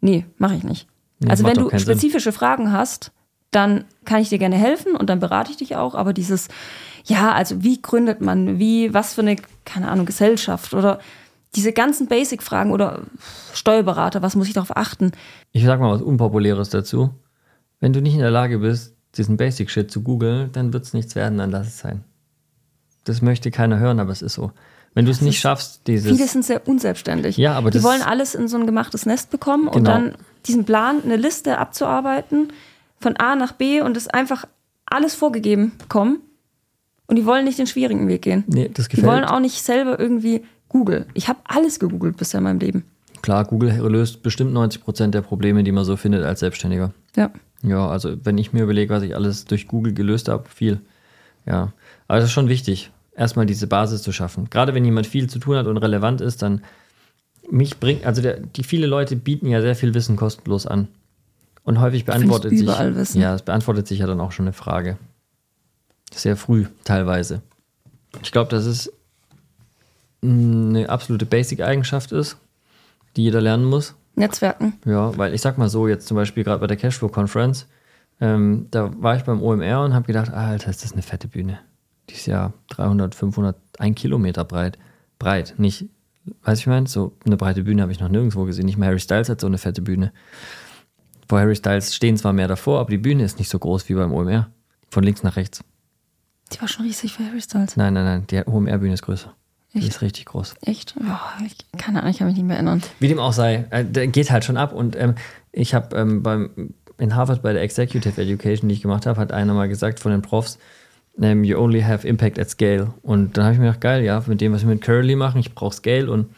Nee, 0.00 0.26
mache 0.38 0.54
ich 0.54 0.64
nicht. 0.64 0.86
Nee, 1.18 1.30
also 1.30 1.44
wenn 1.44 1.54
du 1.54 1.70
spezifische 1.78 2.30
Sinn. 2.30 2.38
Fragen 2.38 2.72
hast, 2.72 3.12
dann 3.50 3.84
kann 4.04 4.20
ich 4.20 4.28
dir 4.28 4.38
gerne 4.38 4.56
helfen 4.56 4.96
und 4.96 5.08
dann 5.08 5.20
berate 5.20 5.50
ich 5.50 5.56
dich 5.56 5.76
auch, 5.76 5.94
aber 5.94 6.12
dieses, 6.12 6.48
ja, 7.04 7.32
also 7.32 7.62
wie 7.62 7.80
gründet 7.80 8.20
man, 8.20 8.58
wie, 8.58 8.92
was 8.92 9.14
für 9.14 9.22
eine, 9.22 9.36
keine 9.64 9.88
Ahnung, 9.88 10.06
Gesellschaft 10.06 10.74
oder 10.74 10.98
diese 11.54 11.72
ganzen 11.72 12.08
Basic-Fragen 12.08 12.72
oder 12.72 13.02
Steuerberater, 13.52 14.22
was 14.22 14.34
muss 14.34 14.48
ich 14.48 14.54
darauf 14.54 14.76
achten? 14.76 15.12
Ich 15.52 15.64
sag 15.64 15.78
mal 15.78 15.92
was 15.92 16.02
Unpopuläres 16.02 16.68
dazu. 16.70 17.10
Wenn 17.80 17.92
du 17.92 18.02
nicht 18.02 18.14
in 18.14 18.20
der 18.20 18.30
Lage 18.30 18.58
bist, 18.58 18.96
diesen 19.16 19.36
Basic-Shit 19.36 19.90
zu 19.90 20.02
googeln, 20.02 20.50
dann 20.52 20.72
wird 20.72 20.84
es 20.84 20.92
nichts 20.92 21.14
werden, 21.14 21.38
dann 21.38 21.50
lass 21.50 21.68
es 21.68 21.78
sein. 21.78 22.04
Das 23.04 23.22
möchte 23.22 23.50
keiner 23.50 23.78
hören, 23.78 24.00
aber 24.00 24.12
es 24.12 24.22
ist 24.22 24.34
so. 24.34 24.52
Wenn 24.94 25.04
du 25.04 25.10
es 25.10 25.20
nicht 25.20 25.40
schaffst, 25.40 25.86
dieses. 25.86 26.12
Viele 26.12 26.28
sind 26.28 26.44
sehr 26.44 26.66
unselbstständig. 26.66 27.36
Ja, 27.36 27.54
aber 27.54 27.70
Die 27.70 27.82
wollen 27.82 28.02
alles 28.02 28.34
in 28.34 28.48
so 28.48 28.56
ein 28.56 28.66
gemachtes 28.66 29.06
Nest 29.06 29.30
bekommen 29.30 29.64
genau. 29.64 29.76
und 29.76 29.84
dann 29.84 30.16
diesen 30.46 30.64
Plan, 30.64 31.02
eine 31.02 31.16
Liste 31.16 31.58
abzuarbeiten, 31.58 32.52
von 33.00 33.16
A 33.16 33.34
nach 33.34 33.52
B 33.52 33.80
und 33.80 33.96
es 33.96 34.08
einfach 34.08 34.46
alles 34.86 35.14
vorgegeben 35.14 35.72
bekommen. 35.78 36.20
Und 37.06 37.16
die 37.16 37.26
wollen 37.26 37.44
nicht 37.44 37.58
den 37.58 37.66
schwierigen 37.66 38.08
Weg 38.08 38.22
gehen. 38.22 38.44
Nee, 38.46 38.70
das 38.72 38.88
gefällt. 38.88 39.04
Die 39.04 39.10
wollen 39.10 39.24
auch 39.24 39.40
nicht 39.40 39.62
selber 39.62 39.98
irgendwie 39.98 40.44
Google. 40.68 41.06
Ich 41.12 41.28
habe 41.28 41.40
alles 41.44 41.78
gegoogelt 41.78 42.16
bisher 42.16 42.38
in 42.38 42.44
meinem 42.44 42.60
Leben. 42.60 42.84
Klar, 43.20 43.44
Google 43.44 43.72
löst 43.90 44.22
bestimmt 44.22 44.52
90 44.52 44.82
Prozent 44.82 45.14
der 45.14 45.22
Probleme, 45.22 45.64
die 45.64 45.72
man 45.72 45.84
so 45.84 45.96
findet 45.96 46.24
als 46.24 46.40
Selbstständiger. 46.40 46.92
Ja. 47.16 47.30
Ja, 47.64 47.88
also 47.88 48.14
wenn 48.24 48.38
ich 48.38 48.52
mir 48.52 48.62
überlege, 48.62 48.92
was 48.92 49.02
ich 49.02 49.16
alles 49.16 49.46
durch 49.46 49.66
Google 49.66 49.94
gelöst 49.94 50.28
habe, 50.28 50.48
viel. 50.48 50.80
Ja. 51.46 51.72
Aber 52.06 52.18
es 52.18 52.24
ist 52.24 52.32
schon 52.32 52.48
wichtig, 52.48 52.90
erstmal 53.16 53.46
diese 53.46 53.66
Basis 53.66 54.02
zu 54.02 54.12
schaffen. 54.12 54.50
Gerade 54.50 54.74
wenn 54.74 54.84
jemand 54.84 55.06
viel 55.06 55.28
zu 55.28 55.38
tun 55.38 55.56
hat 55.56 55.66
und 55.66 55.78
relevant 55.78 56.20
ist, 56.20 56.42
dann 56.42 56.62
mich 57.50 57.78
bringt, 57.78 58.04
also 58.04 58.22
der, 58.22 58.40
die 58.40 58.62
viele 58.62 58.86
Leute 58.86 59.16
bieten 59.16 59.46
ja 59.48 59.60
sehr 59.60 59.74
viel 59.74 59.94
Wissen 59.94 60.16
kostenlos 60.16 60.66
an. 60.66 60.88
Und 61.62 61.80
häufig 61.80 62.04
beantwortet 62.04 62.50
sich. 62.50 62.66
Wissen. 62.66 63.22
Ja, 63.22 63.34
es 63.34 63.42
beantwortet 63.42 63.88
sich 63.88 64.00
ja 64.00 64.06
dann 64.06 64.20
auch 64.20 64.32
schon 64.32 64.44
eine 64.44 64.52
Frage. 64.52 64.98
Sehr 66.12 66.36
früh 66.36 66.66
teilweise. 66.84 67.40
Ich 68.22 68.32
glaube, 68.32 68.50
das 68.50 68.66
ist 68.66 68.92
eine 70.22 70.88
absolute 70.88 71.26
Basic-Eigenschaft 71.26 72.12
ist, 72.12 72.36
die 73.16 73.22
jeder 73.22 73.40
lernen 73.40 73.64
muss. 73.64 73.94
Netzwerken. 74.14 74.74
Ja, 74.84 75.16
weil 75.16 75.34
ich 75.34 75.40
sag 75.40 75.58
mal 75.58 75.68
so, 75.68 75.88
jetzt 75.88 76.06
zum 76.06 76.16
Beispiel 76.16 76.44
gerade 76.44 76.60
bei 76.60 76.66
der 76.66 76.76
Cashflow 76.76 77.08
Conference, 77.08 77.66
ähm, 78.20 78.68
da 78.70 78.90
war 79.02 79.16
ich 79.16 79.24
beim 79.24 79.42
OMR 79.42 79.84
und 79.84 79.94
habe 79.94 80.06
gedacht, 80.06 80.32
Alter, 80.32 80.70
ist 80.70 80.84
das 80.84 80.92
eine 80.92 81.02
fette 81.02 81.28
Bühne. 81.28 81.58
Die 82.10 82.14
ist 82.14 82.26
ja 82.26 82.52
300, 82.70 83.14
500, 83.14 83.56
ein 83.78 83.94
Kilometer 83.94 84.44
breit. 84.44 84.78
Breit, 85.18 85.54
nicht, 85.58 85.88
weiß 86.42 86.60
ich 86.60 86.66
mein, 86.66 86.86
so 86.86 87.12
eine 87.24 87.36
breite 87.36 87.64
Bühne 87.64 87.82
habe 87.82 87.92
ich 87.92 88.00
noch 88.00 88.08
nirgendwo 88.08 88.44
gesehen. 88.44 88.66
Nicht 88.66 88.78
mal 88.78 88.86
Harry 88.86 89.00
Styles 89.00 89.28
hat 89.28 89.40
so 89.40 89.46
eine 89.46 89.58
fette 89.58 89.82
Bühne. 89.82 90.12
Vor 91.28 91.40
Harry 91.40 91.56
Styles 91.56 91.94
stehen 91.94 92.16
zwar 92.16 92.32
mehr 92.32 92.48
davor, 92.48 92.80
aber 92.80 92.90
die 92.90 92.98
Bühne 92.98 93.24
ist 93.24 93.38
nicht 93.38 93.48
so 93.48 93.58
groß 93.58 93.88
wie 93.88 93.94
beim 93.94 94.12
OMR. 94.12 94.50
Von 94.90 95.02
links 95.02 95.22
nach 95.22 95.36
rechts. 95.36 95.64
Die 96.52 96.60
war 96.60 96.68
schon 96.68 96.84
riesig 96.84 97.14
für 97.14 97.24
Harry 97.24 97.40
Styles. 97.40 97.76
Nein, 97.76 97.94
nein, 97.94 98.04
nein, 98.04 98.26
die 98.28 98.46
OMR-Bühne 98.46 98.94
ist 98.94 99.02
größer. 99.02 99.34
Echt? 99.74 99.84
Die 99.84 99.88
ist 99.88 100.02
richtig 100.02 100.26
groß. 100.26 100.54
Echt? 100.62 100.94
Oh, 101.00 101.44
ich, 101.44 101.56
keine 101.78 102.00
Ahnung, 102.00 102.10
ich 102.10 102.18
kann 102.18 102.28
mich 102.28 102.36
nicht 102.36 102.46
mehr 102.46 102.56
erinnern. 102.56 102.82
Wie 103.00 103.08
dem 103.08 103.18
auch 103.18 103.32
sei, 103.32 103.66
äh, 103.70 103.84
der 103.84 104.06
geht 104.06 104.30
halt 104.30 104.44
schon 104.44 104.56
ab. 104.56 104.72
Und 104.72 104.96
ähm, 104.96 105.14
ich 105.52 105.74
habe 105.74 105.96
ähm, 105.96 106.22
beim 106.22 106.74
in 106.96 107.16
Harvard 107.16 107.42
bei 107.42 107.52
der 107.52 107.62
Executive 107.62 108.20
Education, 108.20 108.68
die 108.68 108.74
ich 108.74 108.82
gemacht 108.82 109.06
habe, 109.06 109.20
hat 109.20 109.32
einer 109.32 109.52
mal 109.52 109.68
gesagt 109.68 109.98
von 109.98 110.12
den 110.12 110.22
Profs, 110.22 110.58
ähm, 111.20 111.44
you 111.44 111.58
only 111.58 111.80
have 111.82 112.06
impact 112.06 112.38
at 112.38 112.50
scale. 112.50 112.94
Und 113.02 113.36
dann 113.36 113.44
habe 113.44 113.54
ich 113.54 113.60
mir 113.60 113.66
gedacht, 113.66 113.80
geil, 113.80 114.04
ja, 114.04 114.22
mit 114.26 114.40
dem, 114.40 114.52
was 114.52 114.62
wir 114.62 114.68
mit 114.68 114.82
Curly 114.82 115.16
machen, 115.16 115.40
ich 115.40 115.54
brauche 115.54 115.74
Scale 115.74 116.10
und 116.10 116.28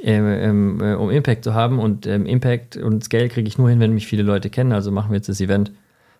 ähm, 0.00 0.26
ähm, 0.26 0.80
äh, 0.80 0.94
um 0.94 1.10
Impact 1.10 1.44
zu 1.44 1.54
haben. 1.54 1.78
Und 1.78 2.06
ähm, 2.06 2.26
Impact 2.26 2.76
und 2.76 3.04
Scale 3.04 3.28
kriege 3.28 3.48
ich 3.48 3.58
nur 3.58 3.70
hin, 3.70 3.80
wenn 3.80 3.92
mich 3.92 4.06
viele 4.06 4.22
Leute 4.22 4.50
kennen. 4.50 4.72
Also 4.72 4.90
machen 4.90 5.10
wir 5.10 5.16
jetzt 5.16 5.28
das 5.28 5.40
Event 5.40 5.72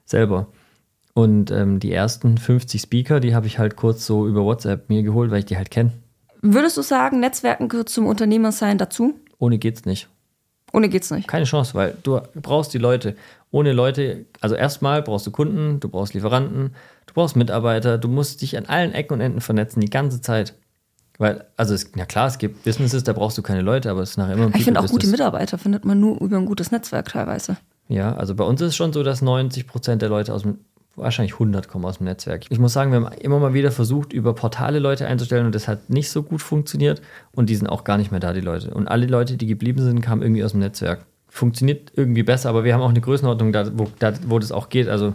selber. 0.04 0.48
Und 1.14 1.50
ähm, 1.50 1.80
die 1.80 1.92
ersten 1.92 2.38
50 2.38 2.80
Speaker, 2.80 3.20
die 3.20 3.34
habe 3.34 3.46
ich 3.46 3.58
halt 3.58 3.76
kurz 3.76 4.06
so 4.06 4.26
über 4.26 4.44
WhatsApp 4.44 4.88
mir 4.88 5.02
geholt, 5.02 5.30
weil 5.30 5.40
ich 5.40 5.46
die 5.46 5.56
halt 5.56 5.70
kenne. 5.70 5.92
Würdest 6.42 6.76
du 6.76 6.82
sagen, 6.82 7.20
Netzwerken 7.20 7.68
gehört 7.68 7.88
zum 7.88 8.06
Unternehmersein 8.06 8.78
dazu? 8.78 9.14
Ohne 9.38 9.58
geht's 9.58 9.84
nicht. 9.84 10.08
Ohne 10.72 10.88
geht's 10.88 11.10
nicht. 11.10 11.28
Keine 11.28 11.44
Chance, 11.44 11.74
weil 11.74 11.96
du 12.02 12.20
brauchst 12.34 12.72
die 12.72 12.78
Leute. 12.78 13.16
Ohne 13.50 13.72
Leute, 13.72 14.26
also 14.40 14.54
erstmal 14.54 15.02
brauchst 15.02 15.26
du 15.26 15.30
Kunden, 15.32 15.80
du 15.80 15.88
brauchst 15.88 16.14
Lieferanten, 16.14 16.74
du 17.06 17.14
brauchst 17.14 17.36
Mitarbeiter, 17.36 17.98
du 17.98 18.08
musst 18.08 18.42
dich 18.42 18.56
an 18.56 18.66
allen 18.66 18.92
Ecken 18.92 19.14
und 19.14 19.20
Enden 19.20 19.40
vernetzen, 19.40 19.80
die 19.80 19.90
ganze 19.90 20.20
Zeit. 20.20 20.54
Weil, 21.18 21.44
also, 21.56 21.74
es, 21.74 21.90
ja 21.96 22.06
klar, 22.06 22.28
es 22.28 22.38
gibt 22.38 22.62
Businesses, 22.62 23.04
da 23.04 23.12
brauchst 23.12 23.36
du 23.36 23.42
keine 23.42 23.60
Leute, 23.60 23.90
aber 23.90 24.00
es 24.00 24.10
ist 24.10 24.16
nachher 24.16 24.34
immer 24.34 24.46
ein 24.46 24.52
Ich 24.56 24.64
finde 24.64 24.80
auch 24.80 24.86
gute 24.86 25.08
Mitarbeiter 25.08 25.58
findet 25.58 25.84
man 25.84 26.00
nur 26.00 26.18
über 26.20 26.38
ein 26.38 26.46
gutes 26.46 26.70
Netzwerk 26.70 27.10
teilweise. 27.10 27.58
Ja, 27.88 28.14
also 28.14 28.34
bei 28.34 28.44
uns 28.44 28.60
ist 28.60 28.68
es 28.68 28.76
schon 28.76 28.92
so, 28.92 29.02
dass 29.02 29.20
90 29.20 29.66
Prozent 29.66 30.00
der 30.00 30.08
Leute 30.08 30.32
aus 30.32 30.42
dem, 30.42 30.60
wahrscheinlich 30.96 31.34
100 31.34 31.68
kommen 31.68 31.84
aus 31.84 31.98
dem 31.98 32.04
Netzwerk. 32.04 32.44
Ich 32.48 32.58
muss 32.58 32.72
sagen, 32.72 32.92
wir 32.92 33.00
haben 33.00 33.12
immer 33.18 33.38
mal 33.38 33.54
wieder 33.54 33.70
versucht, 33.70 34.12
über 34.12 34.34
Portale 34.34 34.78
Leute 34.78 35.06
einzustellen 35.06 35.46
und 35.46 35.54
das 35.54 35.68
hat 35.68 35.90
nicht 35.90 36.10
so 36.10 36.22
gut 36.22 36.42
funktioniert 36.42 37.00
und 37.32 37.48
die 37.48 37.56
sind 37.56 37.68
auch 37.68 37.84
gar 37.84 37.98
nicht 37.98 38.10
mehr 38.10 38.20
da, 38.20 38.32
die 38.32 38.40
Leute. 38.40 38.72
Und 38.74 38.88
alle 38.88 39.06
Leute, 39.06 39.36
die 39.36 39.46
geblieben 39.46 39.82
sind, 39.82 40.00
kamen 40.00 40.22
irgendwie 40.22 40.44
aus 40.44 40.52
dem 40.52 40.60
Netzwerk. 40.60 41.06
Funktioniert 41.28 41.92
irgendwie 41.94 42.22
besser, 42.22 42.48
aber 42.48 42.64
wir 42.64 42.74
haben 42.74 42.82
auch 42.82 42.90
eine 42.90 43.00
Größenordnung, 43.00 43.52
da, 43.52 43.78
wo, 43.78 43.88
da, 43.98 44.12
wo 44.26 44.38
das 44.38 44.52
auch 44.52 44.68
geht. 44.68 44.88
Also 44.88 45.14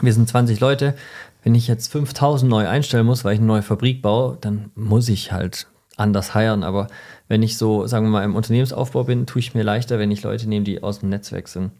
wir 0.00 0.12
sind 0.12 0.28
20 0.28 0.60
Leute. 0.60 0.94
Wenn 1.42 1.54
ich 1.54 1.66
jetzt 1.66 1.90
5000 1.90 2.48
neu 2.48 2.68
einstellen 2.68 3.06
muss, 3.06 3.24
weil 3.24 3.34
ich 3.34 3.40
eine 3.40 3.48
neue 3.48 3.62
Fabrik 3.62 4.02
baue, 4.02 4.38
dann 4.40 4.70
muss 4.74 5.08
ich 5.08 5.32
halt 5.32 5.66
anders 5.96 6.34
heiern. 6.34 6.62
Aber 6.62 6.86
wenn 7.28 7.42
ich 7.42 7.58
so, 7.58 7.86
sagen 7.86 8.06
wir 8.06 8.10
mal, 8.10 8.24
im 8.24 8.36
Unternehmensaufbau 8.36 9.04
bin, 9.04 9.26
tue 9.26 9.40
ich 9.40 9.54
mir 9.54 9.62
leichter, 9.62 9.98
wenn 9.98 10.10
ich 10.10 10.22
Leute 10.22 10.48
nehme, 10.48 10.64
die 10.64 10.82
aus 10.82 11.00
dem 11.00 11.08
Netzwerk 11.08 11.48
sind. 11.48 11.72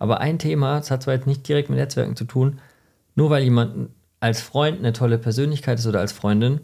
Aber 0.00 0.20
ein 0.20 0.40
Thema, 0.40 0.78
das 0.78 0.90
hat 0.90 1.04
zwar 1.04 1.14
jetzt 1.14 1.28
nicht 1.28 1.46
direkt 1.46 1.70
mit 1.70 1.78
Netzwerken 1.78 2.16
zu 2.16 2.24
tun, 2.24 2.58
nur 3.14 3.30
weil 3.30 3.44
jemand 3.44 3.90
als 4.18 4.40
Freund 4.40 4.78
eine 4.78 4.92
tolle 4.92 5.18
Persönlichkeit 5.18 5.78
ist 5.78 5.86
oder 5.86 6.00
als 6.00 6.10
Freundin, 6.10 6.60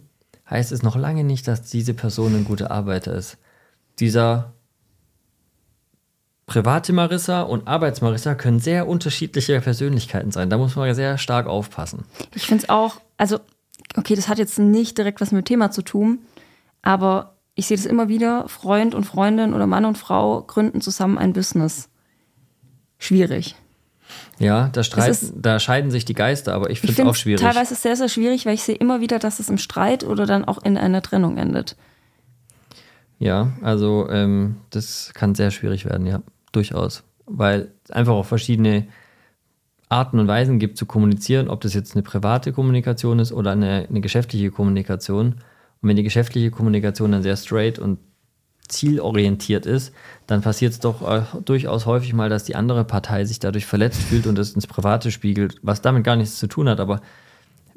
heißt 0.49 0.73
es 0.73 0.83
noch 0.83 0.97
lange 0.97 1.23
nicht, 1.23 1.47
dass 1.47 1.63
diese 1.63 1.95
Person 1.95 2.35
ein 2.35 2.45
guter 2.45 2.71
Arbeiter 2.71 3.15
ist. 3.15 3.37
Dieser 3.99 4.55
private 6.47 6.93
Marissa 6.93 7.43
und 7.43 7.69
Arbeitsmarissa 7.69 8.35
können 8.35 8.61
sehr 8.61 8.89
unterschiedliche 8.89 9.61
Persönlichkeiten 9.61 10.31
sein. 10.31 10.49
Da 10.49 10.57
muss 10.57 10.77
man 10.77 10.95
sehr 10.95 11.19
stark 11.19 11.47
aufpassen. 11.47 12.05
Ich 12.35 12.47
finde 12.47 12.65
es 12.65 12.69
auch, 12.71 13.01
also, 13.19 13.41
okay, 13.97 14.15
das 14.15 14.29
hat 14.29 14.39
jetzt 14.39 14.59
nicht 14.59 14.97
direkt 14.97 15.21
was 15.21 15.33
mit 15.33 15.45
dem 15.45 15.49
Thema 15.49 15.71
zu 15.71 15.83
tun, 15.83 16.21
aber 16.81 17.35
ich 17.55 17.67
sehe 17.67 17.77
das 17.77 17.87
immer 17.87 18.09
wieder, 18.09 18.49
Freund 18.49 18.95
und 18.95 19.05
Freundin 19.05 19.53
oder 19.53 19.67
Mann 19.67 19.85
und 19.85 19.99
Frau 19.99 20.43
gründen 20.43 20.81
zusammen 20.81 21.19
ein 21.19 21.33
Business. 21.33 21.89
Schwierig. 22.99 23.55
Ja, 24.39 24.69
da, 24.73 24.81
ist- 24.81 24.87
streiten, 24.87 25.43
da 25.43 25.59
scheiden 25.59 25.91
sich 25.91 26.05
die 26.05 26.15
Geister, 26.15 26.55
aber 26.55 26.71
ich 26.71 26.81
finde 26.81 27.01
es 27.03 27.09
auch 27.09 27.13
es 27.13 27.21
schwierig. 27.21 27.41
teilweise 27.41 27.75
sehr, 27.75 27.97
sehr 27.97 28.09
schwierig, 28.09 28.47
weil 28.47 28.55
ich 28.55 28.63
sehe 28.63 28.75
immer 28.77 29.01
wieder, 29.01 29.19
dass 29.19 29.41
es 29.41 29.49
im 29.49 29.59
Streit 29.59 30.05
oder 30.05 30.27
dann 30.27 30.45
auch 30.45 30.63
in 30.63 30.77
einer 30.77 31.03
Trennung 31.03 31.39
endet. 31.39 31.77
Ja, 33.19 33.53
also 33.63 34.09
ähm, 34.11 34.57
das 34.71 35.13
kann 35.15 35.35
sehr 35.35 35.51
schwierig 35.51 35.87
werden, 35.87 36.07
ja, 36.07 36.23
durchaus. 36.53 37.03
Weil 37.25 37.73
es 37.85 37.91
einfach 37.91 38.13
auch 38.13 38.27
verschiedene 38.27 38.87
Arten 39.89 40.19
und 40.19 40.29
Weisen 40.29 40.59
gibt 40.59 40.77
zu 40.77 40.85
kommunizieren, 40.87 41.49
ob 41.49 41.61
das 41.63 41.73
jetzt 41.75 41.95
eine 41.95 42.03
private 42.03 42.53
Kommunikation 42.53 43.19
ist 43.19 43.33
oder 43.33 43.53
eine, 43.53 43.87
eine 43.89 44.01
geschäftliche 44.01 44.51
Kommunikation. 44.51 45.37
Und 45.81 45.89
wenn 45.89 45.97
die 45.97 46.03
geschäftliche 46.03 46.51
Kommunikation 46.51 47.13
dann 47.13 47.23
sehr 47.23 47.37
straight 47.37 47.79
und 47.79 47.99
zielorientiert 48.69 49.67
ist, 49.67 49.93
dann 50.27 50.43
passiert 50.43 50.73
es 50.73 50.81
doch 50.81 51.09
äh, 51.09 51.23
durchaus 51.45 51.87
häufig 51.87 52.13
mal, 52.13 52.29
dass 52.29 52.45
die 52.45 52.57
andere 52.57 52.85
Partei 52.85 53.25
sich 53.25 53.39
dadurch 53.39 53.67
verletzt 53.67 54.03
fühlt 54.03 54.27
und 54.27 54.37
das 54.37 54.53
ins 54.53 54.67
Private 54.67 55.11
spiegelt, 55.11 55.57
was 55.63 55.83
damit 55.83 56.05
gar 56.05 56.17
nichts 56.17 56.39
zu 56.39 56.47
tun 56.47 56.69
hat. 56.69 56.81
Aber 56.81 57.01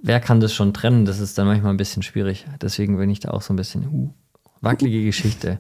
wer 0.02 0.20
kann 0.20 0.40
das 0.40 0.54
schon 0.54 0.74
trennen? 0.74 1.06
Das 1.06 1.20
ist 1.20 1.38
dann 1.38 1.48
manchmal 1.48 1.74
ein 1.74 1.78
bisschen 1.78 2.04
schwierig. 2.04 2.46
Deswegen 2.62 2.98
bin 2.98 3.10
ich 3.10 3.20
da 3.20 3.32
auch 3.32 3.42
so 3.42 3.54
ein 3.54 3.58
bisschen, 3.58 3.88
uh, 3.88 4.10
wackelige 4.62 5.06
Geschichte. 5.06 5.60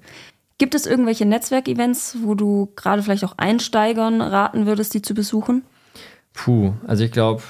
Gibt 0.58 0.76
es 0.76 0.86
irgendwelche 0.86 1.26
Netzwerkevents, 1.26 2.18
wo 2.22 2.36
du 2.36 2.72
gerade 2.76 3.02
vielleicht 3.02 3.24
auch 3.24 3.38
Einsteigern 3.38 4.22
raten 4.22 4.66
würdest, 4.66 4.94
die 4.94 5.02
zu 5.02 5.14
besuchen? 5.14 5.64
Puh, 6.34 6.74
also 6.86 7.04
ich 7.04 7.12
glaube, 7.12 7.44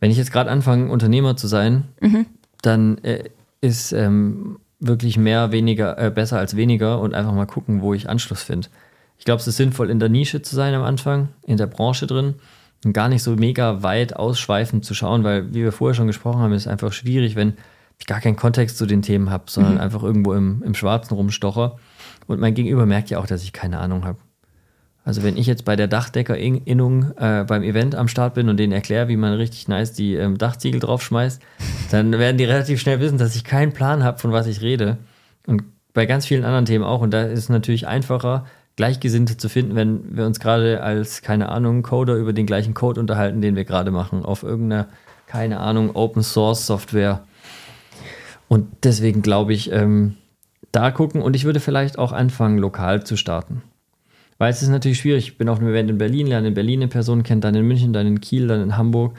wenn 0.00 0.10
ich 0.10 0.16
jetzt 0.16 0.32
gerade 0.32 0.50
anfange, 0.50 0.90
Unternehmer 0.90 1.36
zu 1.36 1.46
sein, 1.46 1.84
dann 2.62 2.98
äh, 2.98 3.30
ist 3.60 3.92
ähm, 3.92 4.58
wirklich 4.86 5.16
mehr 5.16 5.52
weniger 5.52 5.98
äh, 5.98 6.10
besser 6.10 6.38
als 6.38 6.56
weniger 6.56 7.00
und 7.00 7.14
einfach 7.14 7.32
mal 7.32 7.46
gucken, 7.46 7.80
wo 7.80 7.94
ich 7.94 8.08
Anschluss 8.08 8.42
finde. 8.42 8.68
Ich 9.18 9.24
glaube, 9.24 9.40
es 9.40 9.46
ist 9.46 9.56
sinnvoll, 9.56 9.90
in 9.90 10.00
der 10.00 10.08
Nische 10.08 10.42
zu 10.42 10.54
sein 10.54 10.74
am 10.74 10.82
Anfang, 10.82 11.28
in 11.46 11.56
der 11.56 11.66
Branche 11.66 12.06
drin 12.06 12.34
und 12.84 12.92
gar 12.92 13.08
nicht 13.08 13.22
so 13.22 13.36
mega 13.36 13.82
weit 13.82 14.16
ausschweifend 14.16 14.84
zu 14.84 14.94
schauen, 14.94 15.24
weil, 15.24 15.54
wie 15.54 15.62
wir 15.62 15.72
vorher 15.72 15.94
schon 15.94 16.06
gesprochen 16.06 16.40
haben, 16.40 16.52
ist 16.52 16.62
es 16.62 16.68
einfach 16.68 16.92
schwierig, 16.92 17.36
wenn 17.36 17.54
ich 17.98 18.06
gar 18.06 18.20
keinen 18.20 18.36
Kontext 18.36 18.76
zu 18.76 18.86
den 18.86 19.02
Themen 19.02 19.30
habe, 19.30 19.44
sondern 19.46 19.78
einfach 19.78 20.02
irgendwo 20.02 20.34
im, 20.34 20.62
im 20.64 20.74
Schwarzen 20.74 21.14
rumstocher. 21.14 21.78
Und 22.26 22.40
mein 22.40 22.54
Gegenüber 22.54 22.86
merkt 22.86 23.10
ja 23.10 23.18
auch, 23.18 23.26
dass 23.26 23.42
ich 23.44 23.52
keine 23.52 23.78
Ahnung 23.78 24.04
habe. 24.04 24.18
Also 25.04 25.22
wenn 25.22 25.36
ich 25.36 25.46
jetzt 25.46 25.66
bei 25.66 25.76
der 25.76 25.86
Dachdeckerinnung 25.86 27.12
äh, 27.18 27.44
beim 27.46 27.62
Event 27.62 27.94
am 27.94 28.08
Start 28.08 28.34
bin 28.34 28.48
und 28.48 28.56
denen 28.56 28.72
erkläre, 28.72 29.08
wie 29.08 29.16
man 29.16 29.34
richtig 29.34 29.68
nice 29.68 29.92
die 29.92 30.14
ähm, 30.14 30.38
Dachziegel 30.38 30.80
draufschmeißt, 30.80 31.42
dann 31.90 32.12
werden 32.12 32.38
die 32.38 32.44
relativ 32.44 32.80
schnell 32.80 33.00
wissen, 33.00 33.18
dass 33.18 33.36
ich 33.36 33.44
keinen 33.44 33.72
Plan 33.72 34.02
habe, 34.02 34.18
von 34.18 34.32
was 34.32 34.46
ich 34.46 34.62
rede. 34.62 34.96
Und 35.46 35.64
bei 35.92 36.06
ganz 36.06 36.24
vielen 36.26 36.44
anderen 36.44 36.64
Themen 36.64 36.84
auch. 36.84 37.02
Und 37.02 37.12
da 37.12 37.22
ist 37.22 37.38
es 37.38 37.48
natürlich 37.50 37.86
einfacher, 37.86 38.46
Gleichgesinnte 38.76 39.36
zu 39.36 39.48
finden, 39.48 39.76
wenn 39.76 40.16
wir 40.16 40.26
uns 40.26 40.40
gerade 40.40 40.82
als, 40.82 41.22
keine 41.22 41.50
Ahnung, 41.50 41.82
Coder 41.82 42.16
über 42.16 42.32
den 42.32 42.46
gleichen 42.46 42.74
Code 42.74 42.98
unterhalten, 42.98 43.40
den 43.40 43.56
wir 43.56 43.64
gerade 43.64 43.90
machen, 43.90 44.24
auf 44.24 44.42
irgendeiner, 44.42 44.88
keine 45.26 45.60
Ahnung, 45.60 45.94
Open 45.94 46.22
Source 46.22 46.66
Software. 46.66 47.22
Und 48.48 48.66
deswegen 48.82 49.22
glaube 49.22 49.52
ich, 49.52 49.70
ähm, 49.70 50.16
da 50.72 50.90
gucken 50.90 51.22
und 51.22 51.36
ich 51.36 51.44
würde 51.44 51.60
vielleicht 51.60 51.98
auch 51.98 52.10
anfangen, 52.10 52.58
lokal 52.58 53.04
zu 53.04 53.16
starten. 53.16 53.62
Weil 54.44 54.52
es 54.52 54.60
ist 54.60 54.68
natürlich 54.68 54.98
schwierig. 54.98 55.26
Ich 55.26 55.38
bin 55.38 55.48
auf 55.48 55.58
einem 55.58 55.70
Event 55.70 55.88
in 55.88 55.96
Berlin, 55.96 56.26
lerne 56.26 56.48
in 56.48 56.52
Berlin 56.52 56.80
eine 56.80 56.88
Person 56.88 57.22
kennen, 57.22 57.40
dann 57.40 57.54
in 57.54 57.66
München, 57.66 57.94
dann 57.94 58.06
in 58.06 58.20
Kiel, 58.20 58.46
dann 58.46 58.60
in 58.60 58.76
Hamburg. 58.76 59.16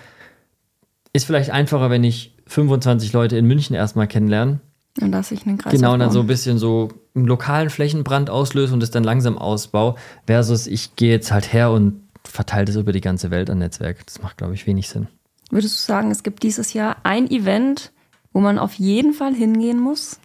Ist 1.14 1.26
vielleicht 1.26 1.50
einfacher, 1.50 1.90
wenn 1.90 2.04
ich 2.04 2.36
25 2.46 3.12
Leute 3.12 3.36
in 3.36 3.48
München 3.48 3.76
erstmal 3.76 4.06
kennenlerne. 4.08 4.60
Dann 4.98 5.12
lasse 5.12 5.34
ich 5.34 5.48
einen 5.48 5.58
Kreis 5.58 5.74
Genau, 5.74 5.94
und 5.94 6.00
dann 6.00 6.12
so 6.12 6.20
ein 6.20 6.28
bisschen 6.28 6.60
so 6.60 6.90
einen 7.16 7.26
lokalen 7.26 7.72
Flächenbrand 7.72 8.30
auslöse 8.30 8.72
und 8.72 8.84
es 8.84 8.92
dann 8.92 9.04
langsam 9.04 9.36
ausbaue, 9.36 9.96
versus 10.28 10.68
ich 10.68 10.96
gehe 10.96 11.10
jetzt 11.10 11.32
halt 11.32 11.52
her 11.52 11.72
und 11.72 12.04
verteile 12.24 12.66
das 12.66 12.76
über 12.76 12.92
die 12.92 13.02
ganze 13.02 13.32
Welt 13.32 13.50
an 13.50 13.58
Netzwerk. 13.58 14.06
Das 14.06 14.22
macht, 14.22 14.38
glaube 14.38 14.54
ich, 14.54 14.68
wenig 14.68 14.90
Sinn. 14.90 15.08
Würdest 15.50 15.76
du 15.76 15.92
sagen, 15.92 16.12
es 16.12 16.22
gibt 16.22 16.44
dieses 16.44 16.74
Jahr 16.74 16.98
ein 17.02 17.32
Event, 17.32 17.92
wo 18.32 18.42
man 18.42 18.60
auf 18.60 18.76
jeden 18.76 19.14
Fall 19.14 19.34
hingehen 19.34 19.80
muss? 19.80 20.20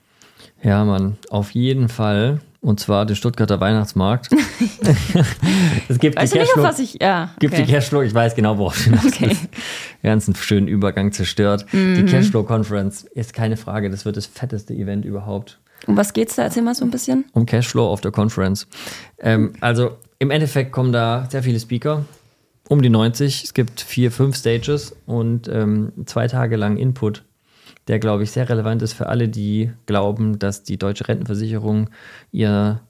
Ja, 0.62 0.84
Mann, 0.84 1.16
auf 1.30 1.52
jeden 1.52 1.88
Fall. 1.88 2.42
Und 2.62 2.78
zwar 2.78 3.06
den 3.06 3.16
Stuttgarter 3.16 3.58
Weihnachtsmarkt. 3.58 4.28
es 5.88 5.98
gibt 5.98 6.16
Weißt 6.16 6.34
die 6.34 6.38
du 6.38 6.44
nicht, 6.44 6.56
was 6.56 6.78
ich. 6.78 6.98
Ja. 7.00 7.30
Gibt 7.38 7.54
okay. 7.54 7.64
die 7.64 7.72
Cashflow, 7.72 8.02
ich 8.02 8.12
weiß 8.12 8.34
genau, 8.34 8.58
worauf 8.58 8.84
du 8.84 8.92
Okay. 9.06 9.34
Ganzen 10.02 10.34
schönen 10.34 10.68
Übergang 10.68 11.12
zerstört. 11.12 11.64
Die 11.72 12.04
Cashflow 12.04 12.42
Conference 12.42 13.04
ist 13.14 13.32
keine 13.32 13.56
Frage, 13.56 13.88
das 13.88 14.04
wird 14.04 14.18
das 14.18 14.26
fetteste 14.26 14.74
Event 14.74 15.06
überhaupt. 15.06 15.58
Um 15.86 15.96
was 15.96 16.12
geht's 16.12 16.36
da? 16.36 16.42
Erzähl 16.42 16.62
mal 16.62 16.74
so 16.74 16.84
ein 16.84 16.90
bisschen. 16.90 17.24
Um 17.32 17.46
Cashflow 17.46 17.86
auf 17.86 18.00
der 18.00 18.10
Conference. 18.10 18.66
Ähm, 19.18 19.54
also 19.60 19.96
im 20.18 20.30
Endeffekt 20.30 20.72
kommen 20.72 20.92
da 20.92 21.26
sehr 21.30 21.42
viele 21.42 21.58
Speaker, 21.58 22.04
um 22.68 22.82
die 22.82 22.90
90. 22.90 23.44
Es 23.44 23.54
gibt 23.54 23.80
vier, 23.80 24.12
fünf 24.12 24.36
Stages 24.36 24.94
und 25.06 25.48
ähm, 25.48 25.92
zwei 26.04 26.28
Tage 26.28 26.56
lang 26.56 26.76
Input, 26.76 27.24
der, 27.88 27.98
glaube 27.98 28.22
ich, 28.22 28.30
sehr 28.30 28.48
relevant 28.48 28.82
ist 28.82 28.92
für 28.92 29.08
alle, 29.08 29.28
die 29.28 29.72
glauben, 29.86 30.38
dass 30.38 30.62
die 30.62 30.78
deutsche 30.78 31.08
Rentenversicherung 31.08 31.90
ihr 32.30 32.80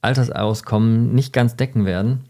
Altersauskommen 0.00 1.14
nicht 1.14 1.32
ganz 1.32 1.56
decken 1.56 1.84
werden 1.84 2.24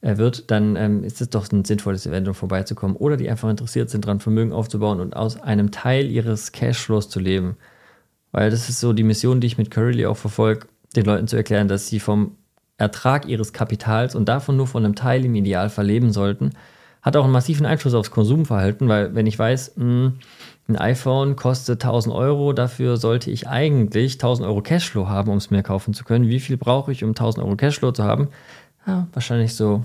wird, 0.00 0.50
dann 0.50 0.74
ähm, 0.74 1.04
ist 1.04 1.20
es 1.20 1.30
doch 1.30 1.50
ein 1.52 1.64
sinnvolles 1.64 2.06
Event, 2.06 2.26
um 2.26 2.34
vorbeizukommen. 2.34 2.96
Oder 2.96 3.16
die 3.16 3.30
einfach 3.30 3.48
interessiert 3.48 3.88
sind, 3.88 4.04
daran 4.04 4.18
Vermögen 4.18 4.52
aufzubauen 4.52 5.00
und 5.00 5.14
aus 5.14 5.40
einem 5.40 5.70
Teil 5.70 6.10
ihres 6.10 6.50
Cashflows 6.50 7.08
zu 7.08 7.20
leben. 7.20 7.56
Weil 8.32 8.50
das 8.50 8.68
ist 8.68 8.80
so 8.80 8.92
die 8.92 9.04
Mission, 9.04 9.40
die 9.40 9.46
ich 9.46 9.58
mit 9.58 9.70
Currently 9.70 10.06
auch 10.06 10.16
verfolge, 10.16 10.66
den 10.96 11.04
Leuten 11.04 11.28
zu 11.28 11.36
erklären, 11.36 11.68
dass 11.68 11.86
sie 11.86 12.00
vom 12.00 12.36
Ertrag 12.78 13.28
ihres 13.28 13.52
Kapitals 13.52 14.16
und 14.16 14.28
davon 14.28 14.56
nur 14.56 14.66
von 14.66 14.84
einem 14.84 14.96
Teil 14.96 15.24
im 15.24 15.34
Idealfall 15.36 15.86
leben 15.86 16.10
sollten. 16.10 16.50
Hat 17.02 17.16
auch 17.16 17.24
einen 17.24 17.32
massiven 17.32 17.66
Einfluss 17.66 17.94
aufs 17.94 18.10
Konsumverhalten, 18.10 18.88
weil 18.88 19.14
wenn 19.14 19.26
ich 19.26 19.38
weiß, 19.38 19.72
mh, 19.76 20.12
ein 20.68 20.76
iPhone 20.76 21.34
kostet 21.36 21.84
1000 21.84 22.14
Euro, 22.14 22.52
dafür 22.52 22.96
sollte 22.96 23.30
ich 23.30 23.48
eigentlich 23.48 24.14
1000 24.14 24.46
Euro 24.46 24.62
Cashflow 24.62 25.08
haben, 25.08 25.30
um 25.30 25.36
es 25.36 25.50
mir 25.50 25.62
kaufen 25.62 25.94
zu 25.94 26.04
können. 26.04 26.28
Wie 26.28 26.40
viel 26.40 26.56
brauche 26.56 26.92
ich, 26.92 27.02
um 27.02 27.10
1000 27.10 27.44
Euro 27.44 27.56
Cashflow 27.56 27.90
zu 27.90 28.04
haben? 28.04 28.28
Ja, 28.86 29.08
wahrscheinlich 29.12 29.54
so 29.54 29.84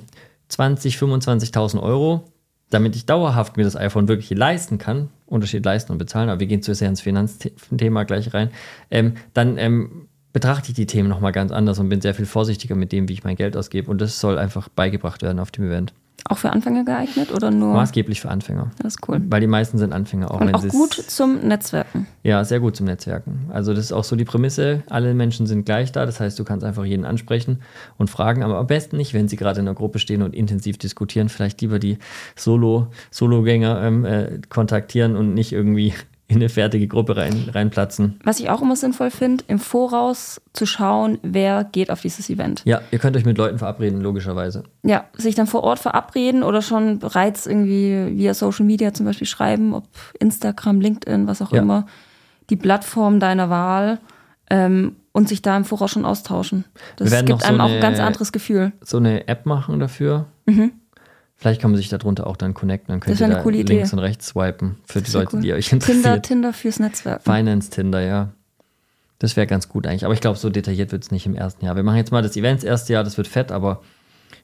20, 0.49 0.97
25.000 0.97 1.82
Euro, 1.82 2.24
damit 2.70 2.95
ich 2.95 3.05
dauerhaft 3.05 3.57
mir 3.57 3.63
das 3.63 3.76
iPhone 3.76 4.07
wirklich 4.07 4.30
leisten 4.38 4.78
kann, 4.78 5.09
Unterschied 5.26 5.65
leisten 5.65 5.91
und 5.91 5.97
bezahlen, 5.97 6.30
aber 6.30 6.39
wir 6.39 6.47
gehen 6.47 6.61
zu 6.61 6.74
sehr 6.76 6.89
ins 6.89 7.01
Finanzthema 7.01 8.03
gleich 8.03 8.34
rein, 8.34 8.51
ähm, 8.91 9.15
dann 9.34 9.57
ähm, 9.57 10.07
betrachte 10.34 10.70
ich 10.70 10.76
die 10.76 10.86
Themen 10.86 11.09
nochmal 11.09 11.32
ganz 11.32 11.51
anders 11.51 11.80
und 11.80 11.89
bin 11.89 12.01
sehr 12.01 12.13
viel 12.13 12.28
vorsichtiger 12.28 12.76
mit 12.76 12.91
dem, 12.91 13.09
wie 13.09 13.13
ich 13.13 13.24
mein 13.24 13.36
Geld 13.36 13.57
ausgebe. 13.57 13.89
Und 13.89 14.01
das 14.01 14.20
soll 14.20 14.38
einfach 14.38 14.70
beigebracht 14.70 15.24
werden 15.24 15.39
auf 15.39 15.49
dem 15.49 15.65
Event. 15.65 15.93
Auch 16.26 16.38
für 16.38 16.51
Anfänger 16.51 16.84
geeignet 16.84 17.32
oder 17.32 17.51
nur? 17.51 17.74
Maßgeblich 17.74 18.20
für 18.20 18.30
Anfänger. 18.30 18.72
Das 18.80 18.95
ist 18.95 19.07
cool. 19.07 19.22
Weil 19.30 19.39
die 19.39 19.47
meisten 19.47 19.78
sind 19.78 19.93
Anfänger. 19.93 20.32
Auch 20.32 20.41
Und 20.41 20.53
auch 20.53 20.68
gut 20.68 20.93
zum 20.93 21.47
Netzwerken. 21.47 22.07
Ja, 22.24 22.43
sehr 22.43 22.59
gut 22.59 22.76
zum 22.76 22.86
Netzwerken. 22.86 23.45
Also 23.49 23.74
das 23.74 23.86
ist 23.86 23.91
auch 23.93 24.03
so 24.03 24.15
die 24.15 24.26
Prämisse, 24.26 24.84
alle 24.89 25.13
Menschen 25.13 25.47
sind 25.47 25.65
gleich 25.65 25.91
da. 25.91 26.05
Das 26.05 26.20
heißt, 26.20 26.38
du 26.38 26.43
kannst 26.43 26.65
einfach 26.65 26.84
jeden 26.84 27.05
ansprechen 27.05 27.61
und 27.97 28.09
fragen, 28.09 28.43
aber 28.43 28.57
am 28.57 28.68
besten 28.68 28.97
nicht, 28.97 29.13
wenn 29.13 29.28
sie 29.28 29.38
gerade 29.38 29.61
in 29.61 29.68
einer 29.68 29.76
Gruppe 29.76 29.99
stehen 29.99 30.22
und 30.22 30.36
intensiv 30.36 30.78
diskutieren. 30.78 31.30
Vielleicht 31.30 31.61
lieber 31.61 31.80
die 31.80 31.97
Solo, 32.36 32.88
Sologänger 33.11 33.82
ähm, 33.84 34.03
äh, 34.03 34.41
kontaktieren 34.49 35.15
und 35.15 35.34
nicht 35.34 35.53
irgendwie 35.53 35.93
in 36.30 36.38
eine 36.38 36.49
fertige 36.49 36.88
Gruppe 36.88 37.15
rein, 37.15 37.49
reinplatzen. 37.53 38.19
Was 38.23 38.39
ich 38.39 38.49
auch 38.49 38.61
immer 38.61 38.75
sinnvoll 38.75 39.11
finde, 39.11 39.45
im 39.47 39.59
Voraus 39.59 40.41
zu 40.51 40.65
schauen, 40.65 41.19
wer 41.23 41.63
geht 41.63 41.89
auf 41.89 42.01
dieses 42.01 42.30
Event. 42.30 42.63
Ja, 42.65 42.82
ihr 42.91 42.99
könnt 42.99 43.15
euch 43.15 43.23
mit 43.23 43.38
Leuten 43.38 43.57
verabreden, 43.59 44.01
logischerweise. 44.01 44.63
Ja, 44.84 45.05
sich 45.15 45.36
dann 45.36 45.47
vor 45.47 45.63
Ort 45.63 45.80
verabreden 45.80 46.43
oder 46.43 46.61
schon 46.61 46.99
bereits 46.99 47.45
irgendwie 47.45 48.17
via 48.17 48.34
Social 48.34 48.65
Media 48.65 48.93
zum 48.93 49.05
Beispiel 49.05 49.28
schreiben, 49.28 49.73
ob 49.73 49.86
Instagram, 50.19 50.82
LinkedIn, 50.82 51.28
was 51.28 51.41
auch 51.41 51.53
ja. 51.53 51.61
immer, 51.61 51.86
die 52.49 52.57
Plattform 52.57 53.21
deiner 53.21 53.49
Wahl 53.49 53.99
ähm, 54.49 54.97
und 55.13 55.30
sich 55.30 55.41
da 55.41 55.55
im 55.55 55.63
Voraus 55.63 55.91
schon 55.91 56.05
austauschen. 56.05 56.65
Das 56.97 57.09
gibt 57.23 57.45
einem 57.45 57.57
so 57.57 57.63
auch 57.63 57.71
ein 57.71 57.82
ganz 57.82 57.99
anderes 57.99 58.34
Gefühl. 58.34 58.73
So 58.82 58.97
eine 58.97 59.30
App 59.30 59.45
machen 59.45 59.80
dafür. 59.80 60.25
Mhm 60.45 60.73
Vielleicht 61.38 61.61
kann 61.61 61.69
man 61.69 61.77
sich 61.77 61.89
darunter 61.89 62.25
auch 62.25 62.35
dann 62.35 62.55
connecten. 62.55 62.91
Dann 62.91 62.99
könnt 62.99 63.19
ihr 63.19 63.27
da 63.27 63.43
links 63.43 63.71
Idee. 63.71 63.83
und 63.91 63.99
rechts 63.99 64.27
swipen 64.27 64.77
für 64.85 65.01
die 65.01 65.11
Leute, 65.11 65.35
cool. 65.35 65.41
die 65.41 65.53
euch 65.53 65.71
interessieren. 65.71 66.03
Tinder, 66.03 66.21
Tinder 66.21 66.53
fürs 66.53 66.79
Netzwerk. 66.79 67.21
Finance 67.23 67.69
Tinder, 67.69 68.01
ja. 68.01 68.29
Das 69.19 69.35
wäre 69.35 69.45
ganz 69.45 69.69
gut 69.69 69.85
eigentlich. 69.85 70.05
Aber 70.05 70.15
ich 70.15 70.21
glaube, 70.21 70.38
so 70.38 70.49
detailliert 70.49 70.91
wird 70.91 71.03
es 71.03 71.11
nicht 71.11 71.25
im 71.27 71.35
ersten 71.35 71.63
Jahr. 71.65 71.75
Wir 71.75 71.83
machen 71.83 71.97
jetzt 71.97 72.11
mal 72.11 72.23
das 72.23 72.35
Event 72.35 72.61
das 72.61 72.63
erste 72.63 72.93
Jahr, 72.93 73.03
das 73.03 73.17
wird 73.17 73.27
fett, 73.27 73.51
aber 73.51 73.81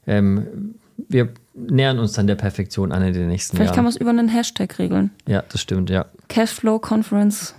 ähm, 0.06 0.76
wir 1.10 1.30
nähern 1.56 1.98
uns 1.98 2.14
dann 2.14 2.28
der 2.28 2.36
Perfektion 2.36 2.92
an 2.92 3.02
in 3.04 3.14
den 3.14 3.28
nächsten 3.28 3.58
Vielleicht 3.58 3.70
Jahren. 3.70 3.76
kann 3.76 3.84
man 3.86 3.94
es 3.94 3.98
über 3.98 4.10
einen 4.12 4.30
Hashtag 4.30 4.78
regeln. 4.78 5.12
Ja, 5.28 5.44
das 5.50 5.62
stimmt, 5.62 5.90
ja. 5.90 6.06
Cashflow 6.28 6.80
Conference 6.80 7.56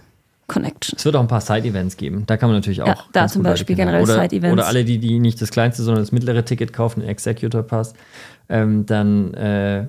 Connection. 0.46 0.96
Es 0.96 1.04
wird 1.04 1.16
auch 1.16 1.20
ein 1.20 1.28
paar 1.28 1.40
Side-Events 1.40 1.96
geben. 1.96 2.24
Da 2.26 2.36
kann 2.36 2.50
man 2.50 2.58
natürlich 2.58 2.82
auch. 2.82 2.86
Ja, 2.86 3.04
da 3.12 3.28
zum 3.28 3.42
Beispiel 3.42 3.76
generell 3.76 4.06
Side-Events. 4.06 4.52
Oder 4.52 4.66
alle, 4.66 4.84
die, 4.84 4.98
die 4.98 5.18
nicht 5.18 5.40
das 5.40 5.50
kleinste, 5.50 5.82
sondern 5.82 6.02
das 6.02 6.12
mittlere 6.12 6.44
Ticket 6.44 6.72
kaufen, 6.72 7.00
den 7.00 7.08
Executor 7.08 7.62
Pass, 7.62 7.94
ähm, 8.48 8.86
dann 8.86 9.34
äh, 9.34 9.86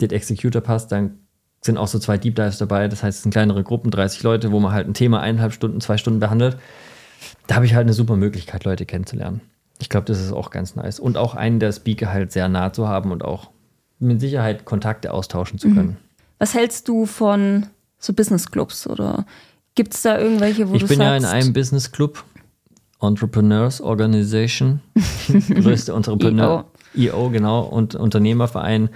den 0.00 0.10
Executor 0.10 0.62
Pass, 0.62 0.86
dann 0.86 1.18
sind 1.60 1.76
auch 1.76 1.88
so 1.88 1.98
zwei 1.98 2.18
Deep 2.18 2.36
Dives 2.36 2.58
dabei. 2.58 2.88
Das 2.88 3.02
heißt, 3.02 3.18
es 3.18 3.22
sind 3.22 3.32
kleinere 3.32 3.64
Gruppen, 3.64 3.90
30 3.90 4.22
Leute, 4.22 4.52
wo 4.52 4.60
man 4.60 4.72
halt 4.72 4.86
ein 4.86 4.94
Thema 4.94 5.20
eineinhalb 5.20 5.52
Stunden, 5.52 5.80
zwei 5.80 5.96
Stunden 5.96 6.20
behandelt. 6.20 6.56
Da 7.46 7.56
habe 7.56 7.66
ich 7.66 7.74
halt 7.74 7.84
eine 7.84 7.94
super 7.94 8.16
Möglichkeit, 8.16 8.64
Leute 8.64 8.86
kennenzulernen. 8.86 9.40
Ich 9.80 9.88
glaube, 9.88 10.06
das 10.06 10.20
ist 10.20 10.32
auch 10.32 10.50
ganz 10.50 10.76
nice. 10.76 11.00
Und 11.00 11.16
auch 11.16 11.34
einen 11.34 11.60
der 11.60 11.72
Speaker 11.72 12.12
halt 12.12 12.32
sehr 12.32 12.48
nah 12.48 12.72
zu 12.72 12.88
haben 12.88 13.10
und 13.10 13.24
auch 13.24 13.50
mit 13.98 14.20
Sicherheit 14.20 14.64
Kontakte 14.64 15.12
austauschen 15.12 15.58
zu 15.58 15.68
können. 15.70 15.88
Mhm. 15.88 15.96
Was 16.38 16.54
hältst 16.54 16.86
du 16.86 17.06
von 17.06 17.66
so 17.98 18.12
Business 18.12 18.50
Clubs 18.50 18.86
oder 18.86 19.26
gibt 19.78 19.94
es 19.94 20.02
da 20.02 20.18
irgendwelche, 20.18 20.68
wo 20.68 20.74
ich 20.74 20.80
du 20.80 20.86
Ich 20.86 20.90
bin 20.90 21.00
ja 21.00 21.16
in 21.16 21.24
einem 21.24 21.52
Business 21.52 21.92
Club, 21.92 22.24
Entrepreneurs 23.00 23.80
Organization, 23.80 24.80
größte 25.28 25.92
Entrepreneur, 25.92 26.64
EO, 26.96 27.30
genau, 27.30 27.60
und 27.60 27.94
Unternehmerverein 27.94 28.88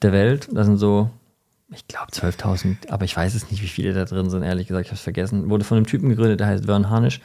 der 0.00 0.12
Welt. 0.12 0.48
Das 0.50 0.64
sind 0.64 0.78
so, 0.78 1.10
ich 1.74 1.86
glaube 1.88 2.10
12.000, 2.10 2.88
aber 2.88 3.04
ich 3.04 3.14
weiß 3.14 3.34
es 3.34 3.50
nicht, 3.50 3.62
wie 3.62 3.68
viele 3.68 3.92
da 3.92 4.06
drin 4.06 4.30
sind, 4.30 4.42
ehrlich 4.42 4.66
gesagt, 4.66 4.86
ich 4.86 4.90
habe 4.92 4.96
es 4.96 5.02
vergessen. 5.02 5.50
Wurde 5.50 5.62
von 5.62 5.76
einem 5.76 5.86
Typen 5.86 6.08
gegründet, 6.08 6.40
der 6.40 6.46
heißt 6.46 6.64
Vern 6.64 6.88
Harnisch. 6.88 7.20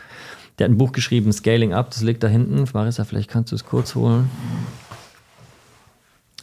Der 0.57 0.65
hat 0.65 0.71
ein 0.73 0.77
Buch 0.77 0.91
geschrieben, 0.91 1.31
Scaling 1.31 1.73
Up, 1.73 1.91
das 1.91 2.01
liegt 2.01 2.21
da 2.21 2.27
hinten. 2.27 2.65
Marissa, 2.73 3.05
vielleicht 3.05 3.29
kannst 3.29 3.53
du 3.53 3.55
es 3.55 3.63
kurz 3.63 3.95
holen. 3.95 4.29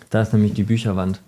Da 0.08 0.22
ist 0.22 0.32
nämlich 0.32 0.54
die 0.54 0.62
Bücherwand. 0.62 1.20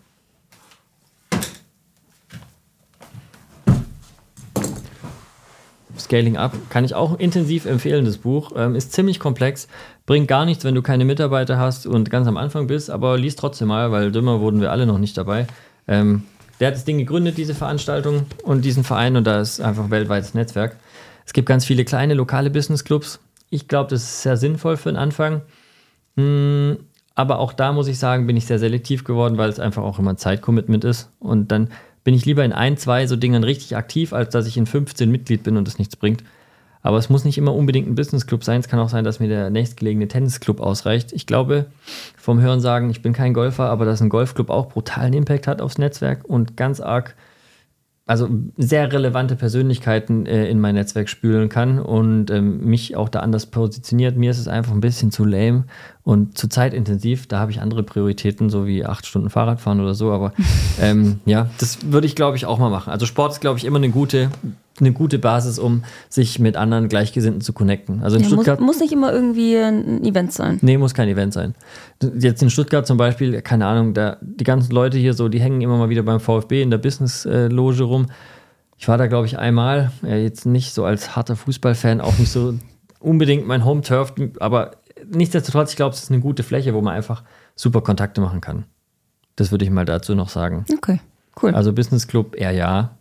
Scaling 6.08 6.38
Up 6.38 6.54
kann 6.70 6.84
ich 6.84 6.94
auch 6.94 7.18
intensiv 7.18 7.66
empfehlen, 7.66 8.06
das 8.06 8.16
Buch. 8.16 8.52
Ähm, 8.56 8.74
ist 8.74 8.92
ziemlich 8.92 9.20
komplex, 9.20 9.68
bringt 10.06 10.26
gar 10.26 10.46
nichts, 10.46 10.64
wenn 10.64 10.74
du 10.74 10.80
keine 10.80 11.04
Mitarbeiter 11.04 11.58
hast 11.58 11.86
und 11.86 12.10
ganz 12.10 12.26
am 12.26 12.38
Anfang 12.38 12.66
bist, 12.66 12.88
aber 12.88 13.18
liest 13.18 13.38
trotzdem 13.38 13.68
mal, 13.68 13.92
weil 13.92 14.10
dümmer 14.10 14.40
wurden 14.40 14.62
wir 14.62 14.72
alle 14.72 14.86
noch 14.86 14.98
nicht 14.98 15.18
dabei. 15.18 15.46
Ähm, 15.86 16.22
der 16.60 16.68
hat 16.68 16.74
das 16.74 16.86
Ding 16.86 16.96
gegründet, 16.96 17.36
diese 17.36 17.54
Veranstaltung 17.54 18.24
und 18.42 18.64
diesen 18.64 18.84
Verein 18.84 19.18
und 19.18 19.26
da 19.26 19.40
ist 19.42 19.60
einfach 19.60 19.84
ein 19.84 19.90
weltweites 19.90 20.32
Netzwerk. 20.32 20.76
Es 21.26 21.34
gibt 21.34 21.46
ganz 21.46 21.66
viele 21.66 21.84
kleine 21.84 22.14
lokale 22.14 22.48
Business 22.48 22.84
Clubs. 22.84 23.20
Ich 23.50 23.68
glaube, 23.68 23.90
das 23.90 24.02
ist 24.02 24.22
sehr 24.22 24.38
sinnvoll 24.38 24.78
für 24.78 24.88
den 24.88 24.96
Anfang. 24.96 25.42
Hm, 26.16 26.78
aber 27.14 27.38
auch 27.38 27.52
da 27.52 27.72
muss 27.72 27.86
ich 27.86 27.98
sagen, 27.98 28.26
bin 28.26 28.36
ich 28.38 28.46
sehr 28.46 28.58
selektiv 28.58 29.04
geworden, 29.04 29.36
weil 29.36 29.50
es 29.50 29.60
einfach 29.60 29.82
auch 29.82 29.98
immer 29.98 30.16
Zeitcommitment 30.16 30.84
ist. 30.84 31.10
Und 31.18 31.52
dann 31.52 31.68
bin 32.08 32.14
ich 32.14 32.24
lieber 32.24 32.42
in 32.42 32.54
ein, 32.54 32.78
zwei 32.78 33.06
so 33.06 33.16
Dingen 33.16 33.44
richtig 33.44 33.76
aktiv, 33.76 34.14
als 34.14 34.30
dass 34.30 34.46
ich 34.46 34.56
in 34.56 34.64
15 34.64 35.10
Mitglied 35.10 35.42
bin 35.42 35.58
und 35.58 35.68
das 35.68 35.78
nichts 35.78 35.94
bringt. 35.94 36.24
Aber 36.80 36.96
es 36.96 37.10
muss 37.10 37.26
nicht 37.26 37.36
immer 37.36 37.54
unbedingt 37.54 37.86
ein 37.86 37.96
Businessclub 37.96 38.44
sein. 38.44 38.60
Es 38.60 38.68
kann 38.68 38.80
auch 38.80 38.88
sein, 38.88 39.04
dass 39.04 39.20
mir 39.20 39.28
der 39.28 39.50
nächstgelegene 39.50 40.08
Tennisclub 40.08 40.58
ausreicht. 40.60 41.12
Ich 41.12 41.26
glaube, 41.26 41.66
vom 42.16 42.40
Hören 42.40 42.62
sagen, 42.62 42.88
ich 42.88 43.02
bin 43.02 43.12
kein 43.12 43.34
Golfer, 43.34 43.68
aber 43.68 43.84
dass 43.84 44.00
ein 44.00 44.08
Golfclub 44.08 44.48
auch 44.48 44.70
brutalen 44.70 45.12
Impact 45.12 45.46
hat 45.46 45.60
aufs 45.60 45.76
Netzwerk 45.76 46.24
und 46.24 46.56
ganz 46.56 46.80
arg 46.80 47.14
also 48.08 48.26
sehr 48.56 48.90
relevante 48.90 49.36
Persönlichkeiten 49.36 50.24
äh, 50.24 50.48
in 50.48 50.60
mein 50.60 50.74
Netzwerk 50.74 51.10
spülen 51.10 51.50
kann 51.50 51.78
und 51.78 52.30
ähm, 52.30 52.64
mich 52.64 52.96
auch 52.96 53.10
da 53.10 53.20
anders 53.20 53.44
positioniert. 53.44 54.16
Mir 54.16 54.30
ist 54.30 54.38
es 54.38 54.48
einfach 54.48 54.72
ein 54.72 54.80
bisschen 54.80 55.12
zu 55.12 55.26
lame 55.26 55.64
und 56.04 56.38
zu 56.38 56.48
zeitintensiv. 56.48 57.26
Da 57.26 57.38
habe 57.38 57.50
ich 57.50 57.60
andere 57.60 57.82
Prioritäten, 57.82 58.48
so 58.48 58.66
wie 58.66 58.86
acht 58.86 59.04
Stunden 59.04 59.28
Fahrradfahren 59.28 59.80
oder 59.80 59.92
so. 59.92 60.10
Aber 60.10 60.32
ähm, 60.80 61.20
ja, 61.26 61.50
das 61.58 61.92
würde 61.92 62.06
ich, 62.06 62.16
glaube 62.16 62.38
ich, 62.38 62.46
auch 62.46 62.58
mal 62.58 62.70
machen. 62.70 62.90
Also 62.90 63.04
Sport 63.04 63.32
ist, 63.32 63.40
glaube 63.40 63.58
ich, 63.58 63.66
immer 63.66 63.76
eine 63.76 63.90
gute 63.90 64.30
eine 64.80 64.92
gute 64.92 65.18
Basis, 65.18 65.58
um 65.58 65.84
sich 66.08 66.38
mit 66.38 66.56
anderen 66.56 66.88
Gleichgesinnten 66.88 67.40
zu 67.40 67.52
connecten. 67.52 68.02
Also 68.02 68.16
in 68.16 68.22
ja, 68.22 68.28
Stuttgart. 68.28 68.60
Muss, 68.60 68.74
muss, 68.74 68.80
nicht 68.80 68.92
immer 68.92 69.12
irgendwie 69.12 69.56
ein 69.56 70.04
Event 70.04 70.32
sein. 70.32 70.58
Nee, 70.62 70.78
muss 70.78 70.94
kein 70.94 71.08
Event 71.08 71.32
sein. 71.32 71.54
Jetzt 72.18 72.42
in 72.42 72.50
Stuttgart 72.50 72.86
zum 72.86 72.96
Beispiel, 72.96 73.40
keine 73.42 73.66
Ahnung, 73.66 73.94
da, 73.94 74.16
die 74.20 74.44
ganzen 74.44 74.72
Leute 74.72 74.98
hier 74.98 75.14
so, 75.14 75.28
die 75.28 75.40
hängen 75.40 75.60
immer 75.60 75.76
mal 75.76 75.88
wieder 75.88 76.02
beim 76.02 76.20
VfB 76.20 76.62
in 76.62 76.70
der 76.70 76.78
Business-Loge 76.78 77.84
rum. 77.84 78.06
Ich 78.78 78.86
war 78.88 78.96
da, 78.96 79.06
glaube 79.06 79.26
ich, 79.26 79.38
einmal, 79.38 79.90
ja, 80.02 80.16
jetzt 80.16 80.46
nicht 80.46 80.72
so 80.72 80.84
als 80.84 81.16
harter 81.16 81.36
Fußballfan, 81.36 82.00
auch 82.00 82.16
nicht 82.18 82.30
so 82.30 82.54
unbedingt 83.00 83.46
mein 83.46 83.64
Home-Turf, 83.64 84.14
aber 84.40 84.72
nichtsdestotrotz, 85.10 85.70
ich 85.70 85.76
glaube, 85.76 85.94
es 85.94 86.04
ist 86.04 86.10
eine 86.10 86.20
gute 86.20 86.42
Fläche, 86.42 86.74
wo 86.74 86.80
man 86.80 86.94
einfach 86.94 87.22
super 87.54 87.80
Kontakte 87.80 88.20
machen 88.20 88.40
kann. 88.40 88.64
Das 89.36 89.50
würde 89.50 89.64
ich 89.64 89.70
mal 89.70 89.84
dazu 89.84 90.14
noch 90.14 90.28
sagen. 90.28 90.64
Okay, 90.72 91.00
cool. 91.42 91.54
Also 91.54 91.72
Business 91.72 92.06
Club 92.06 92.34
eher 92.36 92.50
ja, 92.50 92.97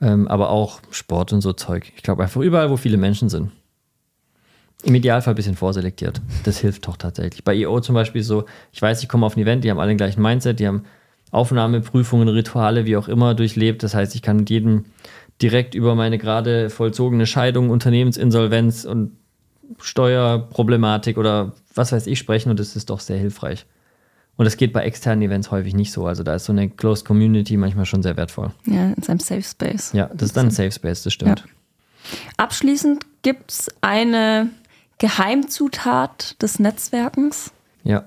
ähm, 0.00 0.28
aber 0.28 0.50
auch 0.50 0.80
Sport 0.90 1.32
und 1.32 1.40
so 1.40 1.52
Zeug. 1.52 1.92
Ich 1.96 2.02
glaube 2.02 2.22
einfach 2.22 2.40
überall, 2.40 2.70
wo 2.70 2.76
viele 2.76 2.96
Menschen 2.96 3.28
sind. 3.28 3.50
Im 4.82 4.94
Idealfall 4.94 5.34
ein 5.34 5.36
bisschen 5.36 5.56
vorselektiert. 5.56 6.22
Das 6.44 6.58
hilft 6.58 6.86
doch 6.86 6.96
tatsächlich. 6.96 7.44
Bei 7.44 7.54
EO 7.54 7.80
zum 7.80 7.94
Beispiel 7.94 8.22
so, 8.22 8.46
ich 8.72 8.80
weiß, 8.80 9.02
ich 9.02 9.08
komme 9.08 9.26
auf 9.26 9.36
ein 9.36 9.40
Event, 9.40 9.62
die 9.62 9.70
haben 9.70 9.78
alle 9.78 9.90
den 9.90 9.98
gleichen 9.98 10.22
Mindset, 10.22 10.58
die 10.58 10.66
haben 10.66 10.84
Aufnahmeprüfungen, 11.30 12.28
Rituale, 12.28 12.86
wie 12.86 12.96
auch 12.96 13.08
immer 13.08 13.34
durchlebt. 13.34 13.82
Das 13.82 13.94
heißt, 13.94 14.14
ich 14.14 14.22
kann 14.22 14.38
mit 14.38 14.50
jedem 14.50 14.86
direkt 15.42 15.74
über 15.74 15.94
meine 15.94 16.18
gerade 16.18 16.70
vollzogene 16.70 17.26
Scheidung, 17.26 17.70
Unternehmensinsolvenz 17.70 18.84
und 18.84 19.12
Steuerproblematik 19.78 21.18
oder 21.18 21.52
was 21.74 21.92
weiß 21.92 22.06
ich 22.06 22.18
sprechen 22.18 22.50
und 22.50 22.58
das 22.58 22.74
ist 22.74 22.90
doch 22.90 23.00
sehr 23.00 23.18
hilfreich. 23.18 23.66
Und 24.40 24.46
das 24.46 24.56
geht 24.56 24.72
bei 24.72 24.84
externen 24.84 25.20
Events 25.20 25.50
häufig 25.50 25.74
nicht 25.74 25.92
so. 25.92 26.06
Also 26.06 26.22
da 26.22 26.34
ist 26.34 26.46
so 26.46 26.52
eine 26.52 26.70
Closed 26.70 27.04
Community 27.04 27.58
manchmal 27.58 27.84
schon 27.84 28.02
sehr 28.02 28.16
wertvoll. 28.16 28.50
Ja, 28.64 28.90
in 28.90 29.02
seinem 29.02 29.20
Safe 29.20 29.42
Space. 29.42 29.92
Ja, 29.92 30.06
das 30.14 30.28
ist 30.30 30.36
dann 30.38 30.46
ein 30.46 30.50
Safe 30.50 30.72
Space, 30.72 31.02
das 31.02 31.12
stimmt. 31.12 31.40
Ja. 31.40 32.14
Abschließend 32.38 33.04
gibt 33.20 33.50
es 33.50 33.68
eine 33.82 34.48
Geheimzutat 34.96 36.40
des 36.40 36.58
Netzwerkens. 36.58 37.52
Ja, 37.84 38.06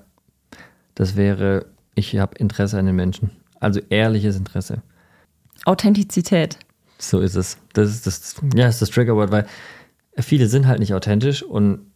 das 0.96 1.14
wäre, 1.14 1.66
ich 1.94 2.18
habe 2.18 2.36
Interesse 2.38 2.80
an 2.80 2.86
den 2.86 2.96
Menschen. 2.96 3.30
Also 3.60 3.78
ehrliches 3.88 4.34
Interesse. 4.34 4.82
Authentizität. 5.66 6.58
So 6.98 7.20
ist 7.20 7.36
es. 7.36 7.58
Das 7.74 7.90
ist 7.90 8.08
das, 8.08 8.34
ja, 8.56 8.66
ist 8.66 8.82
das 8.82 8.90
Triggerwort, 8.90 9.30
weil 9.30 9.46
viele 10.18 10.48
sind 10.48 10.66
halt 10.66 10.80
nicht 10.80 10.94
authentisch 10.94 11.44
und 11.44 11.92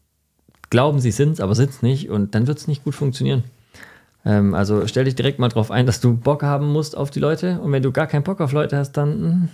glauben, 0.71 1.01
sie 1.01 1.11
sind 1.11 1.33
es, 1.33 1.41
aber 1.41 1.57
sind 1.57 1.71
es 1.71 1.83
nicht 1.83 2.09
und 2.09 2.37
dann 2.37 2.47
wird 2.47 2.59
es 2.59 2.69
nicht 2.69 2.85
gut 2.85 2.95
funktionieren. 2.95 3.43
Ähm, 4.25 4.55
also 4.55 4.87
stell 4.87 5.05
dich 5.05 5.15
direkt 5.15 5.39
mal 5.39 5.49
drauf 5.49 5.71
ein, 5.71 5.87
dass 5.87 6.01
du 6.01 6.17
Bock 6.17 6.43
haben 6.43 6.73
musst 6.73 6.97
auf 6.97 7.11
die 7.11 7.21
Leute. 7.21 7.61
Und 7.61 7.73
wenn 7.73 7.83
du 7.83 7.93
gar 7.93 8.07
keinen 8.07 8.25
Bock 8.25 8.41
auf 8.41 8.53
Leute 8.53 8.77
hast, 8.77 8.93
dann 8.93 9.21
mh, 9.21 9.31
hm, 9.31 9.49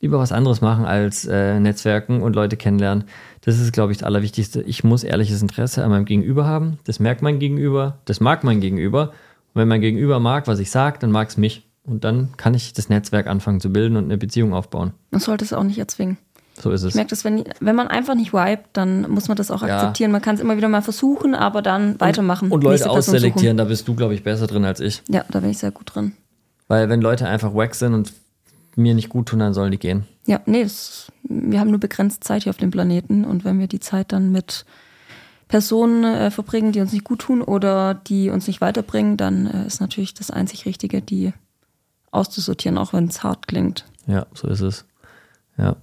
lieber 0.00 0.18
was 0.18 0.32
anderes 0.32 0.60
machen 0.60 0.84
als 0.84 1.24
äh, 1.26 1.58
Netzwerken 1.60 2.22
und 2.22 2.36
Leute 2.36 2.56
kennenlernen. 2.56 3.04
Das 3.40 3.58
ist, 3.58 3.72
glaube 3.72 3.92
ich, 3.92 3.98
das 3.98 4.06
Allerwichtigste. 4.06 4.62
Ich 4.62 4.84
muss 4.84 5.04
ehrliches 5.04 5.42
Interesse 5.42 5.84
an 5.84 5.90
meinem 5.90 6.04
Gegenüber 6.04 6.46
haben. 6.46 6.78
Das 6.84 7.00
merkt 7.00 7.22
mein 7.22 7.38
Gegenüber, 7.38 7.98
das 8.04 8.20
mag 8.20 8.44
mein 8.44 8.60
Gegenüber. 8.60 9.10
Und 9.54 9.60
wenn 9.60 9.68
mein 9.68 9.80
Gegenüber 9.80 10.20
mag, 10.20 10.46
was 10.46 10.58
ich 10.58 10.70
sage, 10.70 10.98
dann 10.98 11.10
mag 11.10 11.28
es 11.28 11.36
mich. 11.36 11.68
Und 11.84 12.04
dann 12.04 12.30
kann 12.36 12.54
ich 12.54 12.72
das 12.72 12.88
Netzwerk 12.88 13.26
anfangen 13.26 13.60
zu 13.60 13.70
bilden 13.70 13.96
und 13.96 14.04
eine 14.04 14.16
Beziehung 14.16 14.54
aufbauen. 14.54 14.94
Man 15.10 15.20
sollte 15.20 15.44
es 15.44 15.52
auch 15.52 15.64
nicht 15.64 15.78
erzwingen. 15.78 16.16
So 16.60 16.70
ist 16.70 16.82
es. 16.82 16.90
Ich 16.90 16.94
merke 16.94 17.10
das, 17.10 17.24
wenn, 17.24 17.44
wenn 17.60 17.74
man 17.76 17.88
einfach 17.88 18.14
nicht 18.14 18.32
vibet, 18.32 18.60
dann 18.72 19.10
muss 19.10 19.28
man 19.28 19.36
das 19.36 19.50
auch 19.50 19.62
Ja. 19.66 19.76
akzeptieren. 19.76 20.12
Man 20.12 20.22
kann 20.22 20.36
es 20.36 20.40
immer 20.40 20.56
wieder 20.56 20.68
mal 20.68 20.82
versuchen, 20.82 21.34
aber 21.34 21.62
dann 21.62 22.00
weitermachen. 22.00 22.50
Und 22.50 22.62
Leute 22.62 22.74
Nächste 22.74 22.88
Person 22.90 23.14
ausselektieren, 23.16 23.56
da 23.56 23.64
bist 23.64 23.88
du, 23.88 23.94
glaube 23.94 24.14
ich, 24.14 24.22
besser 24.22 24.46
drin 24.46 24.64
als 24.64 24.80
ich. 24.80 25.02
Ja, 25.08 25.24
da 25.30 25.40
bin 25.40 25.50
ich 25.50 25.58
sehr 25.58 25.72
gut 25.72 25.94
drin. 25.94 26.12
Weil 26.68 26.88
wenn 26.88 27.00
Leute 27.00 27.26
einfach 27.26 27.54
wack 27.54 27.74
sind 27.74 27.92
und 27.94 28.12
mir 28.76 28.94
nicht 28.94 29.08
gut 29.08 29.26
tun, 29.28 29.40
dann 29.40 29.54
sollen 29.54 29.72
die 29.72 29.78
gehen. 29.78 30.04
Ja, 30.26 30.40
nee, 30.46 30.62
es, 30.62 31.12
wir 31.24 31.60
haben 31.60 31.70
nur 31.70 31.80
begrenzt 31.80 32.24
Zeit 32.24 32.44
hier 32.44 32.50
auf 32.50 32.56
dem 32.56 32.70
Planeten 32.70 33.24
und 33.24 33.44
wenn 33.44 33.58
wir 33.58 33.66
die 33.66 33.80
Zeit 33.80 34.12
dann 34.12 34.32
mit 34.32 34.64
Personen 35.48 36.04
äh, 36.04 36.30
verbringen, 36.30 36.72
die 36.72 36.80
uns 36.80 36.92
nicht 36.92 37.04
gut 37.04 37.20
tun 37.20 37.42
oder 37.42 37.94
die 37.94 38.30
uns 38.30 38.46
nicht 38.46 38.60
weiterbringen, 38.60 39.16
dann 39.16 39.46
äh, 39.46 39.66
ist 39.66 39.80
natürlich 39.80 40.14
das 40.14 40.30
einzig 40.30 40.66
Richtige, 40.66 41.02
die 41.02 41.32
auszusortieren, 42.10 42.78
auch 42.78 42.92
wenn 42.92 43.06
es 43.08 43.22
hart 43.22 43.46
klingt. 43.48 43.84
Ja, 44.06 44.26
so 44.34 44.48
ist 44.48 44.60
es. 44.60 44.84
Ja. 45.58 45.76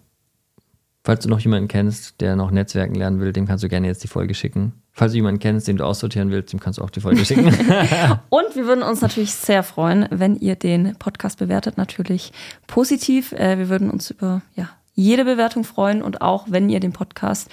Falls 1.04 1.24
du 1.24 1.30
noch 1.30 1.40
jemanden 1.40 1.68
kennst, 1.68 2.22
der 2.22 2.36
noch 2.36 2.52
Netzwerken 2.52 2.94
lernen 2.94 3.20
will, 3.20 3.34
dem 3.34 3.48
kannst 3.48 3.64
du 3.64 3.70
gerne 3.70 3.88
jetzt 3.88 4.04
die 4.04 4.08
Folge 4.08 4.36
schicken. 4.36 4.74
Falls 4.94 5.14
du 5.14 5.18
jemanden 5.18 5.40
kennst, 5.40 5.68
den 5.68 5.78
du 5.78 5.84
aussortieren 5.84 6.30
willst, 6.30 6.54
dem 6.54 6.60
kannst 6.60 6.78
du 6.78 6.84
auch 6.84 6.92
die 6.92 7.00
Folge 7.00 7.26
schicken. 7.26 7.46
Und 8.30 8.56
wir 8.56 8.68
würden 8.68 8.84
uns 8.84 9.02
natürlich 9.02 9.34
sehr 9.34 9.64
freuen, 9.64 10.06
wenn 10.12 10.36
ihr 10.36 10.56
den 10.56 10.96
Podcast 10.98 11.40
bewertet, 11.40 11.78
natürlich 11.78 12.34
positiv. 12.68 13.32
Äh, 13.32 13.58
wir 13.58 13.70
würden 13.70 13.90
uns 13.90 14.12
über 14.12 14.44
ja, 14.56 14.70
jede 14.94 15.26
Bewertung 15.26 15.64
freuen 15.64 16.02
und 16.02 16.22
auch, 16.22 16.46
wenn 16.50 16.70
ihr 16.70 16.80
den 16.80 16.94
Podcast 16.94 17.50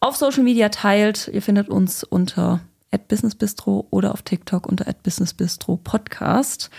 auf 0.00 0.16
Social 0.16 0.44
Media 0.44 0.68
teilt. 0.68 1.28
Ihr 1.32 1.42
findet 1.42 1.68
uns 1.68 2.04
unter 2.04 2.60
@businessbistro 3.08 3.86
oder 3.90 4.12
auf 4.12 4.22
TikTok 4.22 4.66
unter 4.66 4.86
@businessbistro 5.02 5.76
Podcast. 5.76 6.70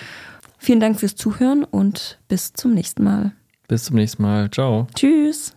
Vielen 0.58 0.80
Dank 0.80 1.00
fürs 1.00 1.16
Zuhören 1.16 1.64
und 1.64 2.18
bis 2.28 2.54
zum 2.54 2.74
nächsten 2.74 3.04
Mal. 3.04 3.34
Bis 3.68 3.84
zum 3.84 3.96
nächsten 3.98 4.24
Mal. 4.24 4.50
Ciao. 4.50 4.88
Tschüss. 4.96 5.54